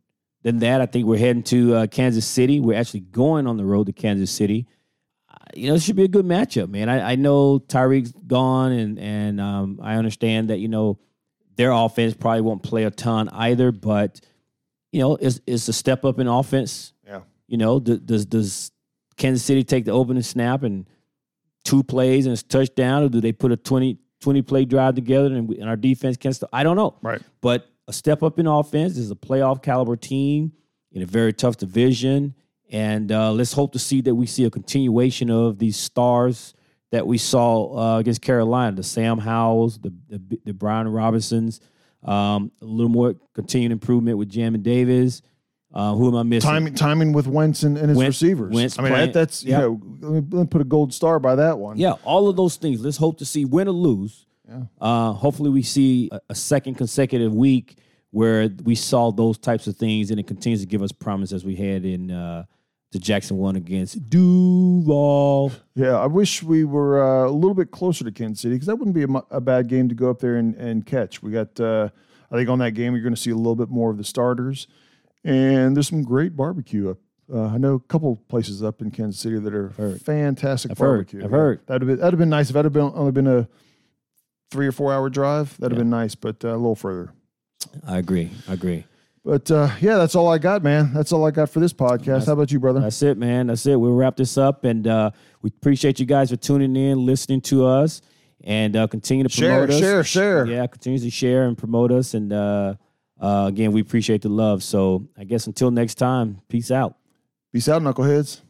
than 0.43 0.59
that, 0.59 0.81
I 0.81 0.87
think 0.87 1.05
we're 1.05 1.17
heading 1.17 1.43
to 1.43 1.75
uh, 1.75 1.87
Kansas 1.87 2.25
City. 2.25 2.59
We're 2.59 2.77
actually 2.77 2.99
going 2.99 3.47
on 3.47 3.55
the 3.55 3.63
road 3.63 3.85
to 3.85 3.93
Kansas 3.93 4.29
City. 4.29 4.67
Uh, 5.29 5.37
you 5.55 5.69
know, 5.69 5.75
it 5.75 5.81
should 5.81 5.95
be 5.95 6.03
a 6.03 6.09
good 6.09 6.25
matchup, 6.25 6.67
man. 6.67 6.89
I, 6.89 7.13
I 7.13 7.15
know 7.15 7.59
Tyreek's 7.59 8.11
gone, 8.11 8.73
and 8.73 8.99
and 8.99 9.39
um, 9.39 9.79
I 9.81 9.95
understand 9.95 10.49
that 10.49 10.59
you 10.59 10.67
know 10.67 10.99
their 11.55 11.71
offense 11.71 12.13
probably 12.13 12.41
won't 12.41 12.61
play 12.61 12.83
a 12.83 12.91
ton 12.91 13.29
either, 13.29 13.71
but 13.71 14.19
you 14.91 14.99
know, 14.99 15.15
it's 15.15 15.39
it's 15.47 15.69
a 15.69 15.73
step 15.73 16.03
up 16.03 16.19
in 16.19 16.27
offense. 16.27 16.91
Yeah. 17.07 17.21
You 17.47 17.55
know, 17.55 17.79
th- 17.79 18.05
does 18.05 18.25
does 18.25 18.71
Kansas 19.15 19.45
City 19.45 19.63
take 19.63 19.85
the 19.85 19.91
opening 19.91 20.23
snap 20.23 20.63
and 20.63 20.89
two 21.63 21.83
plays 21.83 22.25
and 22.25 22.33
it's 22.33 22.43
touchdown, 22.43 23.03
or 23.03 23.09
do 23.09 23.21
they 23.21 23.31
put 23.31 23.53
a 23.53 23.57
20, 23.57 23.97
20 24.21 24.41
play 24.41 24.65
drive 24.65 24.95
together 24.95 25.27
and, 25.27 25.47
we, 25.47 25.59
and 25.59 25.69
our 25.69 25.75
defense 25.75 26.17
can't 26.17 26.35
stop. 26.35 26.49
I 26.51 26.63
don't 26.63 26.75
know. 26.75 26.95
Right. 27.01 27.21
But 27.41 27.69
a 27.87 27.93
step 27.93 28.21
up 28.23 28.39
in 28.39 28.47
offense 28.47 28.97
is 28.97 29.11
a 29.11 29.15
playoff 29.15 29.63
caliber 29.63 29.95
team 29.95 30.51
in 30.91 31.01
a 31.01 31.05
very 31.05 31.33
tough 31.33 31.57
division. 31.57 32.35
And 32.71 33.11
uh, 33.11 33.31
let's 33.31 33.53
hope 33.53 33.73
to 33.73 33.79
see 33.79 34.01
that 34.01 34.13
we 34.13 34.27
see 34.27 34.45
a 34.45 34.49
continuation 34.49 35.31
of 35.31 35.57
these 35.57 35.77
stars 35.77 36.53
that 36.91 37.05
we 37.05 37.17
saw 37.17 37.95
uh, 37.95 37.99
against 37.99 38.21
Carolina, 38.21 38.75
the 38.75 38.83
Sam 38.83 39.19
Howells, 39.19 39.79
the 39.79 39.93
the, 40.09 40.39
the 40.45 40.53
Brian 40.53 40.87
Robinsons, 40.87 41.61
um, 42.03 42.51
a 42.61 42.65
little 42.65 42.89
more 42.89 43.15
continued 43.33 43.71
improvement 43.71 44.17
with 44.17 44.31
Jamin 44.31 44.63
Davis. 44.63 45.21
Uh, 45.73 45.93
who 45.93 46.07
am 46.07 46.15
I 46.15 46.23
missing? 46.23 46.49
Timing, 46.49 46.73
timing 46.73 47.13
with 47.13 47.27
Wentz 47.27 47.61
and, 47.63 47.77
and 47.77 47.89
his 47.89 47.97
Wentz- 47.97 48.21
receivers. 48.21 48.53
Wentz 48.53 48.79
I 48.79 48.81
mean, 48.81 48.91
playing- 48.91 49.05
that, 49.07 49.13
that's 49.13 49.43
Yep. 49.43 49.61
you 49.61 49.67
know, 49.67 49.81
let 50.07 50.11
me, 50.11 50.27
let 50.37 50.41
me 50.41 50.47
put 50.47 50.61
a 50.61 50.65
gold 50.65 50.93
star 50.93 51.19
by 51.19 51.35
that 51.35 51.59
one. 51.59 51.77
Yeah, 51.77 51.93
all 52.03 52.27
of 52.27 52.35
those 52.35 52.55
things. 52.55 52.81
Let's 52.83 52.97
hope 52.97 53.19
to 53.19 53.25
see 53.25 53.45
win 53.45 53.67
or 53.67 53.71
lose. 53.71 54.25
Yeah. 54.47 54.63
Uh, 54.81 55.13
hopefully, 55.13 55.51
we 55.51 55.61
see 55.61 56.09
a, 56.11 56.19
a 56.29 56.35
second 56.35 56.73
consecutive 56.75 57.33
week 57.35 57.77
where 58.09 58.49
we 58.63 58.73
saw 58.73 59.11
those 59.11 59.37
types 59.37 59.67
of 59.67 59.77
things, 59.77 60.09
and 60.09 60.19
it 60.19 60.25
continues 60.25 60.61
to 60.61 60.65
give 60.67 60.81
us 60.81 60.91
promise 60.91 61.31
as 61.31 61.45
we 61.45 61.55
had 61.55 61.85
in 61.85 62.09
uh, 62.09 62.45
the 62.91 62.97
Jackson 62.97 63.37
one 63.37 63.55
against 63.55 64.09
Duval. 64.09 65.51
Yeah, 65.75 65.97
I 65.99 66.07
wish 66.07 66.41
we 66.41 66.63
were 66.63 67.03
uh, 67.03 67.29
a 67.29 67.31
little 67.31 67.53
bit 67.53 67.69
closer 67.71 68.03
to 68.03 68.11
Kansas 68.11 68.41
City 68.41 68.55
because 68.55 68.67
that 68.67 68.75
wouldn't 68.77 68.95
be 68.95 69.03
a, 69.03 69.35
a 69.35 69.41
bad 69.41 69.67
game 69.67 69.87
to 69.89 69.95
go 69.95 70.09
up 70.09 70.19
there 70.19 70.37
and, 70.37 70.55
and 70.55 70.85
catch. 70.85 71.21
We 71.21 71.31
got, 71.31 71.59
uh, 71.59 71.89
I 72.31 72.35
think, 72.35 72.49
on 72.49 72.57
that 72.59 72.71
game 72.71 72.93
you're 72.93 73.03
going 73.03 73.13
to 73.15 73.21
see 73.21 73.31
a 73.31 73.35
little 73.35 73.55
bit 73.55 73.69
more 73.69 73.91
of 73.91 73.97
the 73.97 74.03
starters, 74.03 74.67
and 75.23 75.75
there's 75.75 75.87
some 75.89 76.03
great 76.03 76.35
barbecue 76.35 76.89
up. 76.91 76.97
Uh, 77.31 77.45
I 77.45 77.57
know 77.57 77.75
a 77.75 77.79
couple 77.79 78.15
places 78.27 78.63
up 78.63 78.81
in 78.81 78.89
Kansas 78.89 79.21
City 79.21 79.37
that 79.39 79.53
are 79.53 79.69
fantastic 80.03 80.71
I've 80.71 80.77
heard. 80.79 80.87
barbecue. 80.87 81.23
I've 81.23 81.29
heard. 81.31 81.61
that'd 81.67 81.81
have 81.83 81.87
been 81.87 81.97
that'd 81.99 82.13
have 82.13 82.19
been 82.19 82.29
nice 82.29 82.49
if 82.49 82.53
that 82.55 82.65
had 82.65 82.73
been 82.73 82.91
only 82.95 83.11
been 83.11 83.27
a 83.27 83.47
three 84.51 84.65
or 84.67 84.71
four 84.71 84.91
hour 84.93 85.09
drive. 85.09 85.55
That'd 85.59 85.73
have 85.73 85.79
been 85.79 85.89
nice, 85.91 86.15
but 86.15 86.43
uh, 86.43 86.49
a 86.49 86.57
little 86.57 86.75
further. 86.75 87.11
I 87.85 87.97
agree. 87.99 88.31
I 88.47 88.53
agree. 88.53 88.85
But 89.23 89.51
uh, 89.51 89.69
yeah, 89.81 89.97
that's 89.97 90.15
all 90.15 90.27
I 90.29 90.37
got, 90.39 90.63
man. 90.63 90.91
That's 90.93 91.11
all 91.11 91.25
I 91.25 91.31
got 91.31 91.49
for 91.49 91.59
this 91.59 91.73
podcast. 91.73 92.25
How 92.25 92.33
about 92.33 92.51
you, 92.51 92.59
brother? 92.59 92.79
That's 92.79 93.01
it, 93.03 93.17
man. 93.17 93.47
That's 93.47 93.65
it. 93.65 93.75
We'll 93.79 93.93
wrap 93.93 94.15
this 94.15 94.37
up, 94.37 94.63
and 94.63 94.87
uh, 94.87 95.11
we 95.43 95.49
appreciate 95.49 95.99
you 95.99 96.05
guys 96.07 96.29
for 96.31 96.37
tuning 96.37 96.75
in, 96.75 97.05
listening 97.05 97.41
to 97.41 97.65
us, 97.67 98.01
and 98.43 98.75
uh, 98.75 98.87
continue 98.87 99.23
to 99.25 99.29
Share, 99.29 99.59
promote 99.67 99.69
us. 99.71 99.79
share, 99.79 100.03
share. 100.03 100.45
Yeah, 100.47 100.65
continue 100.67 100.99
to 100.99 101.09
share 101.11 101.45
and 101.47 101.55
promote 101.57 101.91
us, 101.91 102.13
and 102.15 102.31
uh, 102.33 102.75
uh, 103.19 103.45
again, 103.47 103.71
we 103.71 103.81
appreciate 103.81 104.21
the 104.21 104.29
love. 104.29 104.63
So 104.63 105.07
I 105.17 105.23
guess 105.23 105.47
until 105.47 105.71
next 105.71 105.95
time, 105.95 106.41
peace 106.47 106.71
out. 106.71 106.95
Peace 107.51 107.67
out, 107.67 107.81
knuckleheads. 107.81 108.41